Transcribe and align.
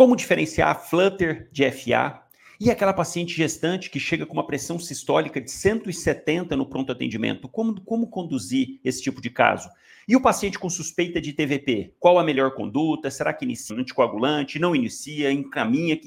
Como 0.00 0.16
diferenciar 0.16 0.88
flutter 0.88 1.50
de 1.52 1.70
FA 1.70 2.22
e 2.58 2.70
aquela 2.70 2.94
paciente 2.94 3.36
gestante 3.36 3.90
que 3.90 4.00
chega 4.00 4.24
com 4.24 4.32
uma 4.32 4.46
pressão 4.46 4.78
sistólica 4.78 5.38
de 5.38 5.50
170 5.50 6.56
no 6.56 6.64
pronto 6.64 6.90
atendimento? 6.90 7.46
Como, 7.46 7.78
como 7.82 8.08
conduzir 8.08 8.80
esse 8.82 9.02
tipo 9.02 9.20
de 9.20 9.28
caso? 9.28 9.68
E 10.08 10.16
o 10.16 10.22
paciente 10.22 10.58
com 10.58 10.70
suspeita 10.70 11.20
de 11.20 11.34
TVP? 11.34 11.96
Qual 11.98 12.18
a 12.18 12.24
melhor 12.24 12.54
conduta? 12.54 13.10
Será 13.10 13.34
que 13.34 13.44
inicia 13.44 13.76
anticoagulante? 13.76 14.58
Não 14.58 14.74
inicia? 14.74 15.30
Encaminha? 15.30 16.00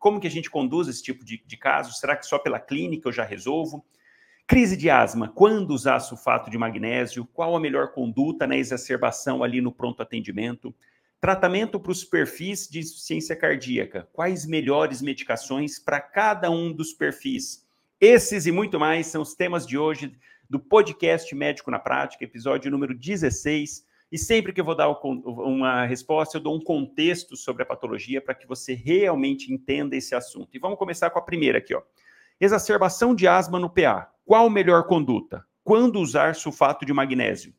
Como 0.00 0.18
que 0.18 0.26
a 0.26 0.30
gente 0.32 0.50
conduz 0.50 0.88
esse 0.88 1.04
tipo 1.04 1.24
de, 1.24 1.40
de 1.46 1.56
caso? 1.56 1.92
Será 1.92 2.16
que 2.16 2.26
só 2.26 2.40
pela 2.40 2.58
clínica 2.58 3.06
eu 3.06 3.12
já 3.12 3.22
resolvo? 3.22 3.86
Crise 4.48 4.76
de 4.76 4.90
asma, 4.90 5.28
quando 5.28 5.70
usar 5.70 6.00
sulfato 6.00 6.50
de 6.50 6.58
magnésio? 6.58 7.24
Qual 7.32 7.54
a 7.54 7.60
melhor 7.60 7.92
conduta 7.92 8.48
na 8.48 8.56
exacerbação 8.56 9.44
ali 9.44 9.60
no 9.60 9.70
pronto 9.70 10.02
atendimento? 10.02 10.74
Tratamento 11.20 11.80
para 11.80 11.90
os 11.90 12.04
perfis 12.04 12.68
de 12.68 12.78
insuficiência 12.78 13.34
cardíaca. 13.34 14.08
Quais 14.12 14.46
melhores 14.46 15.02
medicações 15.02 15.76
para 15.76 16.00
cada 16.00 16.48
um 16.48 16.72
dos 16.72 16.92
perfis? 16.92 17.66
Esses 18.00 18.46
e 18.46 18.52
muito 18.52 18.78
mais 18.78 19.08
são 19.08 19.22
os 19.22 19.34
temas 19.34 19.66
de 19.66 19.76
hoje 19.76 20.16
do 20.48 20.60
podcast 20.60 21.34
Médico 21.34 21.72
na 21.72 21.80
Prática, 21.80 22.22
episódio 22.22 22.70
número 22.70 22.94
16. 22.94 23.84
E 24.12 24.16
sempre 24.16 24.52
que 24.52 24.60
eu 24.60 24.64
vou 24.64 24.76
dar 24.76 24.88
uma 24.88 25.84
resposta, 25.86 26.38
eu 26.38 26.40
dou 26.40 26.54
um 26.54 26.60
contexto 26.60 27.36
sobre 27.36 27.64
a 27.64 27.66
patologia 27.66 28.22
para 28.22 28.34
que 28.34 28.46
você 28.46 28.72
realmente 28.72 29.52
entenda 29.52 29.96
esse 29.96 30.14
assunto. 30.14 30.50
E 30.54 30.60
vamos 30.60 30.78
começar 30.78 31.10
com 31.10 31.18
a 31.18 31.22
primeira 31.22 31.58
aqui, 31.58 31.74
ó. 31.74 31.82
Exacerbação 32.40 33.12
de 33.12 33.26
asma 33.26 33.58
no 33.58 33.68
PA. 33.68 34.08
Qual 34.24 34.48
melhor 34.48 34.86
conduta? 34.86 35.44
Quando 35.64 35.98
usar 35.98 36.36
sulfato 36.36 36.86
de 36.86 36.92
magnésio? 36.92 37.52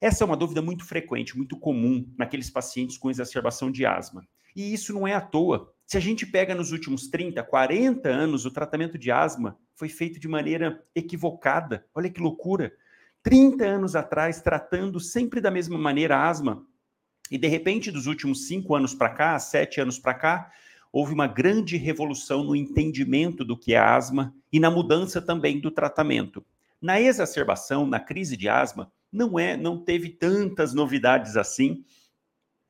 Essa 0.00 0.24
é 0.24 0.26
uma 0.26 0.36
dúvida 0.36 0.60
muito 0.60 0.84
frequente, 0.84 1.36
muito 1.36 1.58
comum 1.58 2.06
naqueles 2.18 2.50
pacientes 2.50 2.98
com 2.98 3.10
exacerbação 3.10 3.70
de 3.70 3.86
asma. 3.86 4.26
E 4.54 4.72
isso 4.72 4.92
não 4.92 5.06
é 5.06 5.14
à 5.14 5.20
toa. 5.20 5.72
Se 5.86 5.96
a 5.96 6.00
gente 6.00 6.26
pega 6.26 6.54
nos 6.54 6.72
últimos 6.72 7.08
30, 7.08 7.42
40 7.42 8.08
anos, 8.08 8.44
o 8.44 8.50
tratamento 8.50 8.98
de 8.98 9.10
asma 9.10 9.58
foi 9.74 9.88
feito 9.88 10.18
de 10.18 10.28
maneira 10.28 10.84
equivocada. 10.94 11.86
Olha 11.94 12.10
que 12.10 12.20
loucura. 12.20 12.72
30 13.22 13.64
anos 13.64 13.96
atrás, 13.96 14.40
tratando 14.40 15.00
sempre 15.00 15.40
da 15.40 15.50
mesma 15.50 15.78
maneira 15.78 16.16
a 16.16 16.28
asma. 16.28 16.64
E 17.30 17.36
de 17.36 17.48
repente, 17.48 17.90
dos 17.90 18.06
últimos 18.06 18.46
5 18.46 18.74
anos 18.74 18.94
para 18.94 19.10
cá, 19.10 19.38
7 19.38 19.80
anos 19.80 19.98
para 19.98 20.14
cá, 20.14 20.52
houve 20.92 21.12
uma 21.12 21.26
grande 21.26 21.76
revolução 21.76 22.44
no 22.44 22.54
entendimento 22.54 23.44
do 23.44 23.56
que 23.56 23.74
é 23.74 23.78
asma 23.78 24.34
e 24.52 24.60
na 24.60 24.70
mudança 24.70 25.20
também 25.20 25.60
do 25.60 25.70
tratamento. 25.70 26.44
Na 26.80 27.00
exacerbação, 27.00 27.86
na 27.86 27.98
crise 27.98 28.36
de 28.36 28.48
asma, 28.48 28.90
não 29.16 29.38
é, 29.38 29.56
não 29.56 29.78
teve 29.78 30.10
tantas 30.10 30.74
novidades 30.74 31.36
assim, 31.36 31.82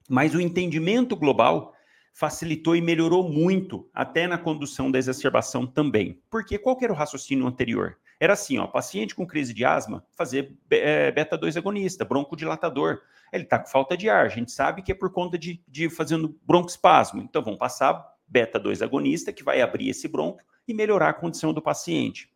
mas 0.08 0.34
o 0.34 0.40
entendimento 0.40 1.16
global 1.16 1.74
facilitou 2.12 2.76
e 2.76 2.80
melhorou 2.80 3.28
muito 3.28 3.90
até 3.92 4.26
na 4.28 4.38
condução 4.38 4.90
da 4.90 4.98
exacerbação 4.98 5.66
também. 5.66 6.22
Porque 6.30 6.56
qual 6.56 6.78
era 6.80 6.92
o 6.92 6.96
raciocínio 6.96 7.46
anterior? 7.46 7.98
Era 8.18 8.32
assim, 8.32 8.56
ó, 8.56 8.66
paciente 8.66 9.14
com 9.14 9.26
crise 9.26 9.52
de 9.52 9.64
asma, 9.64 10.02
fazer 10.12 10.56
é, 10.70 11.10
beta-2 11.10 11.56
agonista, 11.58 12.04
broncodilatador. 12.04 13.02
Ele 13.32 13.42
está 13.42 13.58
com 13.58 13.66
falta 13.66 13.96
de 13.96 14.08
ar, 14.08 14.24
a 14.24 14.30
gente 14.30 14.52
sabe 14.52 14.80
que 14.82 14.92
é 14.92 14.94
por 14.94 15.12
conta 15.12 15.36
de, 15.36 15.60
de 15.68 15.90
fazendo 15.90 16.38
broncoespasmo. 16.46 17.20
Então, 17.20 17.42
vamos 17.42 17.58
passar 17.58 18.02
beta-2 18.26 18.82
agonista, 18.82 19.32
que 19.32 19.42
vai 19.42 19.60
abrir 19.60 19.90
esse 19.90 20.08
bronco 20.08 20.40
e 20.66 20.72
melhorar 20.72 21.10
a 21.10 21.14
condição 21.14 21.52
do 21.52 21.60
paciente. 21.60 22.30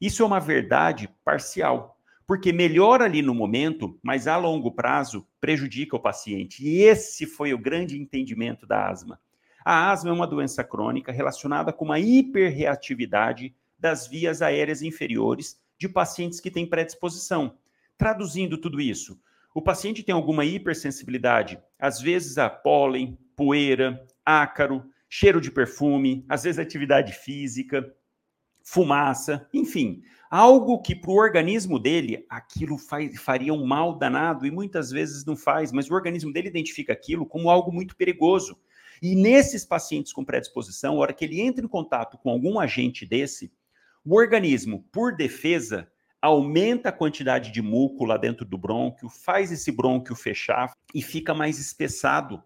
Isso 0.00 0.22
é 0.22 0.26
uma 0.26 0.40
verdade 0.40 1.08
parcial 1.24 1.97
porque 2.28 2.52
melhora 2.52 3.06
ali 3.06 3.22
no 3.22 3.34
momento, 3.34 3.98
mas 4.02 4.26
a 4.26 4.36
longo 4.36 4.70
prazo 4.70 5.26
prejudica 5.40 5.96
o 5.96 6.00
paciente. 6.00 6.62
E 6.62 6.82
esse 6.82 7.24
foi 7.24 7.54
o 7.54 7.58
grande 7.58 7.98
entendimento 7.98 8.66
da 8.66 8.86
asma. 8.86 9.18
A 9.64 9.90
asma 9.90 10.10
é 10.10 10.12
uma 10.12 10.26
doença 10.26 10.62
crônica 10.62 11.10
relacionada 11.10 11.72
com 11.72 11.86
uma 11.86 11.98
hiperreatividade 11.98 13.56
das 13.78 14.06
vias 14.06 14.42
aéreas 14.42 14.82
inferiores 14.82 15.58
de 15.78 15.88
pacientes 15.88 16.38
que 16.38 16.50
têm 16.50 16.68
predisposição. 16.68 17.56
Traduzindo 17.96 18.58
tudo 18.58 18.78
isso, 18.78 19.18
o 19.54 19.62
paciente 19.62 20.02
tem 20.02 20.14
alguma 20.14 20.44
hipersensibilidade, 20.44 21.58
às 21.78 21.98
vezes 21.98 22.36
a 22.36 22.50
pólen, 22.50 23.18
poeira, 23.34 24.06
ácaro, 24.22 24.84
cheiro 25.08 25.40
de 25.40 25.50
perfume, 25.50 26.26
às 26.28 26.42
vezes 26.42 26.58
atividade 26.58 27.14
física, 27.14 27.90
fumaça, 28.62 29.48
enfim, 29.54 30.02
algo 30.30 30.80
que 30.80 30.94
para 30.94 31.10
o 31.10 31.16
organismo 31.16 31.78
dele 31.78 32.24
aquilo 32.28 32.78
faz, 32.78 33.20
faria 33.20 33.52
um 33.52 33.64
mal 33.66 33.96
danado 33.96 34.46
e 34.46 34.50
muitas 34.50 34.90
vezes 34.90 35.24
não 35.24 35.36
faz, 35.36 35.72
mas 35.72 35.90
o 35.90 35.94
organismo 35.94 36.32
dele 36.32 36.48
identifica 36.48 36.92
aquilo 36.92 37.26
como 37.26 37.50
algo 37.50 37.72
muito 37.72 37.96
perigoso. 37.96 38.58
E 39.00 39.14
nesses 39.14 39.64
pacientes 39.64 40.12
com 40.12 40.24
predisposição, 40.24 40.94
a 40.94 40.98
hora 40.98 41.12
que 41.12 41.24
ele 41.24 41.40
entra 41.40 41.64
em 41.64 41.68
contato 41.68 42.18
com 42.18 42.30
algum 42.30 42.58
agente 42.58 43.06
desse, 43.06 43.52
o 44.04 44.16
organismo, 44.16 44.84
por 44.92 45.14
defesa, 45.14 45.88
aumenta 46.20 46.88
a 46.88 46.92
quantidade 46.92 47.52
de 47.52 47.62
muco 47.62 48.04
lá 48.04 48.16
dentro 48.16 48.44
do 48.44 48.58
brônquio, 48.58 49.08
faz 49.08 49.52
esse 49.52 49.70
brônquio 49.70 50.16
fechar 50.16 50.72
e 50.94 51.00
fica 51.00 51.32
mais 51.32 51.58
espessado. 51.58 52.42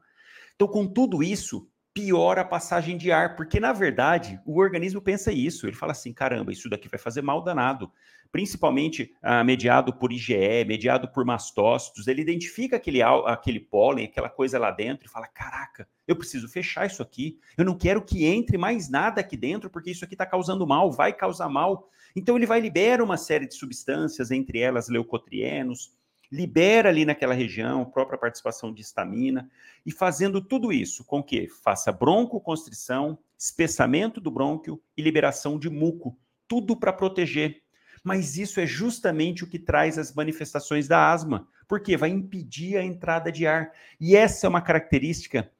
Então, 0.55 0.69
com 0.69 0.87
tudo 0.87 1.23
isso, 1.23 1.69
piora 1.95 2.41
a 2.41 2.45
passagem 2.45 2.97
de 2.97 3.13
ar, 3.13 3.37
porque 3.37 3.61
na 3.61 3.73
verdade 3.73 4.41
o 4.47 4.59
organismo 4.59 5.01
pensa 5.01 5.31
isso, 5.31 5.67
ele 5.67 5.77
fala 5.77 5.93
assim, 5.93 6.13
caramba, 6.13 6.53
isso 6.53 6.69
daqui 6.69 6.89
vai 6.89 6.99
fazer 6.99 7.23
mal 7.23 7.43
danado, 7.43 7.93
principalmente 8.31 9.15
ah, 9.23 9.45
mediado 9.45 9.93
por 9.93 10.11
IgE, 10.11 10.65
mediado 10.67 11.07
por 11.09 11.25
mastócitos, 11.25 12.07
ele 12.09 12.23
identifica 12.23 12.77
aquele, 12.77 13.03
aquele 13.03 13.61
pólen, 13.61 14.07
aquela 14.07 14.31
coisa 14.31 14.59
lá 14.59 14.71
dentro 14.71 15.07
e 15.07 15.11
fala, 15.11 15.27
caraca, 15.27 15.87
eu 16.09 16.17
preciso 16.17 16.49
fechar 16.49 16.87
isso 16.87 17.03
aqui, 17.03 17.39
eu 17.59 17.65
não 17.65 17.77
quero 17.77 18.03
que 18.03 18.25
entre 18.25 18.57
mais 18.57 18.89
nada 18.89 19.21
aqui 19.21 19.37
dentro, 19.37 19.69
porque 19.69 19.91
isso 19.91 20.05
aqui 20.05 20.15
está 20.15 20.25
causando 20.25 20.67
mal, 20.67 20.91
vai 20.91 21.13
causar 21.13 21.51
mal, 21.51 21.91
então 22.17 22.37
ele 22.37 22.47
vai 22.47 22.61
liberar 22.61 23.03
uma 23.03 23.19
série 23.19 23.47
de 23.47 23.55
substâncias, 23.55 24.31
entre 24.31 24.59
elas 24.61 24.89
leucotrienos, 24.89 25.93
libera 26.33 26.89
ali 26.89 27.05
naquela 27.05 27.35
região 27.35 27.85
própria 27.85 28.19
participação 28.19 28.73
de 28.73 28.81
estamina, 28.81 29.51
e 29.85 29.93
fazendo 29.93 30.41
tudo 30.41 30.73
isso 30.73 31.05
com 31.05 31.23
que 31.23 31.47
faça 31.47 31.93
broncoconstrição, 31.93 33.19
espessamento 33.39 34.19
do 34.19 34.31
brônquio 34.31 34.81
e 34.97 35.03
liberação 35.03 35.59
de 35.59 35.69
muco, 35.69 36.19
tudo 36.49 36.75
para 36.75 36.93
proteger. 36.93 37.61
Mas 38.03 38.39
isso 38.39 38.59
é 38.59 38.67
justamente 38.67 39.45
o 39.45 39.47
que 39.47 39.59
traz 39.59 39.99
as 39.99 40.15
manifestações 40.15 40.89
da 40.89 41.13
asma, 41.13 41.47
porque 41.69 41.99
vai 41.99 42.09
impedir 42.09 42.79
a 42.79 42.85
entrada 42.85 43.31
de 43.31 43.47
ar. 43.47 43.71
E 44.01 44.17
essa 44.17 44.47
é 44.47 44.49
uma 44.49 44.63
característica 44.63 45.53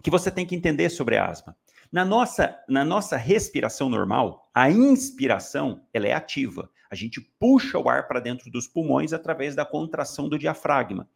que 0.00 0.10
você 0.10 0.30
tem 0.30 0.46
que 0.46 0.54
entender 0.54 0.90
sobre 0.90 1.16
a 1.16 1.26
asma. 1.26 1.56
Na 1.90 2.04
nossa, 2.04 2.56
na 2.68 2.84
nossa 2.84 3.16
respiração 3.16 3.88
normal, 3.88 4.48
a 4.54 4.70
inspiração 4.70 5.82
ela 5.92 6.06
é 6.06 6.12
ativa. 6.12 6.70
A 6.90 6.94
gente 6.94 7.20
puxa 7.38 7.78
o 7.78 7.88
ar 7.88 8.06
para 8.06 8.20
dentro 8.20 8.50
dos 8.50 8.66
pulmões 8.66 9.12
através 9.12 9.54
da 9.54 9.64
contração 9.64 10.28
do 10.28 10.38
diafragma. 10.38 11.08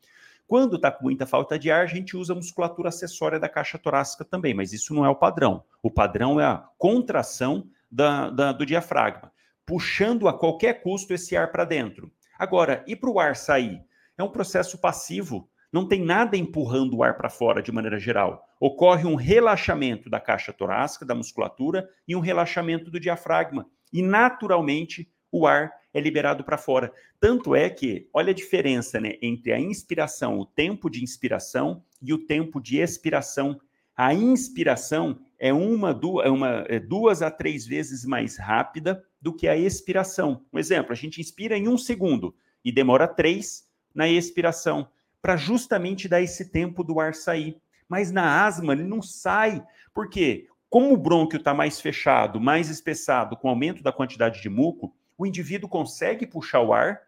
Quando 0.46 0.76
está 0.76 0.90
com 0.90 1.04
muita 1.04 1.26
falta 1.26 1.58
de 1.58 1.70
ar, 1.70 1.84
a 1.84 1.86
gente 1.86 2.16
usa 2.16 2.32
a 2.32 2.36
musculatura 2.36 2.88
acessória 2.88 3.38
da 3.38 3.48
caixa 3.48 3.78
torácica 3.78 4.24
também, 4.24 4.52
mas 4.52 4.72
isso 4.72 4.94
não 4.94 5.04
é 5.04 5.08
o 5.08 5.16
padrão. 5.16 5.64
O 5.82 5.90
padrão 5.90 6.38
é 6.38 6.44
a 6.44 6.64
contração 6.76 7.66
da, 7.90 8.28
da, 8.28 8.52
do 8.52 8.66
diafragma, 8.66 9.32
puxando 9.64 10.28
a 10.28 10.38
qualquer 10.38 10.82
custo 10.82 11.14
esse 11.14 11.36
ar 11.36 11.50
para 11.50 11.64
dentro. 11.64 12.12
Agora, 12.38 12.84
e 12.86 12.94
para 12.94 13.10
o 13.10 13.18
ar 13.18 13.36
sair? 13.36 13.82
É 14.18 14.22
um 14.22 14.30
processo 14.30 14.78
passivo 14.78 15.48
não 15.72 15.88
tem 15.88 16.04
nada 16.04 16.36
empurrando 16.36 16.98
o 16.98 17.02
ar 17.02 17.16
para 17.16 17.30
fora 17.30 17.62
de 17.62 17.72
maneira 17.72 17.98
geral. 17.98 18.46
Ocorre 18.60 19.06
um 19.06 19.14
relaxamento 19.14 20.10
da 20.10 20.20
caixa 20.20 20.52
torácica, 20.52 21.06
da 21.06 21.14
musculatura 21.14 21.88
e 22.06 22.14
um 22.14 22.20
relaxamento 22.20 22.90
do 22.90 23.00
diafragma. 23.00 23.66
E 23.90 24.02
naturalmente 24.02 25.10
o 25.32 25.46
ar 25.46 25.72
é 25.94 26.00
liberado 26.00 26.44
para 26.44 26.58
fora. 26.58 26.92
Tanto 27.18 27.54
é 27.56 27.68
que, 27.70 28.08
olha 28.12 28.30
a 28.30 28.34
diferença 28.34 29.00
né, 29.00 29.14
entre 29.22 29.52
a 29.52 29.58
inspiração, 29.58 30.38
o 30.38 30.46
tempo 30.46 30.90
de 30.90 31.02
inspiração 31.02 31.82
e 32.00 32.12
o 32.12 32.18
tempo 32.18 32.60
de 32.60 32.78
expiração. 32.78 33.58
A 33.96 34.14
inspiração 34.14 35.18
é 35.38 35.52
uma, 35.52 35.92
duas, 35.92 36.26
é 36.26 36.30
uma, 36.30 36.64
é 36.68 36.78
duas 36.78 37.22
a 37.22 37.30
três 37.30 37.66
vezes 37.66 38.04
mais 38.04 38.36
rápida 38.36 39.02
do 39.20 39.34
que 39.34 39.48
a 39.48 39.56
expiração. 39.56 40.44
Um 40.52 40.58
exemplo, 40.58 40.92
a 40.92 40.96
gente 40.96 41.20
inspira 41.20 41.56
em 41.56 41.68
um 41.68 41.78
segundo 41.78 42.34
e 42.64 42.70
demora 42.70 43.08
três 43.08 43.66
na 43.94 44.08
expiração 44.08 44.88
para 45.20 45.36
justamente 45.36 46.08
dar 46.08 46.20
esse 46.20 46.50
tempo 46.50 46.82
do 46.82 46.98
ar 47.00 47.14
sair. 47.14 47.56
Mas 47.88 48.10
na 48.10 48.44
asma 48.44 48.72
ele 48.72 48.84
não 48.84 49.02
sai, 49.02 49.64
porque 49.94 50.48
como 50.68 50.94
o 50.94 50.96
brônquio 50.96 51.36
está 51.36 51.52
mais 51.52 51.80
fechado, 51.80 52.40
mais 52.40 52.70
espessado, 52.70 53.36
com 53.36 53.48
aumento 53.48 53.82
da 53.82 53.92
quantidade 53.92 54.40
de 54.40 54.48
muco, 54.48 54.96
o 55.16 55.26
indivíduo 55.26 55.68
consegue 55.68 56.26
puxar 56.26 56.60
o 56.60 56.72
ar, 56.72 57.00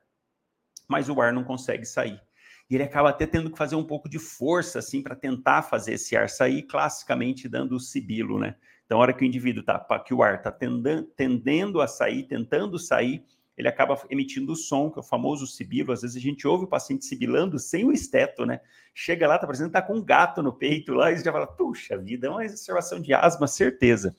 mas 0.88 1.08
o 1.08 1.20
ar 1.20 1.32
não 1.32 1.44
consegue 1.44 1.84
sair. 1.84 2.20
E 2.68 2.74
ele 2.74 2.84
acaba 2.84 3.10
até 3.10 3.26
tendo 3.26 3.50
que 3.50 3.58
fazer 3.58 3.76
um 3.76 3.84
pouco 3.84 4.08
de 4.08 4.18
força 4.18 4.78
assim 4.78 5.02
para 5.02 5.14
tentar 5.14 5.62
fazer 5.62 5.94
esse 5.94 6.16
ar 6.16 6.28
sair, 6.28 6.62
classicamente 6.62 7.48
dando 7.48 7.76
o 7.76 7.80
sibilo, 7.80 8.38
né? 8.38 8.56
Então, 8.86 8.98
a 8.98 9.02
hora 9.02 9.12
que 9.12 9.24
o 9.24 9.26
indivíduo 9.26 9.62
tá, 9.62 9.78
que 10.00 10.14
o 10.14 10.22
ar 10.22 10.36
está 10.36 10.52
tendendo 10.52 11.80
a 11.80 11.86
sair, 11.86 12.24
tentando 12.24 12.78
sair, 12.78 13.24
ele 13.56 13.68
acaba 13.68 14.00
emitindo 14.10 14.52
o 14.52 14.56
som, 14.56 14.90
que 14.90 14.98
é 14.98 15.00
o 15.00 15.04
famoso 15.04 15.46
sibilo. 15.46 15.92
Às 15.92 16.02
vezes 16.02 16.16
a 16.16 16.20
gente 16.20 16.46
ouve 16.46 16.64
o 16.64 16.68
paciente 16.68 17.04
sibilando 17.04 17.58
sem 17.58 17.84
o 17.84 17.92
esteto, 17.92 18.44
né? 18.44 18.60
Chega 18.92 19.28
lá, 19.28 19.38
tá 19.38 19.46
parecendo 19.46 19.68
que 19.68 19.74
tá 19.74 19.82
com 19.82 19.94
um 19.94 20.04
gato 20.04 20.42
no 20.42 20.52
peito 20.52 20.92
lá, 20.92 21.12
e 21.12 21.16
já 21.16 21.32
fala, 21.32 21.46
puxa 21.46 21.96
vida, 21.96 22.26
é 22.26 22.30
uma 22.30 22.44
exacerbação 22.44 23.00
de 23.00 23.14
asma, 23.14 23.46
certeza. 23.46 24.14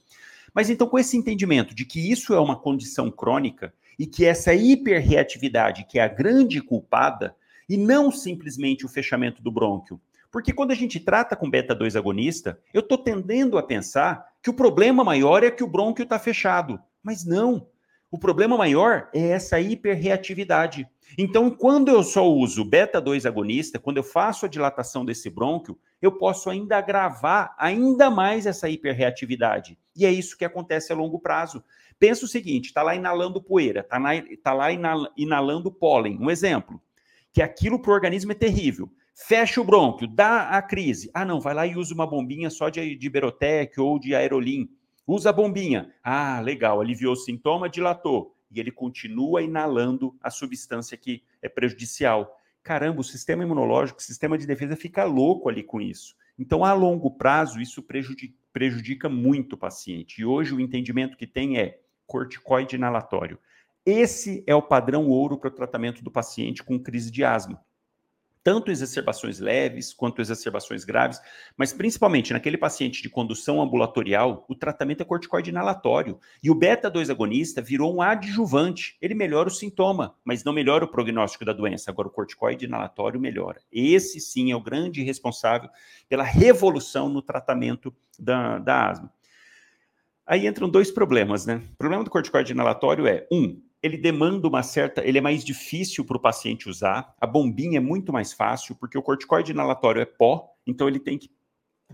Mas 0.56 0.70
então, 0.70 0.88
com 0.88 0.98
esse 0.98 1.18
entendimento 1.18 1.76
de 1.76 1.84
que 1.84 2.00
isso 2.10 2.34
é 2.34 2.40
uma 2.40 2.56
condição 2.56 3.12
crônica 3.12 3.74
e 4.00 4.08
que 4.08 4.26
essa 4.26 4.54
hiperreatividade, 4.54 5.86
que 5.86 6.00
é 6.00 6.04
a 6.04 6.08
grande 6.08 6.62
culpada, 6.62 7.36
e 7.68 7.76
não 7.76 8.10
simplesmente 8.10 8.86
o 8.86 8.90
fechamento 8.90 9.42
do 9.42 9.52
brônquio, 9.52 10.00
porque 10.32 10.54
quando 10.54 10.72
a 10.72 10.76
gente 10.76 11.00
trata 11.00 11.36
com 11.36 11.50
beta-2 11.50 11.98
agonista, 11.98 12.60
eu 12.74 12.82
estou 12.82 12.98
tendendo 12.98 13.58
a 13.58 13.64
pensar 13.64 14.26
que 14.42 14.50
o 14.50 14.54
problema 14.54 15.04
maior 15.04 15.44
é 15.44 15.52
que 15.52 15.64
o 15.64 15.68
brônquio 15.68 16.04
está 16.04 16.20
fechado. 16.20 16.80
Mas 17.02 17.26
não. 17.26 17.68
O 18.16 18.18
problema 18.18 18.56
maior 18.56 19.10
é 19.14 19.32
essa 19.32 19.60
hiperreatividade. 19.60 20.88
Então, 21.18 21.52
quando 21.52 21.90
eu 21.90 22.02
só 22.02 22.26
uso 22.26 22.64
beta-2 22.64 23.26
agonista, 23.26 23.78
quando 23.78 23.98
eu 23.98 24.04
faço 24.04 24.46
a 24.46 24.48
dilatação 24.48 25.04
desse 25.04 25.30
brônquio, 25.30 25.78
eu 26.02 26.14
posso 26.14 26.50
ainda 26.50 26.78
agravar 26.78 27.54
ainda 27.58 28.10
mais 28.10 28.46
essa 28.46 28.70
hiperreatividade. 28.70 29.78
E 29.94 30.06
é 30.06 30.12
isso 30.14 30.38
que 30.38 30.46
acontece 30.46 30.94
a 30.94 30.96
longo 30.96 31.20
prazo. 31.20 31.62
Pensa 32.00 32.24
o 32.24 32.30
seguinte: 32.30 32.68
está 32.68 32.82
lá 32.82 32.96
inalando 32.96 33.44
poeira, 33.44 33.82
está 33.82 34.00
tá 34.42 34.54
lá 34.54 34.70
inalando 35.18 35.70
pólen. 35.70 36.18
Um 36.18 36.32
exemplo, 36.32 36.82
que 37.34 37.42
aquilo 37.42 37.82
para 37.82 37.92
o 37.92 37.96
organismo 37.96 38.32
é 38.32 38.36
terrível 38.36 38.90
fecha 39.14 39.62
o 39.62 39.64
brônquio, 39.64 40.08
dá 40.08 40.50
a 40.50 40.62
crise. 40.62 41.10
Ah, 41.14 41.24
não, 41.24 41.40
vai 41.40 41.54
lá 41.54 41.66
e 41.66 41.76
usa 41.76 41.94
uma 41.94 42.06
bombinha 42.06 42.50
só 42.50 42.70
de, 42.70 42.96
de 42.96 43.10
Berotec 43.10 43.80
ou 43.80 43.98
de 43.98 44.14
Aerolim. 44.14 44.70
Usa 45.08 45.30
a 45.30 45.34
bombinha. 45.34 45.94
Ah, 46.04 46.40
legal, 46.40 46.82
aliviou 46.82 47.14
o 47.14 47.18
sintoma, 47.18 47.70
dilatou. 47.70 48.36
E 48.52 48.60
ele 48.60 48.72
continua 48.72 49.42
inalando 49.42 50.16
a 50.22 50.30
substância 50.30 50.98
que 50.98 51.24
é 51.42 51.50
prejudicial. 51.50 52.38
Caramba, 52.64 53.02
o 53.02 53.04
sistema 53.04 53.44
imunológico, 53.44 54.00
o 54.00 54.04
sistema 54.04 54.38
de 54.38 54.48
defesa 54.48 54.76
fica 54.76 55.04
louco 55.04 55.50
ali 55.50 55.62
com 55.62 55.80
isso. 55.80 56.16
Então, 56.38 56.66
a 56.66 56.74
longo 56.74 57.12
prazo, 57.12 57.62
isso 57.62 57.84
prejudica, 57.84 58.36
prejudica 58.52 59.08
muito 59.08 59.54
o 59.54 59.58
paciente. 59.58 60.22
E 60.22 60.26
hoje 60.26 60.54
o 60.54 60.60
entendimento 60.60 61.18
que 61.18 61.28
tem 61.28 61.60
é 61.60 61.80
corticoide 62.08 62.76
inalatório. 62.76 63.38
Esse 63.86 64.44
é 64.48 64.56
o 64.56 64.62
padrão 64.62 65.08
ouro 65.08 65.38
para 65.38 65.50
o 65.50 65.54
tratamento 65.54 66.04
do 66.04 66.10
paciente 66.10 66.64
com 66.64 66.80
crise 66.80 67.12
de 67.12 67.24
asma 67.24 67.64
tanto 68.46 68.70
exacerbações 68.70 69.40
leves 69.40 69.92
quanto 69.92 70.22
exacerbações 70.22 70.84
graves, 70.84 71.20
mas 71.58 71.74
principalmente 71.74 72.32
naquele 72.32 72.60
paciente 72.60 73.02
de 73.02 73.10
condução 73.10 73.60
ambulatorial, 73.60 74.46
o 74.48 74.54
tratamento 74.54 75.02
é 75.02 75.04
corticoide 75.04 75.50
inalatório. 75.50 76.20
E 76.44 76.52
o 76.52 76.54
beta-2 76.54 77.10
agonista 77.10 77.60
virou 77.60 77.96
um 77.96 78.04
adjuvante. 78.04 78.98
Ele 79.02 79.16
melhora 79.16 79.50
o 79.50 79.52
sintoma, 79.52 80.16
mas 80.24 80.44
não 80.44 80.54
melhora 80.54 80.86
o 80.86 80.88
prognóstico 80.88 81.44
da 81.44 81.54
doença. 81.54 81.90
Agora, 81.90 82.08
o 82.08 82.12
corticoide 82.12 82.66
inalatório 82.66 83.20
melhora. 83.20 83.60
Esse 83.72 84.20
sim 84.20 84.52
é 84.52 84.56
o 84.56 84.62
grande 84.62 85.02
responsável 85.02 85.68
pela 86.08 86.24
revolução 86.24 87.10
no 87.10 87.24
tratamento 87.24 87.92
da, 88.20 88.60
da 88.60 88.92
asma. 88.92 89.12
Aí 90.24 90.46
entram 90.46 90.70
dois 90.70 90.92
problemas, 90.92 91.48
né? 91.48 91.64
O 91.74 91.78
problema 91.78 92.04
do 92.04 92.12
corticoide 92.12 92.52
inalatório 92.52 93.08
é, 93.08 93.26
um, 93.32 93.60
ele 93.86 93.98
demanda 93.98 94.48
uma 94.48 94.64
certa, 94.64 95.06
ele 95.06 95.20
é 95.20 95.22
mais 95.22 95.46
difícil 95.46 96.04
para 96.04 96.18
o 96.18 96.20
paciente 96.20 96.68
usar. 96.68 97.14
A 97.22 97.28
bombinha 97.28 97.78
é 97.78 97.80
muito 97.80 98.12
mais 98.12 98.34
fácil, 98.34 98.76
porque 98.76 98.98
o 98.98 99.02
corticoide 99.04 99.52
inalatório 99.52 100.02
é 100.02 100.06
pó, 100.06 100.50
então 100.66 100.88
ele 100.88 101.00
tem 101.00 101.20
que 101.20 101.30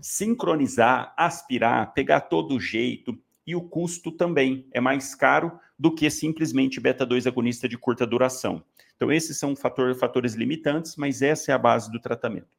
sincronizar, 0.00 1.12
aspirar, 1.18 1.92
pegar 1.92 2.22
todo 2.22 2.54
o 2.54 2.60
jeito, 2.60 3.14
e 3.46 3.54
o 3.54 3.60
custo 3.60 4.10
também 4.10 4.66
é 4.72 4.80
mais 4.80 5.14
caro 5.14 5.52
do 5.78 5.94
que 5.94 6.08
simplesmente 6.08 6.80
beta-2 6.80 7.26
agonista 7.26 7.68
de 7.68 7.76
curta 7.76 8.06
duração. 8.06 8.64
Então, 8.96 9.12
esses 9.12 9.38
são 9.38 9.54
fator, 9.54 9.94
fatores 9.94 10.32
limitantes, 10.32 10.96
mas 10.96 11.20
essa 11.20 11.52
é 11.52 11.54
a 11.54 11.58
base 11.58 11.92
do 11.92 12.00
tratamento. 12.00 12.56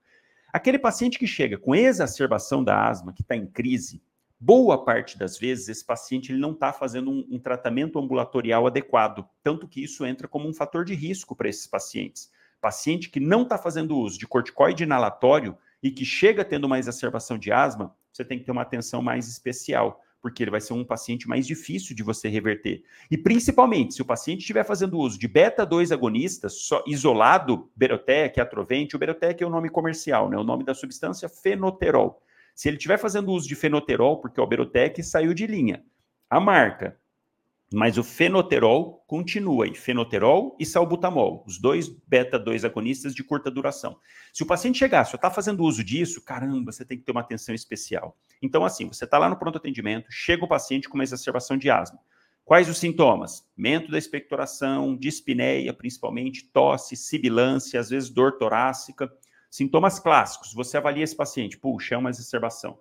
Aquele 0.51 0.77
paciente 0.77 1.17
que 1.17 1.25
chega 1.25 1.57
com 1.57 1.73
exacerbação 1.73 2.63
da 2.63 2.87
asma, 2.87 3.11
que 3.11 3.23
está 3.23 3.35
em 3.35 3.47
crise, 3.47 3.99
Boa 4.45 4.83
parte 4.83 5.17
das 5.17 5.37
vezes, 5.37 5.69
esse 5.69 5.85
paciente 5.85 6.29
ele 6.29 6.37
não 6.37 6.51
está 6.51 6.73
fazendo 6.73 7.09
um, 7.09 7.25
um, 7.31 7.39
tratamento 7.39 7.97
ambulatorial 7.97 8.67
adequado, 8.67 9.25
tanto 9.41 9.69
que 9.69 9.81
isso 9.81 10.05
entra 10.05 10.27
como 10.27 10.49
um 10.49 10.53
fator 10.53 10.83
de 10.83 10.93
risco 10.93 11.33
para 11.33 11.47
esses 11.47 11.65
pacientes. 11.65 12.29
Paciente 12.59 13.09
que 13.09 13.21
não 13.21 13.43
está 13.43 13.57
fazendo 13.57 13.97
uso 13.97 14.19
de 14.19 14.27
corticoide 14.27 14.83
inalatório 14.83 15.57
e 15.81 15.89
que 15.89 16.03
chega 16.03 16.43
tendo 16.43 16.65
uma 16.65 16.77
exacerbação 16.77 17.37
de 17.37 17.53
asma, 17.53 17.95
você 18.11 18.25
tem 18.25 18.37
que 18.37 18.43
ter 18.43 18.51
uma 18.51 18.63
atenção 18.63 19.01
mais 19.01 19.29
especial, 19.29 20.01
porque 20.21 20.43
ele 20.43 20.51
vai 20.51 20.59
ser 20.59 20.73
um 20.73 20.83
paciente 20.83 21.25
mais 21.25 21.47
difícil 21.47 21.95
de 21.95 22.03
você 22.03 22.27
reverter. 22.27 22.83
E 23.09 23.17
principalmente, 23.17 23.93
se 23.93 24.01
o 24.01 24.05
paciente 24.05 24.41
estiver 24.41 24.65
fazendo 24.65 24.99
uso 24.99 25.17
de 25.17 25.27
beta-2 25.29 25.93
agonistas, 25.93 26.55
só 26.55 26.83
isolado, 26.85 27.71
Berotec, 27.73 28.41
Atrovente, 28.41 28.93
o 28.93 28.99
Berotec 28.99 29.41
é 29.41 29.47
o 29.47 29.49
nome 29.49 29.69
comercial, 29.69 30.29
né? 30.29 30.35
o 30.35 30.43
nome 30.43 30.65
da 30.65 30.73
substância 30.73 31.29
fenoterol. 31.29 32.21
Se 32.55 32.67
ele 32.69 32.77
estiver 32.77 32.97
fazendo 32.97 33.31
uso 33.31 33.47
de 33.47 33.55
fenoterol, 33.55 34.21
porque 34.21 34.39
o 34.39 34.47
Berotec 34.47 35.01
saiu 35.03 35.33
de 35.33 35.47
linha, 35.47 35.83
a 36.29 36.39
marca, 36.39 36.99
mas 37.73 37.97
o 37.97 38.03
fenoterol 38.03 39.03
continua 39.07 39.65
aí, 39.65 39.73
fenoterol 39.73 40.55
e 40.59 40.65
salbutamol, 40.65 41.43
os 41.47 41.59
dois 41.59 41.89
beta-2 41.89 42.63
agonistas 42.63 43.15
de 43.15 43.23
curta 43.23 43.49
duração. 43.49 43.97
Se 44.31 44.43
o 44.43 44.45
paciente 44.45 44.77
chegar, 44.77 45.05
se 45.05 45.15
está 45.15 45.31
fazendo 45.31 45.63
uso 45.63 45.83
disso, 45.83 46.23
caramba, 46.23 46.71
você 46.71 46.85
tem 46.85 46.99
que 46.99 47.03
ter 47.03 47.11
uma 47.11 47.21
atenção 47.21 47.55
especial. 47.55 48.15
Então, 48.43 48.63
assim, 48.63 48.87
você 48.87 49.05
está 49.05 49.17
lá 49.17 49.27
no 49.27 49.39
pronto 49.39 49.57
atendimento, 49.57 50.05
chega 50.11 50.45
o 50.45 50.47
paciente 50.47 50.87
com 50.87 50.93
uma 50.93 51.03
exacerbação 51.03 51.57
de 51.57 51.71
asma. 51.71 51.99
Quais 52.45 52.69
os 52.69 52.77
sintomas? 52.77 53.43
Aumento 53.57 53.89
da 53.89 53.97
expectoração, 53.97 54.95
dispneia, 54.95 55.73
principalmente, 55.73 56.45
tosse, 56.53 56.95
sibilância, 56.95 57.79
às 57.79 57.89
vezes 57.89 58.09
dor 58.09 58.37
torácica. 58.37 59.11
Sintomas 59.53 59.99
clássicos, 59.99 60.51
você 60.51 60.77
avalia 60.77 61.03
esse 61.03 61.15
paciente, 61.15 61.59
puxa, 61.59 61.93
é 61.93 61.97
uma 61.99 62.09
exacerbação. 62.09 62.71
O 62.71 62.77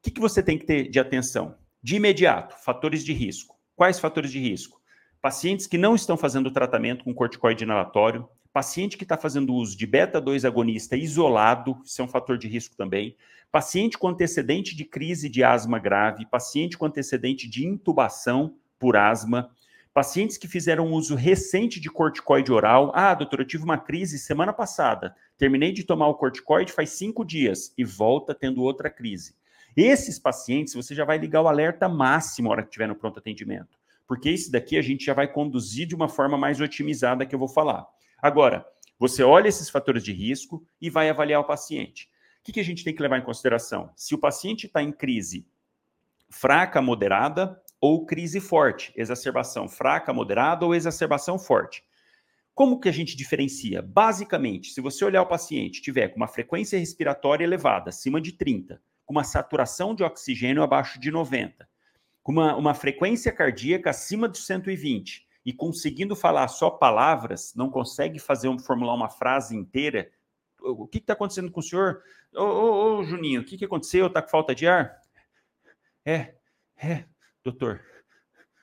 que, 0.00 0.10
que 0.10 0.18
você 0.18 0.42
tem 0.42 0.56
que 0.56 0.64
ter 0.64 0.88
de 0.88 0.98
atenção? 0.98 1.58
De 1.82 1.96
imediato, 1.96 2.56
fatores 2.64 3.04
de 3.04 3.12
risco. 3.12 3.54
Quais 3.74 4.00
fatores 4.00 4.32
de 4.32 4.38
risco? 4.38 4.80
Pacientes 5.20 5.66
que 5.66 5.76
não 5.76 5.94
estão 5.94 6.16
fazendo 6.16 6.50
tratamento 6.50 7.04
com 7.04 7.12
corticoide 7.12 7.64
inalatório, 7.64 8.26
paciente 8.50 8.96
que 8.96 9.04
está 9.04 9.18
fazendo 9.18 9.52
uso 9.52 9.76
de 9.76 9.86
beta-2 9.86 10.46
agonista 10.46 10.96
isolado, 10.96 11.82
isso 11.84 12.00
é 12.00 12.04
um 12.06 12.08
fator 12.08 12.38
de 12.38 12.48
risco 12.48 12.74
também, 12.74 13.14
paciente 13.52 13.98
com 13.98 14.08
antecedente 14.08 14.74
de 14.74 14.86
crise 14.86 15.28
de 15.28 15.44
asma 15.44 15.78
grave, 15.78 16.24
paciente 16.24 16.78
com 16.78 16.86
antecedente 16.86 17.46
de 17.46 17.66
intubação 17.66 18.56
por 18.78 18.96
asma, 18.96 19.50
Pacientes 19.96 20.36
que 20.36 20.46
fizeram 20.46 20.92
uso 20.92 21.14
recente 21.14 21.80
de 21.80 21.88
corticoide 21.88 22.52
oral. 22.52 22.92
Ah, 22.94 23.14
doutor, 23.14 23.40
eu 23.40 23.46
tive 23.46 23.64
uma 23.64 23.78
crise 23.78 24.18
semana 24.18 24.52
passada. 24.52 25.16
Terminei 25.38 25.72
de 25.72 25.84
tomar 25.84 26.06
o 26.08 26.14
corticoide 26.14 26.70
faz 26.70 26.90
cinco 26.90 27.24
dias 27.24 27.72
e 27.78 27.82
volta 27.82 28.34
tendo 28.34 28.62
outra 28.62 28.90
crise. 28.90 29.34
Esses 29.74 30.18
pacientes, 30.18 30.74
você 30.74 30.94
já 30.94 31.06
vai 31.06 31.16
ligar 31.16 31.40
o 31.40 31.48
alerta 31.48 31.88
máximo 31.88 32.48
na 32.48 32.52
hora 32.52 32.62
que 32.62 32.68
estiver 32.68 32.86
no 32.86 32.94
pronto 32.94 33.20
atendimento. 33.20 33.78
Porque 34.06 34.28
esse 34.28 34.52
daqui 34.52 34.76
a 34.76 34.82
gente 34.82 35.02
já 35.02 35.14
vai 35.14 35.32
conduzir 35.32 35.86
de 35.86 35.94
uma 35.94 36.10
forma 36.10 36.36
mais 36.36 36.60
otimizada 36.60 37.24
que 37.24 37.34
eu 37.34 37.38
vou 37.38 37.48
falar. 37.48 37.86
Agora, 38.20 38.66
você 38.98 39.22
olha 39.22 39.48
esses 39.48 39.70
fatores 39.70 40.04
de 40.04 40.12
risco 40.12 40.62
e 40.78 40.90
vai 40.90 41.08
avaliar 41.08 41.40
o 41.40 41.46
paciente. 41.46 42.10
O 42.40 42.44
que, 42.44 42.52
que 42.52 42.60
a 42.60 42.64
gente 42.64 42.84
tem 42.84 42.94
que 42.94 43.00
levar 43.00 43.16
em 43.16 43.24
consideração? 43.24 43.88
Se 43.96 44.14
o 44.14 44.18
paciente 44.18 44.66
está 44.66 44.82
em 44.82 44.92
crise 44.92 45.46
fraca, 46.28 46.82
moderada, 46.82 47.58
ou 47.80 48.06
crise 48.06 48.40
forte, 48.40 48.92
exacerbação 48.96 49.68
fraca, 49.68 50.12
moderada 50.12 50.64
ou 50.64 50.74
exacerbação 50.74 51.38
forte. 51.38 51.84
Como 52.54 52.80
que 52.80 52.88
a 52.88 52.92
gente 52.92 53.16
diferencia? 53.16 53.82
Basicamente, 53.82 54.70
se 54.70 54.80
você 54.80 55.04
olhar 55.04 55.22
o 55.22 55.26
paciente 55.26 55.82
tiver 55.82 56.08
com 56.08 56.16
uma 56.16 56.26
frequência 56.26 56.78
respiratória 56.78 57.44
elevada, 57.44 57.90
acima 57.90 58.20
de 58.20 58.32
30, 58.32 58.80
com 59.04 59.12
uma 59.12 59.24
saturação 59.24 59.94
de 59.94 60.02
oxigênio 60.02 60.62
abaixo 60.62 60.98
de 60.98 61.10
90, 61.10 61.68
com 62.22 62.32
uma, 62.32 62.56
uma 62.56 62.74
frequência 62.74 63.30
cardíaca 63.30 63.90
acima 63.90 64.28
de 64.28 64.38
120 64.38 65.26
e 65.44 65.52
conseguindo 65.52 66.16
falar 66.16 66.48
só 66.48 66.70
palavras, 66.70 67.54
não 67.54 67.70
consegue 67.70 68.18
fazer 68.18 68.48
um, 68.48 68.58
formular 68.58 68.94
uma 68.94 69.08
frase 69.08 69.54
inteira, 69.54 70.10
o 70.60 70.88
que 70.88 70.98
está 70.98 71.12
acontecendo 71.12 71.50
com 71.52 71.60
o 71.60 71.62
senhor? 71.62 72.02
Ô, 72.34 72.42
ô, 72.42 72.98
ô 72.98 73.04
Juninho, 73.04 73.42
o 73.42 73.44
que, 73.44 73.56
que 73.56 73.64
aconteceu? 73.64 74.06
Está 74.06 74.20
com 74.20 74.28
falta 74.28 74.54
de 74.54 74.66
ar? 74.66 75.00
É, 76.04 76.34
é, 76.76 77.04
doutor, 77.46 77.80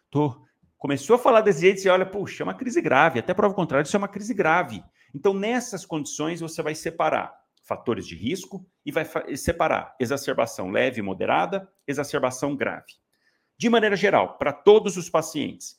tô. 0.09 0.43
Começou 0.77 1.15
a 1.15 1.19
falar 1.19 1.39
desse 1.39 1.61
jeito, 1.61 1.79
você 1.79 1.89
olha, 1.89 2.05
puxa, 2.05 2.43
é 2.43 2.45
uma 2.45 2.53
crise 2.53 2.81
grave, 2.81 3.19
até 3.19 3.33
prova 3.33 3.55
contrário, 3.55 3.85
isso 3.85 3.95
é 3.95 3.97
uma 3.97 4.09
crise 4.09 4.33
grave. 4.33 4.83
Então, 5.15 5.33
nessas 5.33 5.85
condições, 5.85 6.41
você 6.41 6.61
vai 6.61 6.75
separar 6.75 7.33
fatores 7.63 8.05
de 8.05 8.15
risco 8.15 8.67
e 8.85 8.91
vai 8.91 9.07
separar 9.37 9.95
exacerbação 9.97 10.69
leve 10.69 10.99
e 10.99 11.01
moderada, 11.01 11.71
exacerbação 11.87 12.53
grave. 12.57 12.91
De 13.57 13.69
maneira 13.69 13.95
geral, 13.95 14.37
para 14.37 14.51
todos 14.51 14.97
os 14.97 15.09
pacientes, 15.09 15.77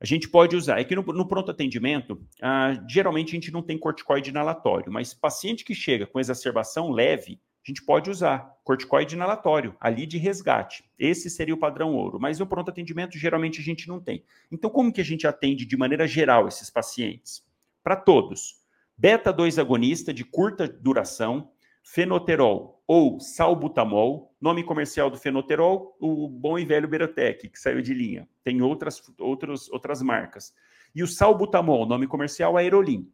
a 0.00 0.04
gente 0.04 0.28
pode 0.28 0.54
usar. 0.54 0.78
É 0.78 0.84
que 0.84 0.94
no, 0.94 1.02
no 1.02 1.26
pronto 1.26 1.50
atendimento, 1.50 2.24
ah, 2.40 2.80
geralmente 2.88 3.30
a 3.30 3.34
gente 3.34 3.50
não 3.50 3.62
tem 3.62 3.76
corticoide 3.76 4.30
inalatório, 4.30 4.92
mas 4.92 5.12
paciente 5.12 5.64
que 5.64 5.74
chega 5.74 6.06
com 6.06 6.20
exacerbação 6.20 6.92
leve, 6.92 7.40
a 7.64 7.70
gente 7.70 7.82
pode 7.82 8.10
usar 8.10 8.54
corticoide 8.62 9.14
inalatório, 9.14 9.74
ali 9.80 10.06
de 10.06 10.18
resgate. 10.18 10.84
Esse 10.98 11.30
seria 11.30 11.54
o 11.54 11.58
padrão 11.58 11.94
ouro, 11.94 12.20
mas 12.20 12.38
no 12.38 12.46
pronto 12.46 12.70
atendimento 12.70 13.18
geralmente 13.18 13.60
a 13.60 13.64
gente 13.64 13.88
não 13.88 13.98
tem. 13.98 14.22
Então, 14.52 14.68
como 14.68 14.92
que 14.92 15.00
a 15.00 15.04
gente 15.04 15.26
atende 15.26 15.64
de 15.64 15.76
maneira 15.76 16.06
geral 16.06 16.46
esses 16.46 16.68
pacientes? 16.68 17.42
Para 17.82 17.96
todos. 17.96 18.62
Beta 18.96 19.32
2 19.32 19.58
agonista 19.58 20.12
de 20.12 20.24
curta 20.24 20.68
duração, 20.68 21.50
fenoterol 21.82 22.82
ou 22.86 23.18
salbutamol, 23.18 24.34
nome 24.40 24.62
comercial 24.62 25.10
do 25.10 25.16
fenoterol, 25.16 25.96
o 25.98 26.28
bom 26.28 26.58
e 26.58 26.64
velho 26.64 26.86
Berotec, 26.86 27.48
que 27.48 27.58
saiu 27.58 27.80
de 27.80 27.94
linha. 27.94 28.28
Tem 28.42 28.60
outras, 28.60 29.02
outros, 29.18 29.70
outras 29.70 30.02
marcas. 30.02 30.54
E 30.94 31.02
o 31.02 31.06
salbutamol, 31.06 31.86
nome 31.86 32.06
comercial 32.06 32.56
Aerolim. 32.56 33.10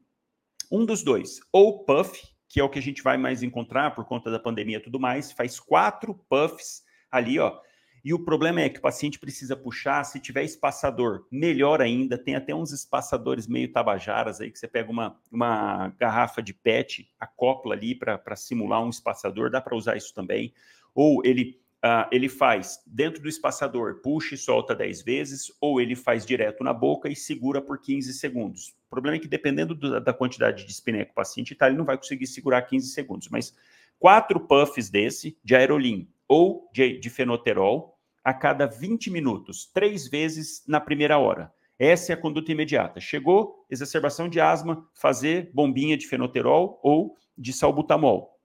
Um 0.71 0.85
dos 0.85 1.02
dois, 1.02 1.40
ou 1.52 1.85
Puff, 1.85 2.21
que 2.50 2.59
é 2.59 2.64
o 2.64 2.69
que 2.69 2.80
a 2.80 2.83
gente 2.83 3.00
vai 3.00 3.16
mais 3.16 3.45
encontrar 3.45 3.95
por 3.95 4.04
conta 4.04 4.28
da 4.28 4.38
pandemia 4.40 4.78
e 4.78 4.83
tudo 4.83 4.99
mais, 4.99 5.30
faz 5.30 5.61
quatro 5.61 6.12
puffs 6.28 6.83
ali, 7.09 7.38
ó. 7.38 7.57
E 8.04 8.12
o 8.12 8.25
problema 8.25 8.61
é 8.61 8.69
que 8.69 8.80
o 8.80 8.83
paciente 8.83 9.21
precisa 9.21 9.54
puxar, 9.54 10.02
se 10.04 10.19
tiver 10.19 10.42
espaçador, 10.42 11.26
melhor 11.30 11.80
ainda, 11.80 12.19
tem 12.19 12.35
até 12.35 12.52
uns 12.52 12.73
espaçadores 12.73 13.47
meio 13.47 13.71
tabajaras 13.71 14.40
aí, 14.40 14.50
que 14.50 14.59
você 14.59 14.66
pega 14.66 14.90
uma, 14.90 15.16
uma 15.30 15.90
garrafa 15.97 16.42
de 16.42 16.52
PET, 16.52 17.09
acopla 17.21 17.75
ali 17.75 17.95
para 17.95 18.35
simular 18.35 18.83
um 18.83 18.90
espaçador, 18.90 19.49
dá 19.49 19.61
para 19.61 19.76
usar 19.76 19.97
isso 19.97 20.12
também. 20.12 20.52
Ou 20.92 21.25
ele 21.25 21.61
Uh, 21.82 22.04
ele 22.12 22.28
faz 22.28 22.78
dentro 22.87 23.22
do 23.22 23.28
espaçador, 23.28 24.02
puxa 24.02 24.34
e 24.34 24.38
solta 24.38 24.75
10 24.75 25.02
vezes, 25.02 25.50
ou 25.60 25.80
ele 25.80 25.96
faz 25.96 26.26
direto 26.26 26.62
na 26.62 26.75
boca 26.75 27.08
e 27.08 27.16
segura 27.16 27.62
por 27.62 27.80
15 27.80 28.12
segundos. 28.12 28.75
O 28.87 28.90
problema 28.90 29.16
é 29.16 29.20
que, 29.20 29.26
dependendo 29.26 29.75
do, 29.75 29.99
da 29.99 30.12
quantidade 30.12 30.66
de 30.66 30.70
espiné 30.70 31.06
que 31.06 31.12
o 31.12 31.14
paciente 31.14 31.54
está, 31.54 31.68
ele 31.68 31.78
não 31.78 31.87
vai 31.87 31.96
conseguir 31.96 32.26
segurar 32.26 32.62
15 32.62 32.88
segundos. 32.88 33.28
Mas 33.30 33.56
quatro 33.99 34.40
puffs 34.40 34.90
desse, 34.90 35.38
de 35.42 35.56
aerolim 35.56 36.06
ou 36.28 36.68
de, 36.72 36.99
de 36.99 37.08
fenoterol, 37.08 37.99
a 38.22 38.34
cada 38.34 38.66
20 38.66 39.10
minutos, 39.10 39.70
três 39.72 40.06
vezes 40.06 40.62
na 40.68 40.80
primeira 40.80 41.18
hora. 41.18 41.50
Essa 41.78 42.12
é 42.12 42.14
a 42.14 42.20
conduta 42.20 42.52
imediata. 42.52 43.00
Chegou, 43.00 43.64
exacerbação 43.70 44.28
de 44.28 44.38
asma, 44.38 44.87
fazer 44.92 45.50
bombinha 45.54 45.96
de 45.96 46.06
fenoterol 46.06 46.78
ou 46.82 47.16
de 47.38 47.54
salbutamol. 47.54 48.38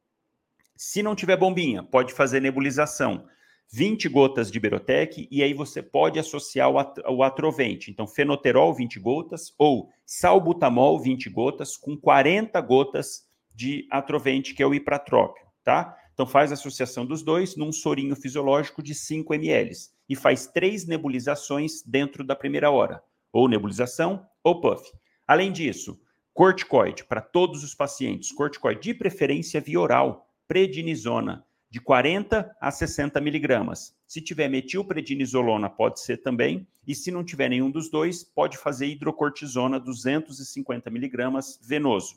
Se 0.75 1.01
não 1.01 1.15
tiver 1.15 1.37
bombinha, 1.37 1.83
pode 1.83 2.13
fazer 2.13 2.41
nebulização. 2.41 3.25
20 3.71 4.07
gotas 4.09 4.51
de 4.51 4.59
Berotec 4.59 5.27
e 5.31 5.41
aí 5.41 5.53
você 5.53 5.81
pode 5.81 6.19
associar 6.19 6.69
o, 6.69 6.77
at 6.77 6.97
o 7.07 7.23
atrovente. 7.23 7.89
Então, 7.89 8.07
fenoterol 8.07 8.73
20 8.73 8.99
gotas 8.99 9.53
ou 9.57 9.89
salbutamol 10.05 10.99
20 10.99 11.29
gotas 11.29 11.75
com 11.75 11.97
40 11.97 12.59
gotas 12.61 13.23
de 13.53 13.87
atrovente, 13.89 14.53
que 14.53 14.61
é 14.61 14.67
o 14.67 14.73
ipratrópio, 14.73 15.45
tá? 15.63 15.97
Então, 16.13 16.25
faz 16.25 16.51
associação 16.51 17.05
dos 17.05 17.23
dois 17.23 17.55
num 17.55 17.71
sorinho 17.71 18.15
fisiológico 18.15 18.83
de 18.83 18.93
5 18.93 19.33
ml 19.33 19.71
e 20.07 20.15
faz 20.15 20.45
três 20.45 20.85
nebulizações 20.85 21.81
dentro 21.85 22.23
da 22.23 22.35
primeira 22.35 22.69
hora, 22.69 23.01
ou 23.33 23.47
nebulização 23.47 24.25
ou 24.43 24.61
puff. 24.61 24.91
Além 25.27 25.51
disso, 25.51 25.99
corticoide 26.33 27.03
para 27.03 27.21
todos 27.21 27.63
os 27.63 27.73
pacientes, 27.73 28.31
corticoide 28.31 28.81
de 28.81 28.93
preferência 28.93 29.59
via 29.59 29.79
oral, 29.79 30.29
prednisona, 30.47 31.45
de 31.69 31.81
40 31.81 32.55
a 32.61 32.71
60 32.71 33.19
miligramas. 33.19 33.95
Se 34.07 34.21
tiver 34.21 34.47
metilprednisolona, 34.47 35.69
pode 35.69 35.99
ser 35.99 36.17
também. 36.17 36.65
E 36.87 36.95
se 36.95 37.11
não 37.11 37.23
tiver 37.23 37.49
nenhum 37.49 37.69
dos 37.69 37.89
dois, 37.89 38.23
pode 38.23 38.57
fazer 38.57 38.87
hidrocortisona 38.87 39.79
250 39.79 40.89
miligramas 40.89 41.59
venoso. 41.61 42.15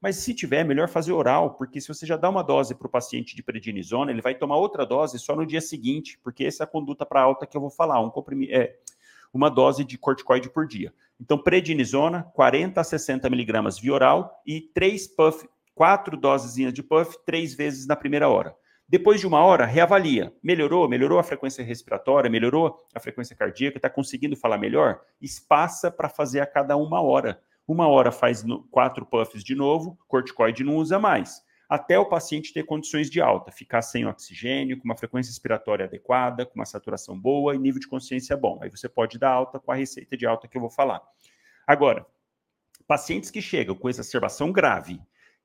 Mas 0.00 0.16
se 0.16 0.32
tiver, 0.32 0.64
melhor 0.64 0.88
fazer 0.88 1.12
oral, 1.12 1.54
porque 1.54 1.80
se 1.80 1.88
você 1.88 2.06
já 2.06 2.16
dá 2.16 2.30
uma 2.30 2.42
dose 2.42 2.74
para 2.74 2.86
o 2.86 2.90
paciente 2.90 3.36
de 3.36 3.42
prednisona, 3.42 4.10
ele 4.10 4.22
vai 4.22 4.34
tomar 4.34 4.56
outra 4.56 4.86
dose 4.86 5.18
só 5.18 5.36
no 5.36 5.44
dia 5.44 5.60
seguinte, 5.60 6.18
porque 6.22 6.44
essa 6.44 6.62
é 6.62 6.64
a 6.64 6.66
conduta 6.66 7.04
para 7.04 7.20
alta 7.20 7.46
que 7.46 7.56
eu 7.56 7.60
vou 7.60 7.70
falar, 7.70 8.00
um 8.00 8.10
comprimido, 8.10 8.52
é, 8.52 8.76
uma 9.32 9.50
dose 9.50 9.84
de 9.84 9.98
corticoide 9.98 10.48
por 10.48 10.66
dia. 10.66 10.92
Então, 11.20 11.36
prednisona, 11.36 12.22
40 12.34 12.80
a 12.80 12.84
60 12.84 13.28
miligramas 13.28 13.78
via 13.78 13.92
oral 13.92 14.42
e 14.46 14.60
3 14.60 15.06
puff, 15.08 15.46
quatro 15.80 16.14
dosezinhas 16.14 16.74
de 16.74 16.82
puff 16.82 17.16
três 17.24 17.54
vezes 17.54 17.86
na 17.86 17.96
primeira 17.96 18.28
hora. 18.28 18.54
Depois 18.86 19.18
de 19.18 19.26
uma 19.26 19.42
hora, 19.42 19.64
reavalia. 19.64 20.30
Melhorou? 20.42 20.86
Melhorou 20.86 21.18
a 21.18 21.22
frequência 21.22 21.64
respiratória? 21.64 22.28
Melhorou 22.28 22.76
a 22.94 23.00
frequência 23.00 23.34
cardíaca? 23.34 23.78
Está 23.78 23.88
conseguindo 23.88 24.36
falar 24.36 24.58
melhor? 24.58 25.00
Espaça 25.22 25.90
para 25.90 26.10
fazer 26.10 26.40
a 26.40 26.46
cada 26.46 26.76
uma 26.76 27.00
hora. 27.00 27.40
Uma 27.66 27.88
hora 27.88 28.12
faz 28.12 28.44
quatro 28.70 29.06
puffs 29.06 29.42
de 29.42 29.54
novo, 29.54 29.98
corticoide 30.06 30.62
não 30.62 30.76
usa 30.76 30.98
mais. 30.98 31.40
Até 31.66 31.98
o 31.98 32.04
paciente 32.04 32.52
ter 32.52 32.64
condições 32.64 33.08
de 33.08 33.22
alta, 33.22 33.50
ficar 33.50 33.80
sem 33.80 34.04
oxigênio, 34.04 34.76
com 34.76 34.84
uma 34.84 34.98
frequência 34.98 35.30
respiratória 35.30 35.86
adequada, 35.86 36.44
com 36.44 36.56
uma 36.56 36.66
saturação 36.66 37.18
boa 37.18 37.54
e 37.54 37.58
nível 37.58 37.80
de 37.80 37.88
consciência 37.88 38.36
bom. 38.36 38.58
Aí 38.60 38.68
você 38.68 38.86
pode 38.86 39.18
dar 39.18 39.30
alta 39.30 39.58
com 39.58 39.72
a 39.72 39.76
receita 39.76 40.14
de 40.14 40.26
alta 40.26 40.46
que 40.46 40.58
eu 40.58 40.60
vou 40.60 40.68
falar. 40.68 41.00
Agora, 41.66 42.04
pacientes 42.86 43.30
que 43.30 43.40
chegam 43.40 43.74
com 43.74 43.88
exacerbação 43.88 44.52
grave, 44.52 45.00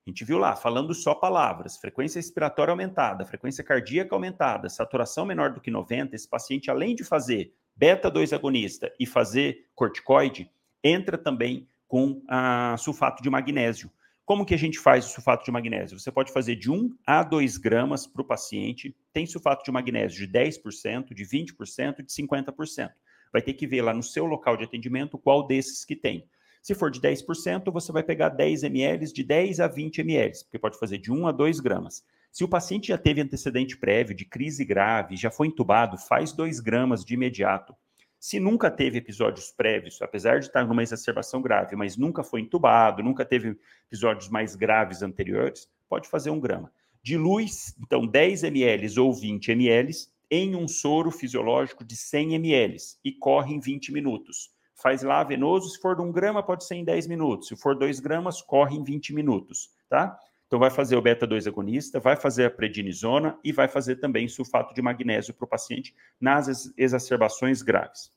a 0.06 0.10
gente 0.10 0.24
viu 0.24 0.38
lá, 0.38 0.56
falando 0.56 0.94
só 0.94 1.16
palavras, 1.16 1.78
frequência 1.78 2.20
respiratória 2.20 2.72
aumentada, 2.72 3.26
frequência 3.26 3.64
cardíaca 3.64 4.14
aumentada, 4.14 4.70
saturação 4.70 5.26
menor 5.26 5.52
do 5.52 5.60
que 5.60 5.72
90, 5.72 6.16
esse 6.16 6.30
paciente, 6.30 6.70
além 6.70 6.94
de 6.94 7.04
fazer 7.04 7.56
beta-2 7.76 8.32
agonista 8.32 8.94
e 9.00 9.08
fazer 9.08 9.66
corticoide, 9.74 10.52
entra 10.84 11.18
também 11.18 11.68
com 11.88 12.22
a 12.30 12.76
sulfato 12.78 13.24
de 13.24 13.32
magnésio. 13.32 13.92
Como 14.24 14.46
que 14.46 14.54
a 14.54 14.58
gente 14.58 14.78
faz 14.78 15.08
o 15.08 15.10
sulfato 15.10 15.44
de 15.44 15.52
magnésio? 15.52 16.00
Você 16.00 16.12
pode 16.12 16.32
fazer 16.32 16.56
de 16.56 16.70
1 16.70 16.96
a 17.06 17.24
2 17.24 17.58
gramas 17.58 18.06
para 18.06 18.22
o 18.22 18.26
paciente. 18.26 18.96
Tem 19.12 19.26
sulfato 19.26 19.64
de 19.64 19.72
magnésio 19.72 20.28
de 20.28 20.32
10%, 20.32 21.14
de 21.14 21.24
20%, 21.24 22.04
de 22.04 22.12
50%. 22.12 22.92
Vai 23.34 23.42
ter 23.42 23.54
que 23.54 23.66
ver 23.66 23.82
lá 23.82 23.94
no 23.94 24.04
seu 24.04 24.26
local 24.26 24.56
de 24.56 24.64
atendimento 24.64 25.18
qual 25.18 25.46
desses 25.46 25.84
que 25.84 25.96
tem. 25.96 26.28
Se 26.66 26.74
for 26.74 26.90
de 26.90 27.00
10%, 27.00 27.72
você 27.72 27.92
vai 27.92 28.02
pegar 28.02 28.30
10 28.30 28.64
ml 28.64 29.14
de 29.14 29.24
10 29.24 29.60
a 29.60 29.68
20 29.68 30.00
ml, 30.00 30.46
porque 30.46 30.58
pode 30.58 30.80
fazer 30.80 30.98
de 30.98 31.12
1 31.12 31.28
a 31.28 31.32
2 31.32 31.60
gramas. 31.60 32.04
Se 32.32 32.44
o 32.44 32.48
paciente 32.48 32.88
já 32.88 32.98
teve 32.98 33.22
antecedente 33.22 33.78
prévio 33.78 34.16
de 34.16 34.26
crise 34.26 34.66
grave, 34.66 35.16
já 35.16 35.30
foi 35.30 35.46
entubado, 35.46 35.96
faz 35.96 36.32
2 36.32 36.60
gramas 36.60 37.06
de 37.06 37.14
imediato. 37.14 37.76
Se 38.20 38.40
nunca 38.40 38.72
teve 38.72 38.98
episódios 38.98 39.52
prévios, 39.52 40.02
apesar 40.02 40.40
de 40.40 40.48
estar 40.48 40.66
numa 40.66 40.82
exacerbação 40.82 41.40
grave, 41.40 41.76
mas 41.76 41.98
nunca 41.98 42.24
foi 42.24 42.42
entubado, 42.42 43.04
nunca 43.04 43.24
teve 43.24 43.56
episódios 43.86 44.28
mais 44.28 44.56
graves 44.56 45.04
anteriores, 45.04 45.70
pode 45.88 46.10
fazer 46.10 46.32
1 46.32 46.40
grama. 46.40 46.72
Dilui, 47.04 47.46
então, 47.80 48.08
10 48.08 48.44
ml 48.44 49.00
ou 49.00 49.14
20 49.14 49.52
ml 49.52 49.94
em 50.32 50.56
um 50.56 50.68
soro 50.68 51.12
fisiológico 51.12 51.84
de 51.84 51.96
100 51.96 52.34
ml 52.34 52.78
e 53.04 53.12
corre 53.12 53.54
em 53.54 53.60
20 53.60 53.94
minutos 53.94 54.55
faz 54.86 55.02
lá 55.02 55.24
venoso, 55.24 55.68
se 55.70 55.82
for 55.82 55.96
de 55.96 56.04
um 56.04 56.12
grama, 56.12 56.44
pode 56.44 56.64
ser 56.64 56.76
em 56.76 56.84
10 56.84 57.08
minutos, 57.08 57.48
se 57.48 57.56
for 57.56 57.76
2 57.76 58.00
gramas, 58.00 58.40
corre 58.40 58.78
em 58.78 58.84
20 58.84 59.16
minutos, 59.16 59.72
tá? 59.90 60.16
Então 60.46 60.60
vai 60.60 60.70
fazer 60.70 60.96
o 60.96 61.02
beta-2 61.02 61.48
agonista, 61.48 62.00
vai 62.00 62.16
fazer 62.16 62.46
a 62.46 62.52
prednisona 62.52 63.36
e 63.44 63.52
vai 63.52 63.68
fazer 63.68 63.96
também 63.96 64.28
sulfato 64.28 64.76
de 64.76 64.84
magnésio 64.84 65.34
para 65.34 65.46
o 65.46 65.48
paciente 65.48 65.96
nas 66.22 66.72
exacerbações 66.78 67.64
graves. 67.64 68.12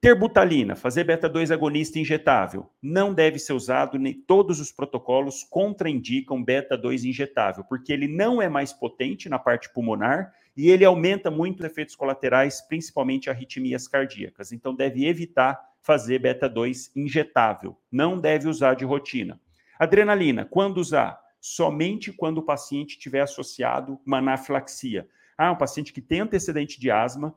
Terbutalina, 0.00 0.74
fazer 0.74 1.04
beta-2 1.04 1.52
agonista 1.52 1.96
injetável, 1.96 2.68
não 2.82 3.14
deve 3.14 3.38
ser 3.38 3.52
usado, 3.52 3.96
nem 3.96 4.14
todos 4.14 4.58
os 4.58 4.72
protocolos 4.72 5.44
contraindicam 5.44 6.42
beta-2 6.42 7.04
injetável, 7.04 7.62
porque 7.62 7.92
ele 7.92 8.08
não 8.08 8.42
é 8.42 8.48
mais 8.48 8.72
potente 8.72 9.28
na 9.28 9.38
parte 9.38 9.72
pulmonar 9.72 10.34
e 10.56 10.70
ele 10.70 10.84
aumenta 10.84 11.30
muito 11.30 11.60
os 11.60 11.66
efeitos 11.66 11.94
colaterais, 11.94 12.60
principalmente 12.62 13.30
arritmias 13.30 13.86
cardíacas. 13.86 14.50
Então 14.50 14.74
deve 14.74 15.06
evitar 15.06 15.72
fazer 15.84 16.18
beta-2 16.18 16.90
injetável. 16.96 17.78
Não 17.92 18.18
deve 18.18 18.48
usar 18.48 18.74
de 18.74 18.84
rotina. 18.84 19.38
Adrenalina, 19.78 20.44
quando 20.44 20.78
usar? 20.78 21.20
Somente 21.38 22.10
quando 22.10 22.38
o 22.38 22.42
paciente 22.42 22.98
tiver 22.98 23.20
associado 23.20 24.00
uma 24.04 24.18
anafilaxia. 24.18 25.06
Ah, 25.36 25.52
um 25.52 25.56
paciente 25.56 25.92
que 25.92 26.00
tem 26.00 26.20
antecedente 26.20 26.80
de 26.80 26.90
asma, 26.90 27.34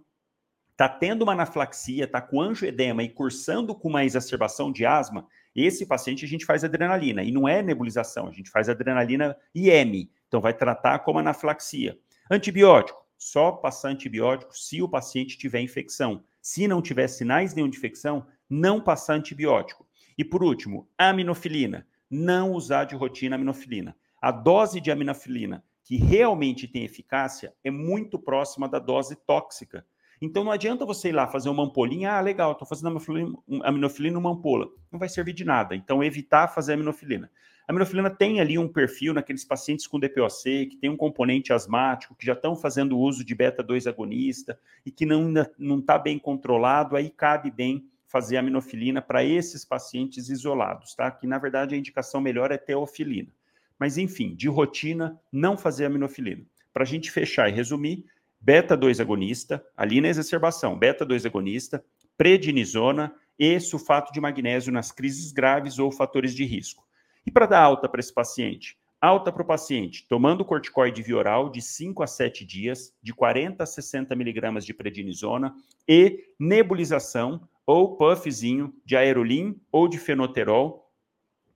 está 0.72 0.88
tendo 0.88 1.24
uma 1.24 1.34
anafilaxia, 1.34 2.06
está 2.06 2.22
com 2.22 2.40
angioedema 2.40 3.04
e 3.04 3.10
cursando 3.10 3.76
com 3.76 3.90
uma 3.90 4.06
exacerbação 4.06 4.72
de 4.72 4.86
asma, 4.86 5.28
esse 5.54 5.86
paciente 5.86 6.24
a 6.24 6.28
gente 6.28 6.46
faz 6.46 6.64
adrenalina. 6.64 7.24
E 7.24 7.32
não 7.32 7.48
é 7.50 7.62
nebulização, 7.62 8.28
a 8.28 8.32
gente 8.32 8.50
faz 8.50 8.70
adrenalina 8.70 9.36
IM. 9.54 10.10
Então 10.28 10.40
vai 10.40 10.54
tratar 10.54 11.00
como 11.00 11.20
anafilaxia. 11.20 12.00
Antibiótico, 12.32 13.04
só 13.18 13.52
passar 13.52 13.90
antibiótico 13.90 14.56
se 14.56 14.82
o 14.82 14.88
paciente 14.88 15.38
tiver 15.38 15.60
infecção. 15.60 16.24
Se 16.42 16.66
não 16.68 16.82
tiver 16.82 17.08
sinais 17.08 17.54
nenhum 17.54 17.70
de 17.70 17.78
infecção, 17.78 18.26
não 18.50 18.82
passar 18.82 19.16
antibiótico. 19.16 19.86
E 20.18 20.24
por 20.24 20.44
último, 20.44 20.88
aminofilina. 20.98 21.88
Não 22.10 22.54
usar 22.54 22.86
de 22.86 22.96
rotina 22.96 23.36
aminofilina. 23.36 23.96
A 24.22 24.32
dose 24.32 24.80
de 24.80 24.90
aminofilina 24.90 25.64
que 25.84 25.96
realmente 25.96 26.68
tem 26.68 26.84
eficácia 26.84 27.54
é 27.64 27.72
muito 27.72 28.20
próxima 28.20 28.68
da 28.68 28.80
dose 28.80 29.16
tóxica. 29.16 29.86
Então 30.22 30.44
não 30.44 30.52
adianta 30.52 30.86
você 30.86 31.10
ir 31.10 31.12
lá 31.14 31.28
fazer 31.28 31.50
uma 31.50 31.64
ampolinha, 31.64 32.12
ah, 32.12 32.20
legal, 32.20 32.52
estou 32.52 32.68
fazendo 32.68 32.88
aminofilina, 32.88 33.38
aminofilina 33.64 34.16
numa 34.16 34.32
ampola. 34.32 34.68
Não 34.92 35.00
vai 35.00 35.08
servir 35.08 35.34
de 35.34 35.46
nada. 35.46 35.76
Então 35.76 36.04
evitar 36.04 36.48
fazer 36.48 36.74
aminofilina. 36.74 37.32
A 37.68 37.72
aminofilina 37.72 38.10
tem 38.10 38.40
ali 38.40 38.58
um 38.58 38.68
perfil 38.68 39.14
naqueles 39.14 39.46
pacientes 39.46 39.86
com 39.86 40.00
DPOC, 40.00 40.68
que 40.68 40.78
tem 40.78 40.90
um 40.90 40.98
componente 40.98 41.54
asmático, 41.54 42.16
que 42.16 42.26
já 42.26 42.34
estão 42.34 42.56
fazendo 42.56 42.98
uso 42.98 43.24
de 43.24 43.36
beta-2 43.36 43.88
agonista 43.88 44.60
e 44.86 44.92
que 44.92 45.06
não 45.06 45.80
está 45.80 46.00
bem 46.00 46.18
controlado, 46.18 46.96
aí 46.96 47.10
cabe 47.10 47.52
bem 47.52 47.86
fazer 48.08 48.38
aminofilina 48.38 49.02
para 49.02 49.24
esses 49.24 49.66
pacientes 49.66 50.30
isolados, 50.30 50.96
tá? 50.96 51.12
Que 51.12 51.28
na 51.28 51.38
verdade 51.38 51.76
a 51.76 51.78
indicação 51.78 52.22
melhor 52.22 52.52
é 52.52 52.58
teofilina. 52.58 53.30
Mas 53.78 53.98
enfim, 53.98 54.34
de 54.34 54.48
rotina, 54.48 55.20
não 55.32 55.58
fazer 55.58 55.86
aminofilina. 55.86 56.44
Para 56.74 56.84
a 56.84 56.86
gente 56.86 57.12
fechar 57.12 57.50
e 57.50 57.52
resumir, 57.52 58.06
beta-2 58.40 59.00
agonista, 59.00 59.64
ali 59.76 60.02
na 60.02 60.08
exacerbação, 60.08 60.78
beta-2 60.78 61.26
agonista, 61.26 61.84
prednisona 62.18 63.14
e 63.38 63.60
sulfato 63.60 64.12
de 64.12 64.20
magnésio 64.20 64.72
nas 64.72 64.92
crises 64.92 65.32
graves 65.32 65.78
ou 65.78 65.92
fatores 65.92 66.34
de 66.34 66.44
risco. 66.44 66.88
E 67.26 67.32
para 67.32 67.46
dar 67.46 67.62
alta 67.62 67.88
para 67.88 68.00
esse 68.00 68.14
paciente? 68.14 68.78
Alta 69.00 69.32
para 69.32 69.44
o 69.44 69.46
paciente, 69.46 70.08
tomando 70.10 70.44
corticoide 70.44 71.04
via 71.04 71.18
oral 71.18 71.52
de 71.52 71.62
5 71.62 72.02
a 72.02 72.08
7 72.08 72.44
dias, 72.44 72.92
de 73.02 73.14
40 73.14 73.64
a 73.64 73.66
60 73.66 74.16
miligramas 74.16 74.66
de 74.66 74.74
prednisona 74.74 75.56
e 75.88 76.34
nebulização 76.40 77.48
ou 77.64 77.96
puffzinho 77.96 78.74
de 78.84 78.96
aerolim 78.96 79.62
ou 79.72 79.88
de 79.88 80.00
fenoterol 80.00 80.92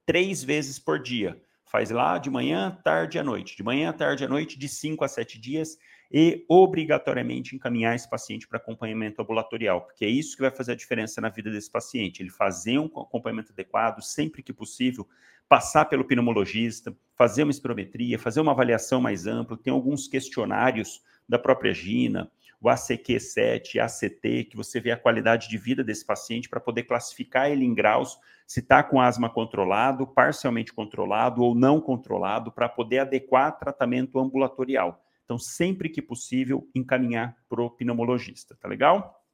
três 0.05 0.43
vezes 0.43 0.77
por 0.77 1.01
dia. 1.01 1.41
Faz 1.65 1.89
lá 1.89 2.19
de 2.19 2.29
manhã, 2.29 2.77
tarde 2.83 3.17
à 3.17 3.23
noite. 3.23 3.55
De 3.55 3.63
manhã, 3.63 3.91
tarde 3.91 4.23
à 4.23 4.27
noite, 4.27 4.59
de 4.59 4.67
5 4.67 5.03
a 5.03 5.07
7 5.07 5.39
dias 5.39 5.77
e 6.11 6.43
obrigatoriamente 6.49 7.55
encaminhar 7.55 7.95
esse 7.95 8.09
paciente 8.09 8.47
para 8.47 8.57
acompanhamento 8.57 9.21
ambulatorial, 9.21 9.81
porque 9.81 10.03
é 10.03 10.09
isso 10.09 10.35
que 10.35 10.41
vai 10.41 10.51
fazer 10.51 10.73
a 10.73 10.75
diferença 10.75 11.21
na 11.21 11.29
vida 11.29 11.49
desse 11.49 11.71
paciente. 11.71 12.21
Ele 12.21 12.29
fazer 12.29 12.77
um 12.77 12.85
acompanhamento 12.85 13.53
adequado 13.53 14.01
sempre 14.01 14.43
que 14.43 14.51
possível, 14.51 15.07
passar 15.47 15.85
pelo 15.85 16.03
pneumologista, 16.03 16.95
fazer 17.15 17.43
uma 17.43 17.51
espirometria, 17.51 18.19
fazer 18.19 18.41
uma 18.41 18.51
avaliação 18.51 18.99
mais 18.99 19.25
ampla. 19.25 19.57
Tem 19.57 19.71
alguns 19.71 20.07
questionários 20.07 21.01
da 21.27 21.39
própria 21.39 21.73
Gina, 21.73 22.29
o 22.59 22.67
ACQ7, 22.67 23.79
ACT, 23.79 24.43
que 24.45 24.55
você 24.55 24.79
vê 24.79 24.91
a 24.91 24.97
qualidade 24.97 25.49
de 25.49 25.57
vida 25.57 25.83
desse 25.83 26.05
paciente 26.05 26.47
para 26.47 26.59
poder 26.59 26.83
classificar 26.83 27.49
ele 27.49 27.65
em 27.65 27.73
graus, 27.73 28.19
se 28.45 28.59
está 28.59 28.83
com 28.83 29.01
asma 29.01 29.29
controlado, 29.29 30.05
parcialmente 30.05 30.71
controlado 30.71 31.41
ou 31.41 31.55
não 31.55 31.81
controlado, 31.81 32.51
para 32.51 32.69
poder 32.69 32.99
adequar 32.99 33.57
tratamento 33.57 34.19
ambulatorial. 34.19 35.03
Então, 35.31 35.39
sempre 35.39 35.87
que 35.87 36.01
possível, 36.01 36.69
encaminhar 36.75 37.37
para 37.47 37.61
o 37.61 37.69
pneumologista, 37.69 38.53
tá 38.53 38.67
legal? 38.67 39.25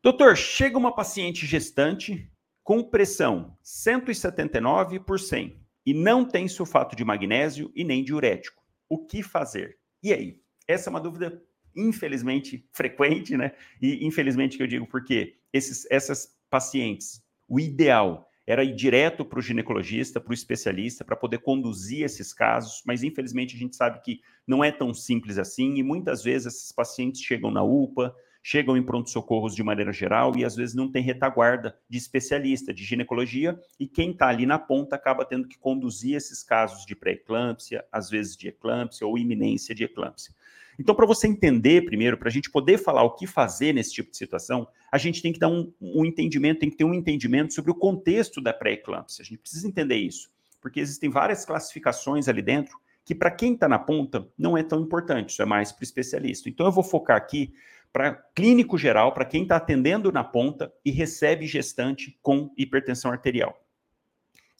Doutor, 0.00 0.36
chega 0.36 0.78
uma 0.78 0.94
paciente 0.94 1.44
gestante 1.44 2.30
com 2.62 2.84
pressão 2.84 3.58
179 3.64 5.00
por 5.00 5.18
100 5.18 5.60
e 5.84 5.92
não 5.92 6.24
tem 6.24 6.46
sulfato 6.46 6.94
de 6.94 7.04
magnésio 7.04 7.72
e 7.74 7.82
nem 7.82 8.04
diurético. 8.04 8.62
O 8.88 9.04
que 9.04 9.24
fazer? 9.24 9.80
E 10.00 10.12
aí? 10.12 10.40
Essa 10.68 10.88
é 10.88 10.90
uma 10.90 11.00
dúvida, 11.00 11.42
infelizmente, 11.74 12.64
frequente, 12.70 13.36
né? 13.36 13.56
E 13.80 14.06
infelizmente 14.06 14.56
que 14.56 14.62
eu 14.62 14.68
digo 14.68 14.86
porque 14.86 15.36
esses, 15.52 15.84
essas 15.90 16.38
pacientes, 16.48 17.20
o 17.48 17.58
ideal 17.58 18.30
era 18.52 18.62
ir 18.62 18.74
direto 18.74 19.24
para 19.24 19.38
o 19.38 19.42
ginecologista, 19.42 20.20
para 20.20 20.30
o 20.30 20.34
especialista, 20.34 21.04
para 21.04 21.16
poder 21.16 21.38
conduzir 21.38 22.04
esses 22.04 22.34
casos, 22.34 22.82
mas 22.86 23.02
infelizmente 23.02 23.56
a 23.56 23.58
gente 23.58 23.74
sabe 23.74 24.02
que 24.02 24.20
não 24.46 24.62
é 24.62 24.70
tão 24.70 24.92
simples 24.92 25.38
assim, 25.38 25.76
e 25.76 25.82
muitas 25.82 26.22
vezes 26.22 26.54
esses 26.54 26.70
pacientes 26.70 27.22
chegam 27.22 27.50
na 27.50 27.62
UPA, 27.62 28.14
chegam 28.42 28.76
em 28.76 28.82
pronto-socorros 28.82 29.54
de 29.54 29.62
maneira 29.62 29.90
geral 29.90 30.36
e 30.36 30.44
às 30.44 30.54
vezes 30.54 30.74
não 30.74 30.90
tem 30.90 31.02
retaguarda 31.02 31.74
de 31.88 31.96
especialista, 31.96 32.74
de 32.74 32.84
ginecologia, 32.84 33.58
e 33.80 33.86
quem 33.86 34.10
está 34.10 34.28
ali 34.28 34.44
na 34.44 34.58
ponta 34.58 34.96
acaba 34.96 35.24
tendo 35.24 35.48
que 35.48 35.58
conduzir 35.58 36.14
esses 36.14 36.42
casos 36.42 36.84
de 36.84 36.94
pré-eclâmpsia, 36.94 37.82
às 37.90 38.10
vezes 38.10 38.36
de 38.36 38.48
eclâmpsia 38.48 39.06
ou 39.06 39.16
iminência 39.16 39.74
de 39.74 39.84
eclâmpsia. 39.84 40.34
Então, 40.78 40.94
para 40.94 41.06
você 41.06 41.26
entender 41.26 41.84
primeiro, 41.84 42.18
para 42.18 42.28
a 42.28 42.32
gente 42.32 42.50
poder 42.50 42.76
falar 42.76 43.02
o 43.02 43.14
que 43.14 43.26
fazer 43.26 43.72
nesse 43.72 43.92
tipo 43.94 44.10
de 44.10 44.16
situação, 44.16 44.66
a 44.92 44.98
gente 44.98 45.22
tem 45.22 45.32
que 45.32 45.38
dar 45.38 45.48
um, 45.48 45.72
um 45.80 46.04
entendimento, 46.04 46.60
tem 46.60 46.68
que 46.68 46.76
ter 46.76 46.84
um 46.84 46.92
entendimento 46.92 47.54
sobre 47.54 47.70
o 47.70 47.74
contexto 47.74 48.42
da 48.42 48.52
pré-eclâmpsia. 48.52 49.22
A 49.22 49.24
gente 49.24 49.38
precisa 49.38 49.66
entender 49.66 49.96
isso, 49.96 50.30
porque 50.60 50.78
existem 50.78 51.08
várias 51.08 51.46
classificações 51.46 52.28
ali 52.28 52.42
dentro 52.42 52.78
que, 53.02 53.14
para 53.14 53.30
quem 53.30 53.54
está 53.54 53.66
na 53.66 53.78
ponta, 53.78 54.28
não 54.36 54.56
é 54.56 54.62
tão 54.62 54.82
importante, 54.82 55.30
isso 55.30 55.40
é 55.40 55.46
mais 55.46 55.72
para 55.72 55.80
o 55.80 55.84
especialista. 55.84 56.50
Então, 56.50 56.66
eu 56.66 56.70
vou 56.70 56.84
focar 56.84 57.16
aqui 57.16 57.54
para 57.90 58.12
clínico 58.12 58.76
geral, 58.76 59.12
para 59.12 59.24
quem 59.24 59.44
está 59.44 59.56
atendendo 59.56 60.12
na 60.12 60.22
ponta 60.22 60.70
e 60.84 60.90
recebe 60.90 61.46
gestante 61.46 62.18
com 62.22 62.52
hipertensão 62.56 63.10
arterial. 63.10 63.58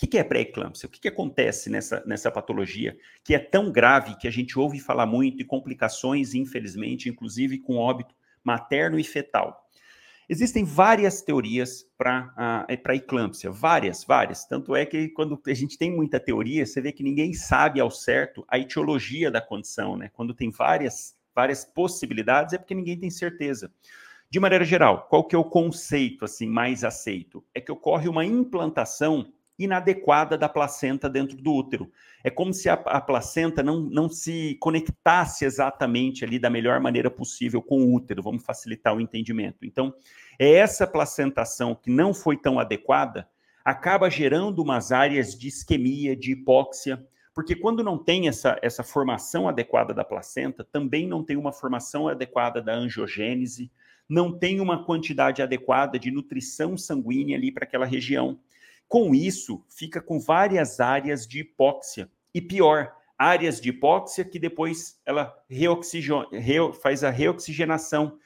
O 0.03 0.07
que 0.07 0.19
é 0.19 0.25
pré-eclâmpsia? 0.25 0.89
O 0.89 0.91
que, 0.91 1.07
acontece 1.07 1.71
nessa, 1.71 2.03
nessa 2.05 2.31
patologia 2.31 2.97
que 3.23 3.35
é 3.35 3.39
tão 3.39 3.71
grave 3.71 4.17
que 4.17 4.27
a 4.27 4.33
gente 4.33 4.59
ouve 4.59 4.81
falar 4.81 5.07
muito 5.07 5.41
e 5.41 5.45
complicações, 5.45 6.35
infelizmente, 6.35 7.09
inclusive 7.09 7.59
com 7.59 7.77
óbito 7.77 8.15
materno 8.43 8.99
e 8.99 9.05
fetal? 9.05 9.62
Existem 10.33 10.65
várias 10.65 11.21
teorias 11.21 11.87
para 11.99 12.65
uh, 12.67 12.83
para 12.83 12.97
eclâmpsia, 12.97 13.51
várias, 13.51 14.03
várias. 14.03 14.47
Tanto 14.47 14.75
é 14.75 14.87
que 14.87 15.11
quando 15.11 15.39
a 15.47 15.53
gente 15.53 15.77
tem 15.77 15.95
muita 15.95 16.19
teoria, 16.19 16.65
você 16.65 16.81
vê 16.81 16.91
que 16.91 17.03
ninguém 17.03 17.35
sabe 17.35 17.79
ao 17.79 17.91
certo 17.91 18.43
a 18.49 18.59
etiologia 18.59 19.31
da 19.31 19.43
condição, 19.43 19.95
né? 19.95 20.11
Quando 20.15 20.33
tem 20.33 20.51
várias, 20.51 21.15
várias 21.35 21.67
possibilidades, 21.67 22.55
é 22.55 22.59
porque 22.59 22.75
ninguém 22.75 22.99
tem 22.99 23.11
certeza. 23.11 23.71
De 24.31 24.41
maneira 24.41 24.65
geral, 24.65 25.07
qual 25.11 25.23
que 25.23 25.37
é 25.37 25.39
o 25.39 25.45
conceito 25.45 26.25
assim 26.25 26.47
mais 26.47 26.83
aceito? 26.83 27.45
É 27.55 27.61
que 27.61 27.71
ocorre 27.71 28.09
uma 28.09 28.25
implantação 28.25 29.31
inadequada 29.63 30.37
da 30.37 30.49
placenta 30.49 31.09
dentro 31.09 31.37
do 31.37 31.53
útero. 31.53 31.91
É 32.23 32.31
como 32.31 32.53
se 32.53 32.69
a, 32.69 32.75
a, 32.75 33.01
placenta 33.01 33.63
não, 33.63 33.81
não 33.81 34.09
se 34.09 34.57
conectasse 34.61 35.45
exatamente 35.45 36.25
ali 36.25 36.39
da 36.39 36.51
melhor 36.51 36.81
maneira 36.81 37.11
possível 37.11 37.63
com 37.63 37.83
o 37.83 37.95
útero, 37.95 38.23
vamos 38.23 38.45
facilitar 38.45 38.95
o 38.95 39.01
entendimento. 39.01 39.65
Então, 39.65 39.95
é 40.39 40.53
essa 40.53 40.87
placentação 40.87 41.75
que 41.75 41.91
não 41.91 42.15
foi 42.15 42.37
tão 42.37 42.59
adequada, 42.59 43.29
acaba 43.65 44.11
gerando 44.11 44.63
umas 44.63 44.93
áreas 44.93 45.37
de 45.39 45.49
isquemia, 45.49 46.17
de 46.17 46.33
hipóxia, 46.33 47.05
porque 47.35 47.57
quando 47.57 47.83
não 47.83 47.97
tem 47.97 48.29
essa, 48.29 48.59
essa 48.61 48.83
formação 48.83 49.49
adequada 49.49 49.95
da 49.95 50.05
placenta, 50.05 50.65
também 50.65 51.07
não 51.07 51.25
tem 51.25 51.37
uma 51.37 51.53
formação 51.53 52.09
adequada 52.09 52.61
da 52.61 52.75
angiogênese, 52.75 53.71
não 54.09 54.37
tem 54.37 54.61
uma 54.61 54.85
quantidade 54.85 55.41
adequada 55.41 55.99
de 55.99 56.11
nutrição 56.11 56.77
sanguínea 56.77 57.37
ali 57.37 57.51
para 57.51 57.65
aquela 57.65 57.87
região. 57.87 58.39
Com 58.93 59.15
isso, 59.15 59.65
fica 59.71 60.03
com 60.03 60.21
várias 60.21 60.79
áreas 60.79 61.27
de 61.27 61.41
hipóxia. 61.41 62.11
E 62.35 62.43
pior, 62.43 62.95
áreas 63.17 63.59
de 63.59 63.71
hipóxia 63.71 64.23
que 64.23 64.39
depois 64.39 65.01
ela 65.07 65.35
faz 66.83 67.03
a 67.03 67.09
reoxigenação. 67.09 68.19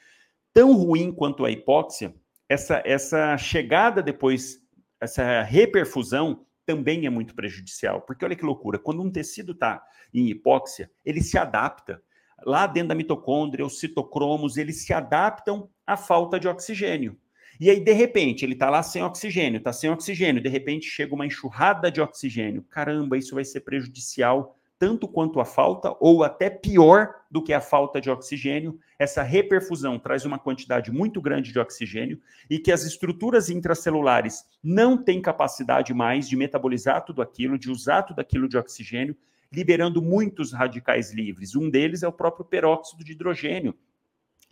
Tão 0.52 0.72
ruim 0.76 1.12
quanto 1.12 1.44
a 1.44 1.52
hipóxia, 1.52 2.12
essa, 2.48 2.82
essa 2.84 3.38
chegada 3.38 4.02
depois, 4.02 4.60
essa 5.00 5.40
reperfusão 5.42 6.44
também 6.64 7.06
é 7.06 7.10
muito 7.10 7.36
prejudicial. 7.36 8.00
Porque 8.00 8.24
olha 8.24 8.34
que 8.34 8.44
loucura, 8.44 8.76
quando 8.76 9.00
um 9.00 9.08
tecido 9.12 9.52
está 9.52 9.80
em 10.12 10.26
hipóxia, 10.26 10.90
ele 11.04 11.22
se 11.22 11.38
adapta. 11.38 12.02
Lá 12.44 12.66
dentro 12.66 12.88
da 12.88 12.94
mitocôndria, 12.96 13.64
os 13.64 13.78
citocromos, 13.78 14.56
eles 14.56 14.84
se 14.84 14.92
adaptam 14.92 15.70
à 15.86 15.96
falta 15.96 16.40
de 16.40 16.48
oxigênio. 16.48 17.16
E 17.58 17.70
aí, 17.70 17.80
de 17.80 17.92
repente, 17.92 18.44
ele 18.44 18.52
está 18.52 18.68
lá 18.68 18.82
sem 18.82 19.02
oxigênio, 19.02 19.58
está 19.58 19.72
sem 19.72 19.90
oxigênio, 19.90 20.42
de 20.42 20.48
repente 20.48 20.86
chega 20.86 21.14
uma 21.14 21.26
enxurrada 21.26 21.90
de 21.90 22.00
oxigênio. 22.00 22.62
Caramba, 22.70 23.16
isso 23.16 23.34
vai 23.34 23.44
ser 23.44 23.60
prejudicial 23.60 24.56
tanto 24.78 25.08
quanto 25.08 25.40
a 25.40 25.44
falta, 25.44 25.96
ou 26.00 26.22
até 26.22 26.50
pior 26.50 27.14
do 27.30 27.42
que 27.42 27.52
a 27.52 27.60
falta 27.60 28.00
de 28.00 28.10
oxigênio. 28.10 28.78
Essa 28.98 29.22
reperfusão 29.22 29.98
traz 29.98 30.24
uma 30.24 30.38
quantidade 30.38 30.90
muito 30.90 31.20
grande 31.20 31.52
de 31.52 31.58
oxigênio 31.58 32.20
e 32.48 32.58
que 32.58 32.70
as 32.70 32.84
estruturas 32.84 33.48
intracelulares 33.48 34.44
não 34.62 34.96
têm 35.02 35.20
capacidade 35.22 35.94
mais 35.94 36.28
de 36.28 36.36
metabolizar 36.36 37.04
tudo 37.04 37.22
aquilo, 37.22 37.58
de 37.58 37.70
usar 37.70 38.02
tudo 38.02 38.20
aquilo 38.20 38.48
de 38.48 38.58
oxigênio, 38.58 39.16
liberando 39.50 40.02
muitos 40.02 40.52
radicais 40.52 41.12
livres. 41.12 41.54
Um 41.54 41.70
deles 41.70 42.02
é 42.02 42.08
o 42.08 42.12
próprio 42.12 42.44
peróxido 42.44 43.02
de 43.02 43.12
hidrogênio, 43.12 43.74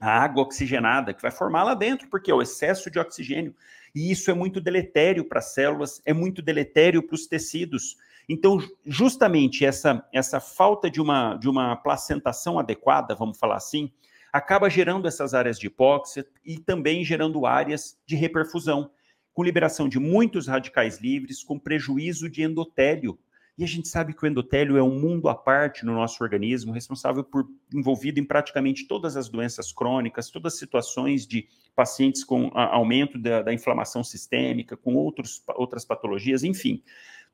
a 0.01 0.23
água 0.23 0.43
oxigenada 0.43 1.15
que 1.15 1.23
vai 1.23 1.31
formar 1.31 1.65
lá 1.65 1.75
dentro, 1.75 2.09
porque 2.09 2.31
é 2.31 2.35
o 2.35 2.43
excesso 2.43 2.91
de 2.91 2.99
oxigênio. 2.99 3.55
E 3.95 4.11
isso 4.11 4.31
é 4.31 4.35
muito 4.35 4.61
deletério 4.61 5.25
para 5.25 5.39
as 5.39 5.55
células, 5.55 6.03
é 6.05 6.13
muito 6.13 6.43
deletério 6.43 7.03
para 7.03 7.15
os 7.15 7.27
tecidos. 7.27 7.97
Então, 8.29 8.59
justamente 8.85 9.65
essa, 9.65 10.07
essa 10.13 10.41
falta 10.41 10.91
de 10.91 11.01
uma, 11.01 11.37
de 11.37 11.49
uma 11.49 11.77
placentação 11.77 12.59
adequada, 12.59 13.15
vamos 13.15 13.39
falar 13.39 13.57
assim, 13.57 13.93
acaba 14.33 14.69
gerando 14.69 15.07
essas 15.07 15.33
áreas 15.33 15.59
de 15.59 15.69
hipóxia 15.69 16.27
e 16.45 16.59
também 16.59 17.05
gerando 17.05 17.47
áreas 17.47 17.97
de 18.05 18.17
reperfusão, 18.17 18.91
com 19.33 19.43
liberação 19.43 19.89
de 19.89 19.99
muitos 19.99 20.47
radicais 20.47 21.01
livres, 21.01 21.43
com 21.43 21.59
prejuízo 21.59 22.29
de 22.29 22.43
endotélio, 22.43 23.19
e 23.57 23.63
a 23.63 23.67
gente 23.67 23.89
sabe 23.89 24.13
que 24.13 24.25
o 24.25 24.27
endotélio 24.27 24.77
é 24.77 24.83
um 24.83 24.99
mundo 24.99 25.29
à 25.29 25.35
parte 25.35 25.85
no 25.85 25.95
nosso 25.95 26.23
organismo, 26.25 26.73
responsável 26.73 27.23
por 27.23 27.49
envolvido 27.73 28.19
em 28.19 28.25
praticamente 28.25 28.89
todas 28.89 29.17
as 29.17 29.29
doenças 29.29 29.73
crônicas, 29.73 30.29
todas 30.29 30.55
as 30.55 30.59
situações 30.59 31.25
de 31.25 31.47
pacientes 31.75 32.25
com 32.25 32.51
aumento 32.53 33.17
da, 33.17 33.43
da 33.43 33.55
inflamação 33.55 34.03
sistêmica, 34.03 34.77
com 34.77 34.97
outros, 34.97 35.43
outras 35.55 35.85
patologias, 35.85 36.43
enfim. 36.43 36.83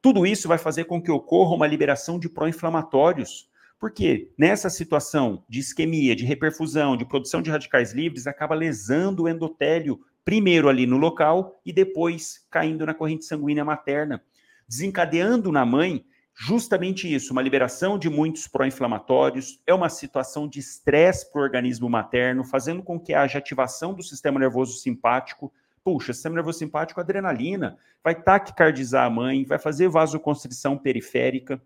Tudo 0.03 0.27
isso 0.27 0.47
vai 0.47 0.59
fazer 0.59 0.85
com 0.85 1.01
que 1.01 1.11
ocorra 1.11 1.55
uma 1.55 1.67
liberação 1.67 2.19
de 2.19 2.29
pró-inflamatórios, 2.29 3.49
porque 3.79 4.31
nessa 4.37 4.69
situação 4.69 5.43
de 5.49 5.61
isquemia, 5.61 6.15
de 6.15 6.27
reperfusão, 6.27 6.99
de 6.99 7.07
produção 7.07 7.41
de 7.41 7.51
radicais 7.51 7.95
livres, 7.95 8.27
acaba 8.27 8.55
lesando 8.55 9.23
o 9.23 9.29
endotélio, 9.29 9.99
primeiro 10.23 10.69
ali 10.69 10.87
no 10.87 10.99
local 10.99 11.59
e 11.65 11.73
depois 11.73 12.47
caindo 12.51 12.85
na 12.85 12.93
corrente 12.93 13.25
sanguínea 13.25 13.65
materna, 13.65 14.23
desencadeando 14.69 15.51
na 15.51 15.65
mãe 15.65 16.05
justamente 16.43 17.13
isso, 17.13 17.35
uma 17.35 17.43
liberação 17.43 17.99
de 17.99 18.09
muitos 18.09 18.49
pró-inflamatórios, 18.49 19.61
é 19.67 19.75
uma 19.75 19.91
situação 19.91 20.49
de 20.49 20.59
estresse 20.59 21.31
para 21.31 21.39
o 21.39 21.45
organismo 21.45 21.87
materno, 21.91 22.43
fazendo 22.43 22.83
com 22.83 22.99
que 22.99 23.13
haja 23.13 23.39
ativação 23.39 23.93
do 23.93 24.03
sistema 24.03 24.41
nervoso 24.41 24.79
simpático. 24.79 25.53
Puxa, 25.85 26.15
sistema 26.15 26.37
nervoso 26.37 26.59
simpático, 26.59 26.99
adrenalina, 26.99 27.77
vai 28.03 28.15
taquicardizar 28.15 29.05
a 29.05 29.11
mãe, 29.11 29.45
vai 29.45 29.59
fazer 29.59 29.91
vasoconstrição 29.91 30.79
periférica. 30.79 31.61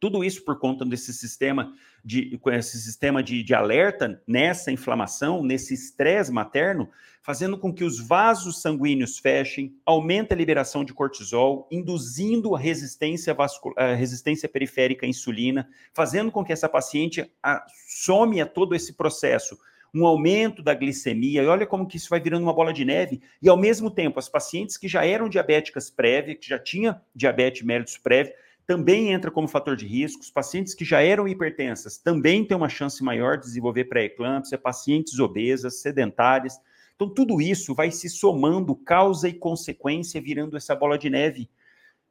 Tudo 0.00 0.24
isso 0.24 0.42
por 0.42 0.58
conta 0.58 0.86
desse 0.86 1.12
sistema 1.12 1.74
de, 2.02 2.40
esse 2.46 2.80
sistema 2.80 3.22
de, 3.22 3.42
de 3.42 3.54
alerta 3.54 4.22
nessa 4.26 4.72
inflamação, 4.72 5.42
nesse 5.42 5.74
estresse 5.74 6.32
materno, 6.32 6.88
fazendo 7.22 7.56
com 7.56 7.72
que 7.72 7.84
os 7.84 8.00
vasos 8.00 8.60
sanguíneos 8.60 9.18
fechem, 9.18 9.74
aumenta 9.86 10.34
a 10.34 10.36
liberação 10.36 10.84
de 10.84 10.92
cortisol, 10.92 11.68
induzindo 11.70 12.54
a 12.54 12.58
resistência, 12.58 13.32
vascular, 13.32 13.92
a 13.92 13.94
resistência 13.94 14.48
periférica 14.48 15.06
à 15.06 15.08
insulina, 15.08 15.68
fazendo 15.94 16.32
com 16.32 16.44
que 16.44 16.52
essa 16.52 16.68
paciente 16.68 17.30
some 17.86 18.40
a 18.40 18.46
todo 18.46 18.74
esse 18.74 18.94
processo 18.94 19.56
um 19.94 20.06
aumento 20.06 20.62
da 20.62 20.72
glicemia, 20.72 21.42
e 21.42 21.46
olha 21.46 21.66
como 21.66 21.86
que 21.86 21.98
isso 21.98 22.08
vai 22.08 22.18
virando 22.18 22.44
uma 22.44 22.54
bola 22.54 22.72
de 22.72 22.82
neve, 22.82 23.20
e 23.42 23.48
ao 23.48 23.58
mesmo 23.58 23.90
tempo, 23.90 24.18
as 24.18 24.26
pacientes 24.26 24.78
que 24.78 24.88
já 24.88 25.04
eram 25.04 25.28
diabéticas 25.28 25.90
prévias, 25.90 26.38
que 26.40 26.48
já 26.48 26.58
tinham 26.58 26.98
diabetes 27.14 27.62
mellitus 27.62 27.98
prévia, 27.98 28.34
também 28.66 29.12
entra 29.12 29.30
como 29.30 29.48
fator 29.48 29.76
de 29.76 29.86
risco. 29.86 30.22
Os 30.22 30.30
pacientes 30.30 30.72
que 30.72 30.84
já 30.84 31.02
eram 31.02 31.28
hipertensas 31.28 31.98
também 31.98 32.44
têm 32.44 32.56
uma 32.56 32.68
chance 32.68 33.02
maior 33.02 33.36
de 33.36 33.44
desenvolver 33.44 33.84
pré-eclâmpsia, 33.84 34.56
pacientes 34.56 35.18
obesas, 35.18 35.80
sedentárias. 35.80 36.58
Então, 37.02 37.12
tudo 37.12 37.40
isso 37.40 37.74
vai 37.74 37.90
se 37.90 38.08
somando, 38.08 38.76
causa 38.76 39.28
e 39.28 39.32
consequência, 39.32 40.22
virando 40.22 40.56
essa 40.56 40.72
bola 40.72 40.96
de 40.96 41.10
neve. 41.10 41.50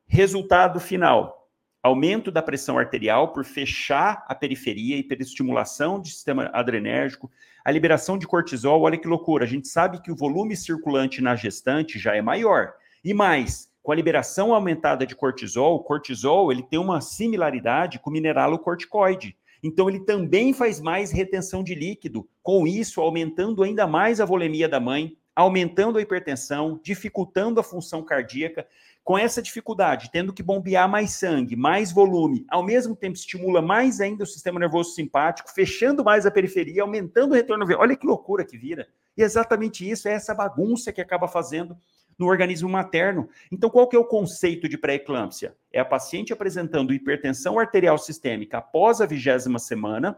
Resultado 0.06 0.82
final: 0.82 1.50
aumento 1.82 2.30
da 2.30 2.42
pressão 2.42 2.78
arterial 2.78 3.32
por 3.32 3.46
fechar 3.46 4.26
a 4.28 4.36
periferia, 4.36 4.98
hiperestimulação 4.98 5.98
do 5.98 6.08
sistema 6.08 6.50
adrenérgico, 6.52 7.32
a 7.64 7.72
liberação 7.72 8.18
de 8.18 8.28
cortisol. 8.28 8.82
Olha 8.82 8.98
que 8.98 9.08
loucura, 9.08 9.46
a 9.46 9.48
gente 9.48 9.70
sabe 9.70 10.02
que 10.02 10.12
o 10.12 10.16
volume 10.16 10.58
circulante 10.58 11.22
na 11.22 11.38
gestante 11.38 11.98
já 11.98 12.14
é 12.14 12.22
maior. 12.22 12.74
E 13.02 13.14
mais, 13.14 13.72
com 13.82 13.94
a 13.94 13.96
liberação 13.96 14.54
aumentada 14.54 15.06
de 15.06 15.16
cortisol, 15.16 15.76
o 15.76 15.84
cortisol 15.86 16.52
ele 16.52 16.64
tem 16.64 16.78
uma 16.78 17.00
similaridade 17.00 17.98
com 17.98 18.10
o 18.10 18.14
mineralocorticoide. 18.14 19.38
Então 19.64 19.88
ele 19.88 20.00
também 20.00 20.54
faz 20.54 20.80
mais 20.80 21.12
retenção 21.12 21.64
de 21.64 21.76
líquido, 21.76 22.28
com 22.42 22.66
isso 22.66 23.00
aumentando 23.02 23.64
ainda 23.64 23.86
mais 23.86 24.20
a 24.20 24.26
volemia 24.26 24.68
da 24.68 24.80
mãe, 24.80 25.16
aumentando 25.36 25.98
a 25.98 26.02
hipertensão, 26.02 26.80
dificultando 26.84 27.60
a 27.60 27.64
função 27.64 28.04
cardíaca. 28.04 28.68
Com 29.04 29.18
essa 29.18 29.42
dificuldade, 29.42 30.12
tendo 30.12 30.32
que 30.32 30.44
bombear 30.44 30.88
mais 30.88 31.12
sangue, 31.14 31.56
mais 31.56 31.92
volume, 31.92 32.46
ao 32.48 32.64
mesmo 32.64 32.96
tempo 32.96 33.16
estimula 33.16 33.60
mais 33.60 34.00
ainda 34.00 34.24
o 34.24 34.28
sistema 34.28 34.60
nervoso 34.60 34.94
simpático, 34.94 35.52
fechando 35.52 36.04
mais 36.04 36.26
a 36.28 36.32
periferia, 36.32 36.84
aumentando 36.84 37.32
o 37.32 37.36
retorno. 37.36 37.66
Olha 37.80 37.96
que 37.96 38.06
loucura 38.06 38.46
que 38.46 38.58
vira. 38.58 38.88
E 39.18 39.24
é 39.24 39.26
exatamente 39.26 39.90
isso, 39.90 40.08
é 40.08 40.14
essa 40.14 40.36
bagunça 40.36 40.94
que 40.94 41.02
acaba 41.02 41.28
fazendo 41.28 41.76
no 42.18 42.28
organismo 42.28 42.70
materno. 42.70 43.30
Então, 43.52 43.70
qual 43.70 43.88
que 43.88 43.96
é 43.96 44.00
o 44.00 44.06
conceito 44.06 44.70
de 44.70 44.78
pré-eclâmpsia? 44.78 45.56
É 45.72 45.80
a 45.80 45.86
paciente 45.86 46.34
apresentando 46.34 46.94
hipertensão 46.94 47.60
arterial 47.60 47.98
sistêmica 47.98 48.60
após 48.60 49.02
a 49.02 49.06
vigésima 49.06 49.60
semana, 49.60 50.18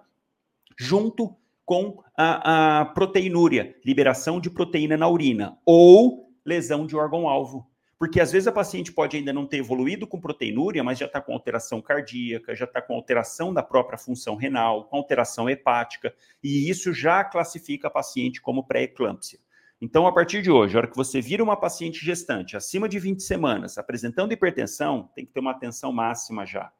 junto 0.77 1.35
com 1.65 2.03
a, 2.17 2.81
a 2.81 2.85
proteinúria, 2.85 3.75
liberação 3.85 4.39
de 4.39 4.49
proteína 4.49 4.97
na 4.97 5.07
urina, 5.07 5.57
ou 5.65 6.31
lesão 6.45 6.85
de 6.85 6.95
órgão-alvo. 6.95 7.67
Porque 7.97 8.19
às 8.19 8.33
vezes 8.33 8.47
a 8.47 8.51
paciente 8.51 8.91
pode 8.91 9.15
ainda 9.15 9.31
não 9.31 9.45
ter 9.45 9.59
evoluído 9.59 10.05
com 10.05 10.19
proteinúria, 10.19 10.83
mas 10.83 10.99
já 10.99 11.05
está 11.05 11.21
com 11.21 11.31
alteração 11.31 11.81
cardíaca, 11.81 12.53
já 12.53 12.65
está 12.65 12.81
com 12.81 12.95
alteração 12.95 13.53
da 13.53 13.63
própria 13.63 13.97
função 13.97 14.35
renal, 14.35 14.85
com 14.85 14.97
alteração 14.97 15.49
hepática, 15.49 16.13
e 16.43 16.69
isso 16.69 16.91
já 16.91 17.23
classifica 17.23 17.87
a 17.87 17.91
paciente 17.91 18.41
como 18.41 18.65
pré-eclâmpsia. 18.65 19.39
Então, 19.83 20.07
a 20.07 20.13
partir 20.13 20.41
de 20.41 20.49
hoje, 20.49 20.73
a 20.73 20.77
hora 20.77 20.87
que 20.87 20.95
você 20.95 21.19
vira 21.19 21.43
uma 21.43 21.57
paciente 21.57 22.05
gestante 22.05 22.55
acima 22.55 22.87
de 22.87 22.97
20 22.97 23.21
semanas, 23.21 23.77
apresentando 23.77 24.31
hipertensão, 24.31 25.09
tem 25.13 25.25
que 25.25 25.33
ter 25.33 25.41
uma 25.41 25.51
atenção 25.51 25.91
máxima 25.91 26.45
já. 26.45 26.71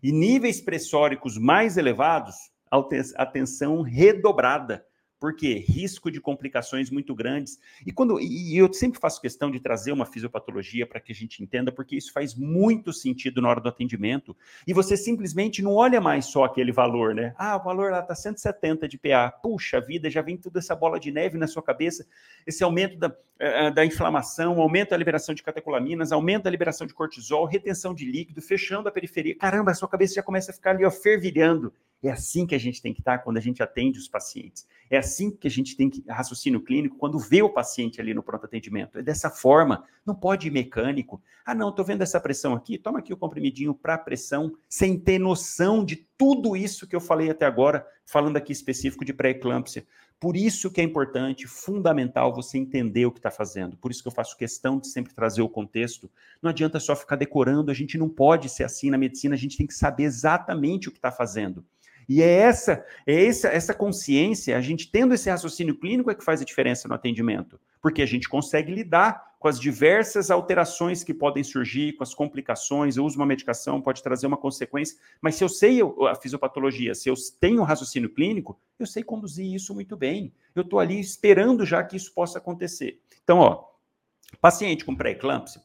E 0.00 0.12
níveis 0.12 0.60
pressóricos 0.60 1.36
mais 1.36 1.76
elevados, 1.76 2.36
atenção 3.16 3.82
redobrada 3.82 4.86
porque 5.22 5.64
risco 5.68 6.10
de 6.10 6.20
complicações 6.20 6.90
muito 6.90 7.14
grandes. 7.14 7.60
E 7.86 7.92
quando 7.92 8.18
e 8.20 8.58
eu 8.58 8.72
sempre 8.72 8.98
faço 8.98 9.20
questão 9.20 9.52
de 9.52 9.60
trazer 9.60 9.92
uma 9.92 10.04
fisiopatologia 10.04 10.84
para 10.84 10.98
que 10.98 11.12
a 11.12 11.14
gente 11.14 11.40
entenda, 11.40 11.70
porque 11.70 11.94
isso 11.94 12.12
faz 12.12 12.34
muito 12.34 12.92
sentido 12.92 13.40
na 13.40 13.48
hora 13.48 13.60
do 13.60 13.68
atendimento. 13.68 14.36
E 14.66 14.74
você 14.74 14.96
simplesmente 14.96 15.62
não 15.62 15.74
olha 15.74 16.00
mais 16.00 16.24
só 16.24 16.42
aquele 16.42 16.72
valor, 16.72 17.14
né? 17.14 17.36
Ah, 17.38 17.56
o 17.56 17.62
valor 17.62 17.92
lá 17.92 18.00
está 18.00 18.16
170 18.16 18.88
de 18.88 18.98
PA. 18.98 19.30
Puxa 19.30 19.80
vida, 19.80 20.10
já 20.10 20.22
vem 20.22 20.36
toda 20.36 20.58
essa 20.58 20.74
bola 20.74 20.98
de 20.98 21.12
neve 21.12 21.38
na 21.38 21.46
sua 21.46 21.62
cabeça, 21.62 22.04
esse 22.44 22.64
aumento 22.64 22.98
da, 22.98 23.16
eh, 23.38 23.66
eh, 23.66 23.70
da 23.70 23.86
inflamação, 23.86 24.60
aumento 24.60 24.90
da 24.90 24.96
liberação 24.96 25.36
de 25.36 25.42
catecolaminas, 25.44 26.10
aumento 26.10 26.42
da 26.42 26.50
liberação 26.50 26.84
de 26.84 26.94
cortisol, 26.94 27.44
retenção 27.44 27.94
de 27.94 28.04
líquido, 28.04 28.42
fechando 28.42 28.88
a 28.88 28.90
periferia. 28.90 29.36
Caramba, 29.36 29.70
a 29.70 29.74
sua 29.74 29.88
cabeça 29.88 30.14
já 30.14 30.22
começa 30.24 30.50
a 30.50 30.54
ficar 30.54 30.72
ali, 30.72 30.84
ó, 30.84 30.90
fervilhando. 30.90 31.72
É 32.02 32.10
assim 32.10 32.46
que 32.46 32.54
a 32.54 32.58
gente 32.58 32.82
tem 32.82 32.92
que 32.92 33.00
estar 33.00 33.18
quando 33.18 33.36
a 33.36 33.40
gente 33.40 33.62
atende 33.62 33.98
os 33.98 34.08
pacientes. 34.08 34.66
É 34.90 34.98
assim 34.98 35.30
que 35.30 35.46
a 35.46 35.50
gente 35.50 35.76
tem 35.76 35.88
que 35.88 36.02
raciocínio 36.08 36.60
clínico 36.60 36.96
quando 36.96 37.18
vê 37.18 37.42
o 37.42 37.48
paciente 37.48 38.00
ali 38.00 38.12
no 38.12 38.22
pronto 38.22 38.44
atendimento. 38.44 38.98
É 38.98 39.02
dessa 39.02 39.30
forma, 39.30 39.84
não 40.04 40.14
pode 40.14 40.48
ir 40.48 40.50
mecânico. 40.50 41.22
Ah, 41.46 41.54
não, 41.54 41.68
estou 41.68 41.84
vendo 41.84 42.02
essa 42.02 42.20
pressão 42.20 42.54
aqui, 42.54 42.76
toma 42.76 42.98
aqui 42.98 43.12
o 43.12 43.16
comprimidinho 43.16 43.72
para 43.72 43.96
pressão, 43.96 44.52
sem 44.68 44.98
ter 44.98 45.18
noção 45.18 45.84
de 45.84 45.96
tudo 46.18 46.56
isso 46.56 46.86
que 46.86 46.94
eu 46.94 47.00
falei 47.00 47.30
até 47.30 47.46
agora, 47.46 47.86
falando 48.04 48.36
aqui 48.36 48.52
específico 48.52 49.04
de 49.04 49.12
pré-eclâmpsia. 49.12 49.86
Por 50.20 50.36
isso 50.36 50.70
que 50.70 50.80
é 50.80 50.84
importante, 50.84 51.48
fundamental 51.48 52.32
você 52.32 52.56
entender 52.56 53.06
o 53.06 53.10
que 53.10 53.18
está 53.18 53.30
fazendo. 53.30 53.76
Por 53.76 53.90
isso 53.90 54.02
que 54.02 54.08
eu 54.08 54.12
faço 54.12 54.36
questão 54.36 54.78
de 54.78 54.86
sempre 54.86 55.14
trazer 55.14 55.42
o 55.42 55.48
contexto. 55.48 56.08
Não 56.40 56.50
adianta 56.50 56.78
só 56.78 56.94
ficar 56.94 57.16
decorando, 57.16 57.70
a 57.70 57.74
gente 57.74 57.98
não 57.98 58.08
pode 58.08 58.48
ser 58.48 58.62
assim 58.62 58.88
na 58.88 58.98
medicina, 58.98 59.34
a 59.34 59.38
gente 59.38 59.56
tem 59.56 59.66
que 59.66 59.74
saber 59.74 60.04
exatamente 60.04 60.88
o 60.88 60.92
que 60.92 60.98
está 60.98 61.10
fazendo. 61.10 61.64
E 62.08 62.22
é 62.22 62.28
essa, 62.28 62.84
é 63.06 63.26
essa, 63.26 63.48
essa 63.48 63.74
consciência, 63.74 64.56
a 64.56 64.60
gente 64.60 64.90
tendo 64.90 65.14
esse 65.14 65.30
raciocínio 65.30 65.78
clínico 65.78 66.10
é 66.10 66.14
que 66.14 66.24
faz 66.24 66.40
a 66.40 66.44
diferença 66.44 66.88
no 66.88 66.94
atendimento, 66.94 67.60
porque 67.80 68.02
a 68.02 68.06
gente 68.06 68.28
consegue 68.28 68.72
lidar 68.72 69.32
com 69.38 69.48
as 69.48 69.58
diversas 69.58 70.30
alterações 70.30 71.02
que 71.02 71.12
podem 71.12 71.42
surgir, 71.42 71.94
com 71.94 72.04
as 72.04 72.14
complicações, 72.14 72.96
eu 72.96 73.04
uso 73.04 73.16
uma 73.16 73.26
medicação, 73.26 73.82
pode 73.82 74.00
trazer 74.00 74.26
uma 74.26 74.36
consequência, 74.36 74.96
mas 75.20 75.34
se 75.34 75.42
eu 75.42 75.48
sei 75.48 75.80
a 76.08 76.14
fisiopatologia, 76.14 76.94
se 76.94 77.08
eu 77.08 77.14
tenho 77.40 77.64
raciocínio 77.64 78.08
clínico, 78.08 78.56
eu 78.78 78.86
sei 78.86 79.02
conduzir 79.02 79.52
isso 79.52 79.74
muito 79.74 79.96
bem. 79.96 80.32
Eu 80.54 80.62
estou 80.62 80.78
ali 80.78 81.00
esperando 81.00 81.66
já 81.66 81.82
que 81.82 81.96
isso 81.96 82.14
possa 82.14 82.38
acontecer. 82.38 83.00
Então, 83.24 83.38
ó, 83.38 83.64
paciente 84.40 84.84
com 84.84 84.94
pré-eclâmpsia 84.94 85.60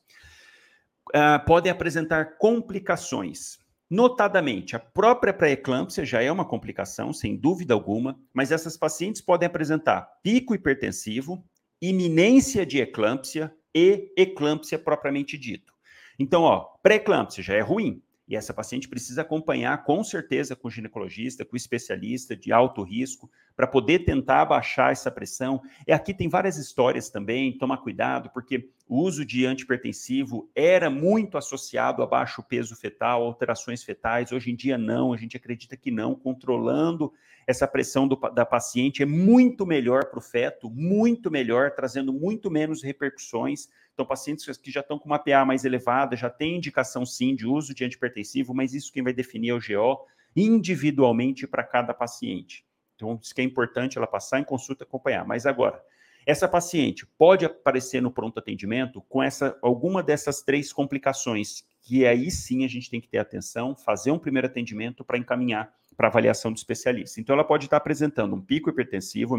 uh, 1.10 1.46
podem 1.46 1.72
apresentar 1.72 2.38
complicações. 2.38 3.60
Notadamente, 3.90 4.76
a 4.76 4.80
própria 4.80 5.34
pré-eclâmpsia 5.34 6.06
já 6.06 6.22
é 6.22 6.30
uma 6.30 6.44
complicação, 6.44 7.14
sem 7.14 7.38
dúvida 7.38 7.74
alguma, 7.74 8.20
mas 8.34 8.52
essas 8.52 8.76
pacientes 8.76 9.22
podem 9.22 9.48
apresentar 9.48 10.02
pico 10.22 10.54
hipertensivo, 10.54 11.42
iminência 11.82 12.66
de 12.66 12.80
eclâmpsia 12.80 13.54
e 13.74 14.12
eclâmpsia 14.18 14.78
propriamente 14.78 15.38
dito. 15.38 15.74
Então, 16.20 16.42
ó, 16.42 16.74
pré-eclâmpsia 16.84 17.42
já 17.42 17.54
é 17.54 17.62
ruim, 17.62 18.02
e 18.28 18.36
essa 18.36 18.54
paciente 18.54 18.90
precisa 18.90 19.22
acompanhar 19.22 19.84
com 19.84 20.04
certeza 20.04 20.56
com 20.56 20.68
o 20.68 20.72
ginecologista, 20.72 21.46
com 21.46 21.54
o 21.54 21.58
especialista 21.58 22.36
de 22.36 22.52
alto 22.52 22.84
risco, 22.84 23.32
para 23.56 23.66
poder 23.66 24.00
tentar 24.00 24.42
abaixar 24.42 24.92
essa 24.92 25.10
pressão. 25.10 25.62
E 25.88 25.94
aqui 25.94 26.14
tem 26.14 26.28
várias 26.28 26.58
histórias 26.58 27.10
também, 27.10 27.58
toma 27.58 27.78
cuidado, 27.78 28.30
porque 28.32 28.70
o 28.88 29.00
uso 29.02 29.26
de 29.26 29.46
antipertensivo 29.46 30.50
era 30.54 30.90
muito 30.90 31.38
associado 31.38 32.04
a 32.04 32.06
baixo 32.06 32.44
peso 32.44 32.76
fetal, 32.76 33.24
alterações 33.24 33.84
fetais. 33.84 34.32
Hoje 34.32 34.52
em 34.52 34.56
dia, 34.56 34.78
não, 34.78 35.14
a 35.14 35.18
gente 35.18 35.38
acredita 35.38 35.78
que 35.78 35.90
não. 35.90 36.14
Controlando 36.14 37.12
essa 37.48 37.66
pressão 37.66 38.08
do, 38.08 38.16
da 38.16 38.46
paciente 38.46 39.02
é 39.02 39.06
muito 39.06 39.66
melhor 39.66 40.06
para 40.10 40.20
o 40.20 40.22
feto, 40.22 40.70
muito 40.70 41.32
melhor, 41.32 41.72
trazendo 41.72 42.12
muito 42.12 42.52
menos 42.52 42.84
repercussões 42.84 43.70
então, 43.98 44.06
pacientes 44.06 44.56
que 44.58 44.70
já 44.70 44.82
estão 44.82 45.00
com 45.00 45.08
uma 45.08 45.18
PA 45.18 45.44
mais 45.44 45.66
elevada, 45.66 46.16
já 46.16 46.30
tem 46.30 46.58
indicação 46.58 47.04
sim 47.04 47.36
de 47.36 47.48
uso 47.48 47.74
de 47.74 47.84
antipertensivo, 47.84 48.54
mas 48.54 48.76
isso 48.76 48.94
quem 48.94 49.02
vai 49.02 49.12
definir 49.12 49.50
é 49.50 49.54
o 49.56 49.60
GO 49.60 50.06
individualmente 50.36 51.48
para 51.48 51.64
cada 51.64 51.96
paciente. 51.96 52.64
Então, 52.96 53.20
isso 53.20 53.34
que 53.34 53.42
é 53.42 53.44
importante 53.44 53.98
ela 53.98 54.06
passar 54.06 54.40
em 54.40 54.44
consulta 54.44 54.84
acompanhar. 54.84 55.26
Mas 55.26 55.48
agora, 55.48 55.84
essa 56.28 56.48
paciente 56.48 57.08
pode 57.18 57.44
aparecer 57.44 58.00
no 58.00 58.12
pronto 58.12 58.38
atendimento 58.38 59.02
com 59.10 59.24
essa 59.24 59.58
alguma 59.64 60.04
dessas 60.04 60.44
três 60.44 60.72
complicações 60.72 61.66
que 61.82 62.06
aí 62.06 62.30
sim 62.30 62.64
a 62.66 62.68
gente 62.68 62.92
tem 62.92 63.02
que 63.02 63.08
ter 63.08 63.18
atenção, 63.18 63.76
fazer 63.76 64.12
um 64.12 64.20
primeiro 64.20 64.46
atendimento 64.46 65.04
para 65.04 65.18
encaminhar 65.18 65.74
para 65.96 66.08
avaliação 66.08 66.54
do 66.54 66.58
especialista. 66.58 67.20
Então, 67.20 67.34
ela 67.34 67.44
pode 67.44 67.66
estar 67.66 67.78
apresentando 67.78 68.36
um 68.36 68.42
pico 68.42 68.70
hipertensivo, 68.70 69.36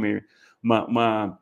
uma, 0.60 0.84
uma 0.84 1.38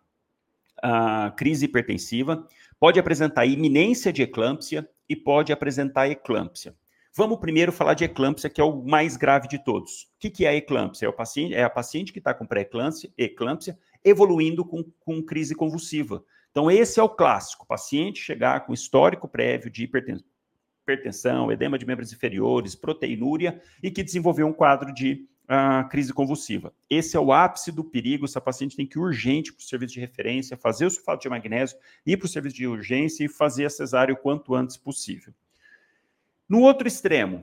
a, 0.82 1.32
crise 1.36 1.66
hipertensiva, 1.66 2.46
pode 2.78 2.98
apresentar 2.98 3.46
iminência 3.46 4.12
de 4.12 4.22
eclâmpsia 4.22 4.88
e 5.08 5.16
pode 5.16 5.52
apresentar 5.52 6.08
eclâmpsia. 6.08 6.74
Vamos 7.14 7.38
primeiro 7.38 7.72
falar 7.72 7.94
de 7.94 8.04
eclâmpsia, 8.04 8.50
que 8.50 8.60
é 8.60 8.64
o 8.64 8.84
mais 8.84 9.16
grave 9.16 9.48
de 9.48 9.58
todos. 9.64 10.02
O 10.02 10.06
que, 10.18 10.28
que 10.28 10.44
é 10.44 10.50
a 10.50 10.54
eclâmpsia? 10.54 11.06
É, 11.06 11.08
o 11.08 11.12
paciente, 11.14 11.54
é 11.54 11.64
a 11.64 11.70
paciente 11.70 12.12
que 12.12 12.18
está 12.18 12.34
com 12.34 12.46
pré-eclâmpsia 12.46 13.10
eclâmpsia, 13.16 13.78
evoluindo 14.04 14.64
com, 14.64 14.84
com 15.00 15.22
crise 15.22 15.54
convulsiva. 15.54 16.22
Então, 16.50 16.70
esse 16.70 17.00
é 17.00 17.02
o 17.02 17.08
clássico: 17.08 17.66
paciente 17.66 18.20
chegar 18.20 18.66
com 18.66 18.74
histórico 18.74 19.26
prévio 19.26 19.70
de 19.70 19.84
hipertensão, 19.84 20.26
hipertensão, 20.82 21.50
edema 21.50 21.78
de 21.78 21.86
membros 21.86 22.12
inferiores, 22.12 22.74
proteinúria 22.74 23.62
e 23.82 23.90
que 23.90 24.02
desenvolveu 24.02 24.46
um 24.46 24.52
quadro 24.52 24.92
de 24.92 25.26
uh, 25.46 25.88
crise 25.88 26.12
convulsiva. 26.12 26.72
Esse 26.90 27.16
é 27.16 27.20
o 27.20 27.32
ápice 27.32 27.72
do 27.72 27.84
perigo. 27.84 28.24
Essa 28.24 28.40
paciente 28.40 28.76
tem 28.76 28.86
que 28.86 28.98
ir 28.98 29.02
urgente 29.02 29.52
para 29.52 29.62
o 29.62 29.64
serviço 29.64 29.94
de 29.94 30.00
referência, 30.00 30.56
fazer 30.56 30.86
o 30.86 30.90
sulfato 30.90 31.22
de 31.22 31.28
magnésio, 31.28 31.78
ir 32.04 32.16
para 32.16 32.26
o 32.26 32.28
serviço 32.28 32.56
de 32.56 32.66
urgência 32.66 33.24
e 33.24 33.28
fazer 33.28 33.66
a 33.66 33.70
cesárea 33.70 34.14
o 34.14 34.16
quanto 34.16 34.54
antes 34.54 34.76
possível. 34.76 35.32
No 36.48 36.60
outro 36.60 36.86
extremo, 36.86 37.42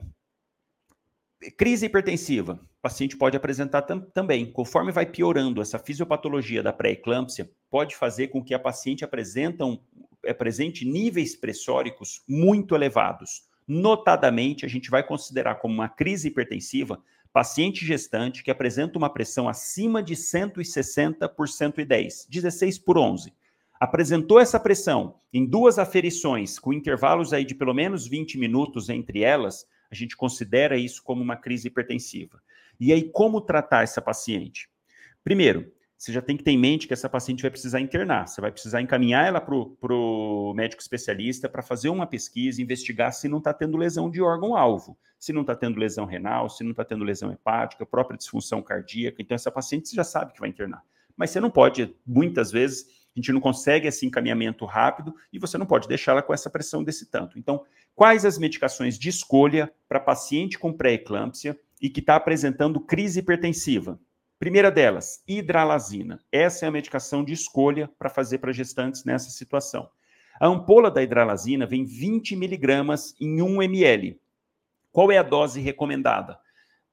crise 1.56 1.86
hipertensiva. 1.86 2.54
O 2.54 2.82
paciente 2.82 3.16
pode 3.16 3.36
apresentar 3.36 3.82
tam 3.82 4.00
também. 4.00 4.50
Conforme 4.50 4.92
vai 4.92 5.06
piorando 5.06 5.60
essa 5.60 5.78
fisiopatologia 5.78 6.62
da 6.62 6.72
pré-eclâmpsia, 6.72 7.50
pode 7.70 7.96
fazer 7.96 8.28
com 8.28 8.42
que 8.42 8.54
a 8.54 8.58
paciente 8.58 9.04
apresentam 9.04 9.80
apresente 10.26 10.86
níveis 10.86 11.36
pressóricos 11.36 12.22
muito 12.26 12.74
elevados. 12.74 13.42
Notadamente, 13.68 14.64
a 14.64 14.68
gente 14.68 14.90
vai 14.90 15.02
considerar 15.02 15.56
como 15.56 15.74
uma 15.74 15.88
crise 15.88 16.28
hipertensiva 16.28 17.02
paciente 17.34 17.84
gestante 17.84 18.44
que 18.44 18.50
apresenta 18.52 18.96
uma 18.96 19.12
pressão 19.12 19.48
acima 19.48 20.00
de 20.00 20.14
160 20.14 21.28
por 21.30 21.48
110, 21.48 22.28
16 22.30 22.78
por 22.78 22.96
11. 22.96 23.34
Apresentou 23.80 24.38
essa 24.38 24.60
pressão 24.60 25.16
em 25.32 25.44
duas 25.44 25.76
aferições, 25.76 26.60
com 26.60 26.72
intervalos 26.72 27.32
aí 27.32 27.44
de 27.44 27.52
pelo 27.52 27.74
menos 27.74 28.06
20 28.06 28.38
minutos 28.38 28.88
entre 28.88 29.24
elas, 29.24 29.66
a 29.90 29.96
gente 29.96 30.16
considera 30.16 30.76
isso 30.76 31.02
como 31.02 31.22
uma 31.22 31.34
crise 31.34 31.66
hipertensiva. 31.66 32.40
E 32.78 32.92
aí, 32.92 33.02
como 33.02 33.40
tratar 33.40 33.82
essa 33.82 34.00
paciente? 34.00 34.68
Primeiro, 35.24 35.72
você 36.04 36.12
já 36.12 36.20
tem 36.20 36.36
que 36.36 36.44
ter 36.44 36.50
em 36.50 36.58
mente 36.58 36.86
que 36.86 36.92
essa 36.92 37.08
paciente 37.08 37.40
vai 37.40 37.50
precisar 37.50 37.80
internar. 37.80 38.28
Você 38.28 38.38
vai 38.38 38.52
precisar 38.52 38.82
encaminhar 38.82 39.26
ela 39.26 39.40
para 39.40 39.54
o 39.54 40.52
médico 40.54 40.82
especialista 40.82 41.48
para 41.48 41.62
fazer 41.62 41.88
uma 41.88 42.06
pesquisa, 42.06 42.60
investigar 42.60 43.10
se 43.14 43.26
não 43.26 43.38
está 43.38 43.54
tendo 43.54 43.78
lesão 43.78 44.10
de 44.10 44.20
órgão-alvo, 44.20 44.98
se 45.18 45.32
não 45.32 45.40
está 45.40 45.56
tendo 45.56 45.80
lesão 45.80 46.04
renal, 46.04 46.50
se 46.50 46.62
não 46.62 46.72
está 46.72 46.84
tendo 46.84 47.04
lesão 47.04 47.32
hepática, 47.32 47.86
própria 47.86 48.18
disfunção 48.18 48.60
cardíaca. 48.60 49.22
Então, 49.22 49.34
essa 49.34 49.50
paciente 49.50 49.88
você 49.88 49.96
já 49.96 50.04
sabe 50.04 50.34
que 50.34 50.40
vai 50.40 50.50
internar. 50.50 50.82
Mas 51.16 51.30
você 51.30 51.40
não 51.40 51.50
pode, 51.50 51.96
muitas 52.06 52.52
vezes, 52.52 52.84
a 53.16 53.18
gente 53.18 53.32
não 53.32 53.40
consegue 53.40 53.88
esse 53.88 54.04
encaminhamento 54.04 54.66
rápido 54.66 55.14
e 55.32 55.38
você 55.38 55.56
não 55.56 55.64
pode 55.64 55.88
deixá-la 55.88 56.20
com 56.20 56.34
essa 56.34 56.50
pressão 56.50 56.84
desse 56.84 57.06
tanto. 57.06 57.38
Então, 57.38 57.64
quais 57.94 58.26
as 58.26 58.36
medicações 58.36 58.98
de 58.98 59.08
escolha 59.08 59.72
para 59.88 59.98
paciente 59.98 60.58
com 60.58 60.70
pré-eclâmpsia 60.70 61.58
e 61.80 61.88
que 61.88 62.00
está 62.00 62.16
apresentando 62.16 62.78
crise 62.78 63.20
hipertensiva? 63.20 63.98
Primeira 64.44 64.70
delas, 64.70 65.24
hidralazina. 65.26 66.20
Essa 66.30 66.66
é 66.66 66.68
a 66.68 66.70
medicação 66.70 67.24
de 67.24 67.32
escolha 67.32 67.90
para 67.98 68.10
fazer 68.10 68.36
para 68.36 68.52
gestantes 68.52 69.02
nessa 69.02 69.30
situação. 69.30 69.88
A 70.38 70.46
ampola 70.46 70.90
da 70.90 71.02
hidralazina 71.02 71.64
vem 71.64 71.82
20 71.82 72.36
miligramas 72.36 73.14
em 73.18 73.40
1 73.40 73.62
ml. 73.62 74.20
Qual 74.92 75.10
é 75.10 75.16
a 75.16 75.22
dose 75.22 75.62
recomendada 75.62 76.38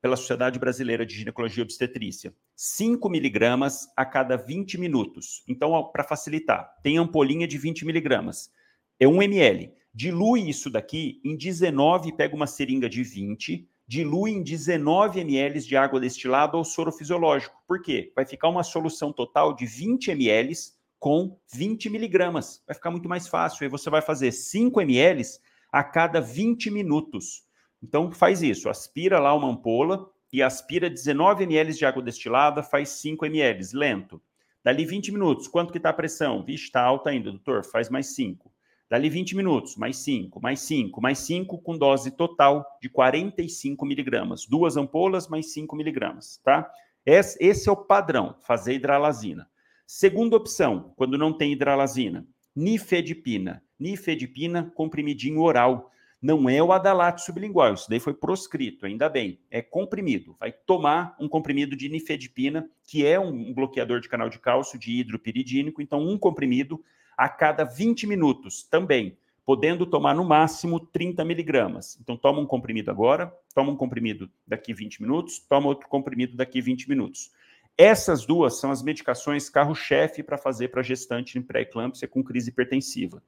pela 0.02 0.16
Sociedade 0.16 0.58
Brasileira 0.58 1.06
de 1.06 1.14
Ginecologia 1.14 1.60
e 1.60 1.66
Obstetrícia? 1.66 2.34
5 2.56 3.10
miligramas 3.10 3.86
a 3.98 4.06
cada 4.06 4.38
20 4.38 4.78
minutos. 4.78 5.44
Então, 5.46 5.92
para 5.92 6.06
facilitar, 6.06 6.74
tem 6.82 6.98
ampolinha 6.98 7.46
de 7.46 7.58
20 7.58 7.84
miligramas. 7.84 8.50
É 8.98 9.06
1 9.06 9.24
ml. 9.24 9.74
Dilui 9.94 10.48
isso 10.48 10.70
daqui 10.70 11.20
em 11.22 11.36
19, 11.36 12.16
pega 12.16 12.34
uma 12.34 12.48
seringa 12.48 12.88
de 12.88 13.04
20, 13.04 13.70
dilui 13.92 14.32
em 14.32 14.42
19 14.42 15.20
ml 15.20 15.60
de 15.60 15.76
água 15.76 16.00
destilada 16.00 16.56
ou 16.56 16.64
soro 16.64 16.94
fisiológico. 16.94 17.62
Por 17.68 17.82
quê? 17.82 18.10
Vai 18.16 18.26
ficar 18.26 18.48
uma 18.48 18.64
solução 18.64 19.12
total 19.12 19.54
de 19.54 19.66
20 19.66 20.12
ml 20.12 20.54
com 20.98 21.38
20 21.54 21.90
miligramas. 21.90 22.64
Vai 22.66 22.74
ficar 22.74 22.90
muito 22.90 23.10
mais 23.10 23.28
fácil. 23.28 23.66
Aí 23.66 23.70
você 23.70 23.90
vai 23.90 24.02
fazer 24.02 24.32
5 24.32 24.80
ml 24.80 25.22
a 25.70 25.84
cada 25.84 26.22
20 26.22 26.72
minutos. 26.72 27.44
Então 27.84 28.10
faz 28.14 28.42
isso, 28.42 28.70
aspira 28.70 29.20
lá 29.20 29.36
uma 29.36 29.50
ampola 29.50 30.10
e 30.32 30.42
aspira 30.42 30.90
19 30.90 31.44
ml 31.44 31.74
de 31.74 31.86
água 31.86 32.02
destilada, 32.02 32.64
faz 32.64 32.88
5 32.92 33.26
ml, 33.26 33.62
lento. 33.74 34.22
Dali 34.64 34.86
20 34.86 35.12
minutos, 35.12 35.50
quanto 35.50 35.74
que 35.74 35.78
está 35.80 35.90
a 35.90 35.94
pressão? 35.94 36.46
Vixe, 36.46 36.66
está 36.66 36.82
alta 36.82 37.10
ainda, 37.10 37.30
doutor, 37.30 37.66
faz 37.66 37.90
mais 37.90 38.16
5. 38.16 38.50
Dali 38.92 39.10
20 39.10 39.38
minutos, 39.38 39.78
mais 39.78 39.96
5, 40.00 40.42
mais 40.42 40.60
5, 40.60 41.02
mais 41.02 41.18
5, 41.20 41.60
com 41.60 41.78
dose 41.78 42.12
total 42.12 42.66
de 42.82 42.90
45 42.90 43.86
miligramas. 43.86 44.46
Duas 44.46 44.76
ampolas, 44.76 45.30
mais 45.30 45.54
5 45.54 45.78
miligramas, 45.78 46.42
tá? 46.44 46.70
Esse 47.06 47.70
é 47.70 47.72
o 47.72 47.78
padrão, 47.78 48.36
fazer 48.42 48.74
hidralazina. 48.74 49.48
Segunda 49.88 50.36
opção, 50.36 50.92
quando 50.98 51.18
não 51.18 51.32
tem 51.32 51.54
hidralazina, 51.54 52.28
nifedipina. 52.54 53.64
Nifedipina, 53.80 54.70
comprimidinho 54.76 55.40
oral. 55.40 55.90
Não 56.22 56.50
é 56.50 56.62
o 56.62 56.74
adalato 56.74 57.22
sublingual, 57.22 57.74
isso 57.76 57.90
daí 57.90 58.00
foi 58.02 58.14
proscrito, 58.14 58.86
ainda 58.86 59.08
bem. 59.08 59.40
É 59.50 59.62
comprimido. 59.62 60.36
Vai 60.38 60.52
tomar 60.52 61.16
um 61.18 61.30
comprimido 61.30 61.78
de 61.78 61.88
nifedipina, 61.88 62.70
que 62.86 63.06
é 63.06 63.18
um 63.18 63.54
bloqueador 63.54 64.02
de 64.02 64.10
canal 64.10 64.28
de 64.28 64.38
cálcio 64.38 64.78
de 64.78 65.00
hidropiridínico, 65.00 65.82
então 65.82 66.06
um 66.06 66.18
comprimido 66.18 66.84
a 67.22 67.30
cada 67.30 67.64
20 67.64 68.08
minutos 68.08 68.64
também, 68.64 69.16
podendo 69.46 69.86
tomar 69.86 70.16
no 70.16 70.26
máximo 70.26 70.80
30 70.80 71.24
miligramas. 71.24 71.96
Então, 72.02 72.18
toma 72.18 72.40
um 72.40 72.48
comprimido 72.48 72.90
agora, 72.90 73.32
toma 73.54 73.72
um 73.72 73.76
comprimido 73.76 74.28
daqui 74.48 74.74
20 74.74 75.04
minutos, 75.04 75.38
toma 75.38 75.68
outro 75.68 75.88
comprimido 75.88 76.36
daqui 76.36 76.60
20 76.60 76.90
minutos. 76.90 77.32
Essas 77.78 78.26
duas 78.26 78.60
são 78.60 78.72
as 78.72 78.82
medicações 78.82 79.52
carro-chefe 79.52 80.24
para 80.24 80.36
fazer 80.36 80.70
para 80.70 80.82
gestante 80.82 81.38
em 81.38 81.44
pré-eclâmpsia 81.44 82.08
com 82.08 82.24
crise 82.24 82.50
hipertensiva. 82.50 83.22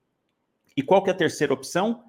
E 0.75 0.81
qual 0.81 1.03
que 1.03 1.11
é 1.11 1.13
a 1.13 1.15
terceira 1.15 1.53
opção? 1.53 2.03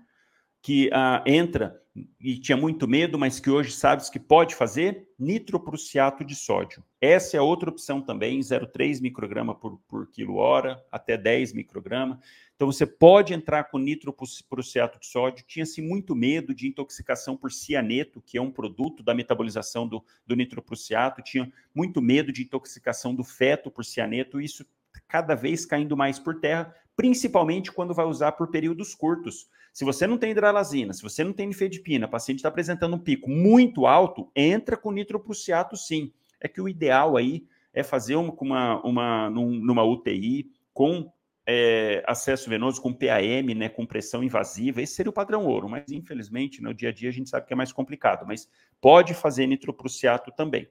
Que 0.64 0.88
uh, 0.88 1.22
entra 1.28 1.78
e 2.18 2.38
tinha 2.38 2.56
muito 2.56 2.88
medo, 2.88 3.18
mas 3.18 3.38
que 3.38 3.50
hoje 3.50 3.70
sabes 3.70 4.08
que 4.08 4.18
pode 4.18 4.54
fazer? 4.54 5.06
Nitroprussiato 5.18 6.24
de 6.24 6.34
sódio. 6.34 6.82
Essa 7.00 7.36
é 7.36 7.40
outra 7.40 7.68
opção 7.68 8.00
também, 8.00 8.40
0,3 8.40 9.00
micrograma 9.00 9.54
por, 9.54 9.78
por 9.86 10.10
quilo 10.10 10.36
hora, 10.36 10.82
até 10.90 11.16
10 11.18 11.52
micrograma. 11.52 12.18
Então 12.56 12.72
você 12.72 12.86
pode 12.86 13.34
entrar 13.34 13.64
com 13.64 13.78
nitroprussiato 13.78 14.98
de 14.98 15.06
sódio. 15.06 15.44
Tinha-se 15.46 15.82
muito 15.82 16.16
medo 16.16 16.54
de 16.54 16.66
intoxicação 16.66 17.36
por 17.36 17.52
cianeto, 17.52 18.22
que 18.22 18.38
é 18.38 18.42
um 18.42 18.50
produto 18.50 19.02
da 19.02 19.14
metabolização 19.14 19.86
do, 19.86 20.02
do 20.26 20.34
nitroprussiato. 20.34 21.22
Tinha 21.22 21.52
muito 21.74 22.00
medo 22.00 22.32
de 22.32 22.42
intoxicação 22.42 23.14
do 23.14 23.22
feto 23.22 23.70
por 23.70 23.84
cianeto. 23.84 24.40
Isso 24.40 24.66
cada 25.06 25.34
vez 25.34 25.66
caindo 25.66 25.96
mais 25.96 26.18
por 26.18 26.40
terra, 26.40 26.74
principalmente 26.96 27.70
quando 27.70 27.94
vai 27.94 28.06
usar 28.06 28.32
por 28.32 28.50
períodos 28.50 28.94
curtos. 28.94 29.48
Se 29.74 29.84
você 29.84 30.06
não 30.06 30.16
tem 30.16 30.30
hidralazina, 30.30 30.92
se 30.92 31.02
você 31.02 31.24
não 31.24 31.32
tem 31.32 31.48
nifedipina, 31.48 32.06
o 32.06 32.08
paciente 32.08 32.38
está 32.38 32.48
apresentando 32.48 32.94
um 32.94 32.98
pico 32.98 33.28
muito 33.28 33.86
alto, 33.86 34.30
entra 34.36 34.76
com 34.76 34.92
nitroprussiato 34.92 35.76
sim. 35.76 36.12
É 36.40 36.46
que 36.46 36.60
o 36.60 36.68
ideal 36.68 37.16
aí 37.16 37.44
é 37.72 37.82
fazer 37.82 38.14
uma, 38.14 38.32
uma, 38.40 38.82
uma 38.86 39.30
numa 39.30 39.82
UTI 39.82 40.48
com 40.72 41.12
é, 41.44 42.04
acesso 42.06 42.48
venoso, 42.48 42.80
com 42.80 42.92
PAM, 42.92 43.52
né, 43.56 43.68
com 43.68 43.84
pressão 43.84 44.22
invasiva, 44.22 44.80
esse 44.80 44.94
seria 44.94 45.10
o 45.10 45.12
padrão 45.12 45.44
ouro, 45.44 45.68
mas 45.68 45.90
infelizmente 45.90 46.62
no 46.62 46.72
dia 46.72 46.90
a 46.90 46.92
dia 46.92 47.08
a 47.08 47.12
gente 47.12 47.28
sabe 47.28 47.44
que 47.44 47.52
é 47.52 47.56
mais 47.56 47.72
complicado, 47.72 48.24
mas 48.24 48.48
pode 48.80 49.12
fazer 49.12 49.44
nitroprussiato 49.48 50.30
também. 50.30 50.68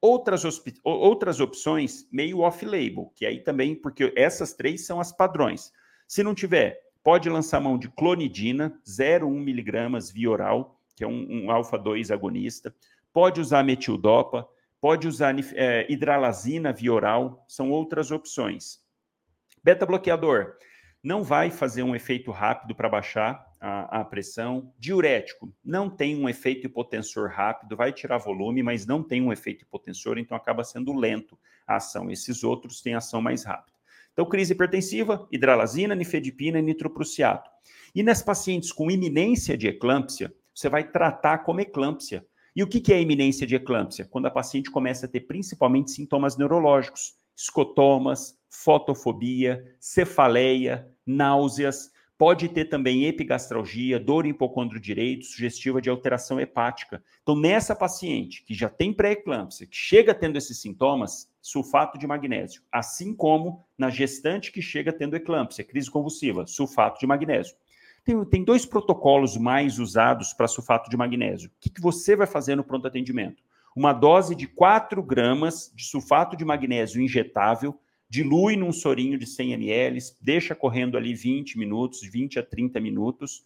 Outras, 0.00 0.44
outras 0.82 1.40
opções 1.40 2.08
meio 2.10 2.40
off-label, 2.40 3.12
que 3.14 3.26
aí 3.26 3.40
também, 3.40 3.74
porque 3.74 4.14
essas 4.16 4.54
três 4.54 4.86
são 4.86 4.98
as 4.98 5.12
padrões. 5.12 5.70
Se 6.08 6.22
não 6.22 6.34
tiver, 6.34 6.85
pode 7.06 7.30
lançar 7.30 7.60
mão 7.60 7.78
de 7.78 7.88
clonidina, 7.88 8.76
0,1 8.84 9.30
miligramas 9.30 10.10
via 10.10 10.28
oral, 10.28 10.80
que 10.96 11.04
é 11.04 11.06
um, 11.06 11.44
um 11.44 11.52
alfa-2 11.52 12.12
agonista. 12.12 12.74
Pode 13.12 13.40
usar 13.40 13.62
metildopa, 13.62 14.44
pode 14.80 15.06
usar 15.06 15.32
é, 15.54 15.86
hidralazina 15.88 16.72
via 16.72 16.92
oral, 16.92 17.44
são 17.46 17.70
outras 17.70 18.10
opções. 18.10 18.80
Beta-bloqueador 19.62 20.54
não 21.00 21.22
vai 21.22 21.48
fazer 21.48 21.84
um 21.84 21.94
efeito 21.94 22.32
rápido 22.32 22.74
para 22.74 22.88
baixar 22.88 23.54
a, 23.60 24.00
a, 24.00 24.04
pressão. 24.04 24.74
Diurético 24.76 25.54
não 25.64 25.88
tem 25.88 26.20
um 26.20 26.28
efeito 26.28 26.66
hipotensor 26.66 27.30
rápido, 27.30 27.76
vai 27.76 27.92
tirar 27.92 28.18
volume, 28.18 28.64
mas 28.64 28.84
não 28.84 29.00
tem 29.00 29.22
um 29.22 29.32
efeito 29.32 29.62
hipotensor, 29.62 30.18
então 30.18 30.36
acaba 30.36 30.64
sendo 30.64 30.92
lento 30.92 31.38
a 31.68 31.76
ação. 31.76 32.10
Esses 32.10 32.42
outros 32.42 32.80
têm 32.80 32.96
ação 32.96 33.22
mais 33.22 33.44
rápida. 33.44 33.75
Então, 34.16 34.24
crise 34.24 34.54
hipertensiva, 34.54 35.28
hidralazina, 35.30 35.94
nifedipina 35.94 36.58
e 36.58 36.62
nitroprusiato. 36.62 37.50
E 37.94 38.02
nas 38.02 38.22
pacientes 38.22 38.72
com 38.72 38.90
iminência 38.90 39.58
de 39.58 39.68
eclâmpsia, 39.68 40.34
você 40.54 40.70
vai 40.70 40.90
tratar 40.90 41.40
como 41.40 41.60
eclâmpsia. 41.60 42.26
E 42.56 42.62
o 42.62 42.66
que 42.66 42.94
é 42.94 43.02
iminência 43.02 43.46
de 43.46 43.56
eclâmpsia? 43.56 44.06
Quando 44.06 44.24
a 44.24 44.30
paciente 44.30 44.70
começa 44.70 45.04
a 45.04 45.08
ter 45.08 45.20
principalmente 45.20 45.90
sintomas 45.90 46.38
neurológicos, 46.38 47.12
escotomas, 47.36 48.38
fotofobia, 48.48 49.62
cefaleia, 49.78 50.90
náuseas, 51.04 51.90
Pode 52.18 52.48
ter 52.48 52.64
também 52.64 53.04
epigastralgia, 53.04 54.00
dor 54.00 54.24
em 54.24 54.30
hipocôndrio 54.30 54.80
direito, 54.80 55.26
sugestiva 55.26 55.82
de 55.82 55.90
alteração 55.90 56.40
hepática. 56.40 57.04
Então, 57.22 57.36
nessa 57.36 57.76
paciente 57.76 58.42
que 58.42 58.54
já 58.54 58.70
tem 58.70 58.90
pré-eclâmpsia, 58.90 59.66
que 59.66 59.76
chega 59.76 60.14
tendo 60.14 60.38
esses 60.38 60.58
sintomas, 60.58 61.28
sulfato 61.46 61.96
de 61.96 62.08
magnésio. 62.08 62.60
Assim 62.72 63.14
como 63.14 63.64
na 63.78 63.88
gestante 63.88 64.50
que 64.50 64.60
chega 64.60 64.92
tendo 64.92 65.14
eclâmpsia, 65.14 65.62
crise 65.62 65.88
convulsiva, 65.88 66.44
sulfato 66.44 66.98
de 66.98 67.06
magnésio. 67.06 67.54
Tem, 68.04 68.24
tem 68.24 68.42
dois 68.42 68.66
protocolos 68.66 69.36
mais 69.36 69.78
usados 69.78 70.32
para 70.32 70.48
sulfato 70.48 70.90
de 70.90 70.96
magnésio. 70.96 71.48
O 71.48 71.52
que, 71.60 71.70
que 71.70 71.80
você 71.80 72.16
vai 72.16 72.26
fazer 72.26 72.56
no 72.56 72.64
pronto 72.64 72.88
atendimento? 72.88 73.44
Uma 73.76 73.92
dose 73.92 74.34
de 74.34 74.48
4 74.48 75.00
gramas 75.04 75.72
de 75.72 75.84
sulfato 75.84 76.36
de 76.36 76.44
magnésio 76.44 77.00
injetável 77.00 77.78
dilui 78.08 78.56
num 78.56 78.72
sorinho 78.72 79.16
de 79.16 79.26
100 79.26 79.52
ml, 79.52 80.00
deixa 80.20 80.52
correndo 80.52 80.96
ali 80.96 81.14
20 81.14 81.56
minutos, 81.58 82.00
20 82.02 82.40
a 82.40 82.42
30 82.42 82.80
minutos, 82.80 83.44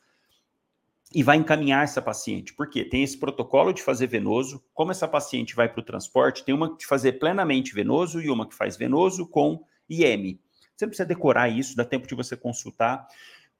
e 1.12 1.22
vai 1.22 1.36
encaminhar 1.36 1.82
essa 1.82 2.00
paciente. 2.00 2.54
Por 2.54 2.70
quê? 2.70 2.84
Tem 2.84 3.02
esse 3.02 3.18
protocolo 3.18 3.72
de 3.72 3.82
fazer 3.82 4.06
venoso. 4.06 4.62
Como 4.72 4.92
essa 4.92 5.08
paciente 5.08 5.56
vai 5.56 5.68
para 5.68 5.80
o 5.80 5.84
transporte, 5.84 6.44
tem 6.44 6.54
uma 6.54 6.76
de 6.76 6.86
fazer 6.86 7.14
plenamente 7.14 7.74
venoso 7.74 8.20
e 8.20 8.30
uma 8.30 8.48
que 8.48 8.54
faz 8.54 8.76
venoso 8.76 9.26
com 9.26 9.64
IM. 9.88 10.38
Você 10.76 10.86
precisa 10.86 11.06
decorar 11.06 11.48
isso, 11.48 11.76
dá 11.76 11.84
tempo 11.84 12.06
de 12.06 12.14
você 12.14 12.36
consultar. 12.36 13.06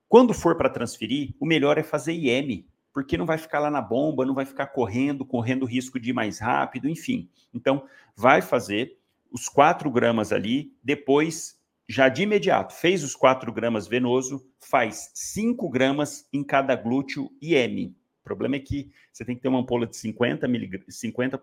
Quando 0.08 0.32
for 0.32 0.56
para 0.56 0.70
transferir, 0.70 1.34
o 1.40 1.46
melhor 1.46 1.76
é 1.76 1.82
fazer 1.82 2.12
IM, 2.12 2.66
porque 2.92 3.18
não 3.18 3.26
vai 3.26 3.36
ficar 3.36 3.58
lá 3.58 3.70
na 3.70 3.82
bomba, 3.82 4.24
não 4.24 4.34
vai 4.34 4.46
ficar 4.46 4.68
correndo, 4.68 5.24
correndo 5.24 5.66
risco 5.66 6.00
de 6.00 6.10
ir 6.10 6.12
mais 6.12 6.38
rápido, 6.38 6.88
enfim. 6.88 7.28
Então, 7.52 7.84
vai 8.16 8.40
fazer 8.40 8.96
os 9.30 9.48
4 9.48 9.90
gramas 9.90 10.32
ali, 10.32 10.72
depois, 10.82 11.60
já 11.90 12.09
de 12.09 12.22
imediato, 12.22 12.72
fez 12.72 13.03
os 13.03 13.16
4 13.16 13.53
gramas 13.53 13.88
venoso, 13.88 14.46
faz 14.61 15.11
5 15.12 15.68
gramas 15.68 16.24
em 16.33 16.44
cada 16.44 16.76
glúteo 16.76 17.29
IM. 17.42 17.96
O 18.20 18.22
problema 18.22 18.55
é 18.55 18.61
que 18.61 18.92
você 19.12 19.24
tem 19.24 19.35
que 19.35 19.42
ter 19.42 19.48
uma 19.48 19.59
ampola 19.59 19.88
de 19.88 19.96
50%, 19.96 20.46
milig... 20.46 20.85
50 20.88 21.37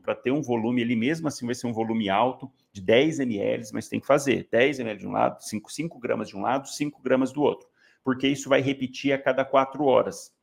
para 0.00 0.14
ter 0.14 0.30
um 0.30 0.40
volume, 0.40 0.80
ele 0.80 0.96
mesmo 0.96 1.28
assim 1.28 1.44
vai 1.44 1.54
ser 1.54 1.66
um 1.66 1.74
volume 1.74 2.08
alto, 2.08 2.50
de 2.72 2.80
10 2.80 3.20
ml, 3.20 3.64
mas 3.74 3.86
tem 3.86 4.00
que 4.00 4.06
fazer 4.06 4.48
10 4.50 4.80
ml 4.80 4.98
de 4.98 5.06
um 5.06 5.12
lado, 5.12 5.42
5, 5.42 5.70
5 5.70 5.98
gramas 5.98 6.28
de 6.28 6.38
um 6.38 6.40
lado, 6.40 6.70
5 6.70 7.02
gramas 7.02 7.30
do 7.30 7.42
outro, 7.42 7.68
porque 8.02 8.26
isso 8.26 8.48
vai 8.48 8.62
repetir 8.62 9.12
a 9.12 9.18
cada 9.18 9.44
4 9.44 9.84
horas. 9.84 10.34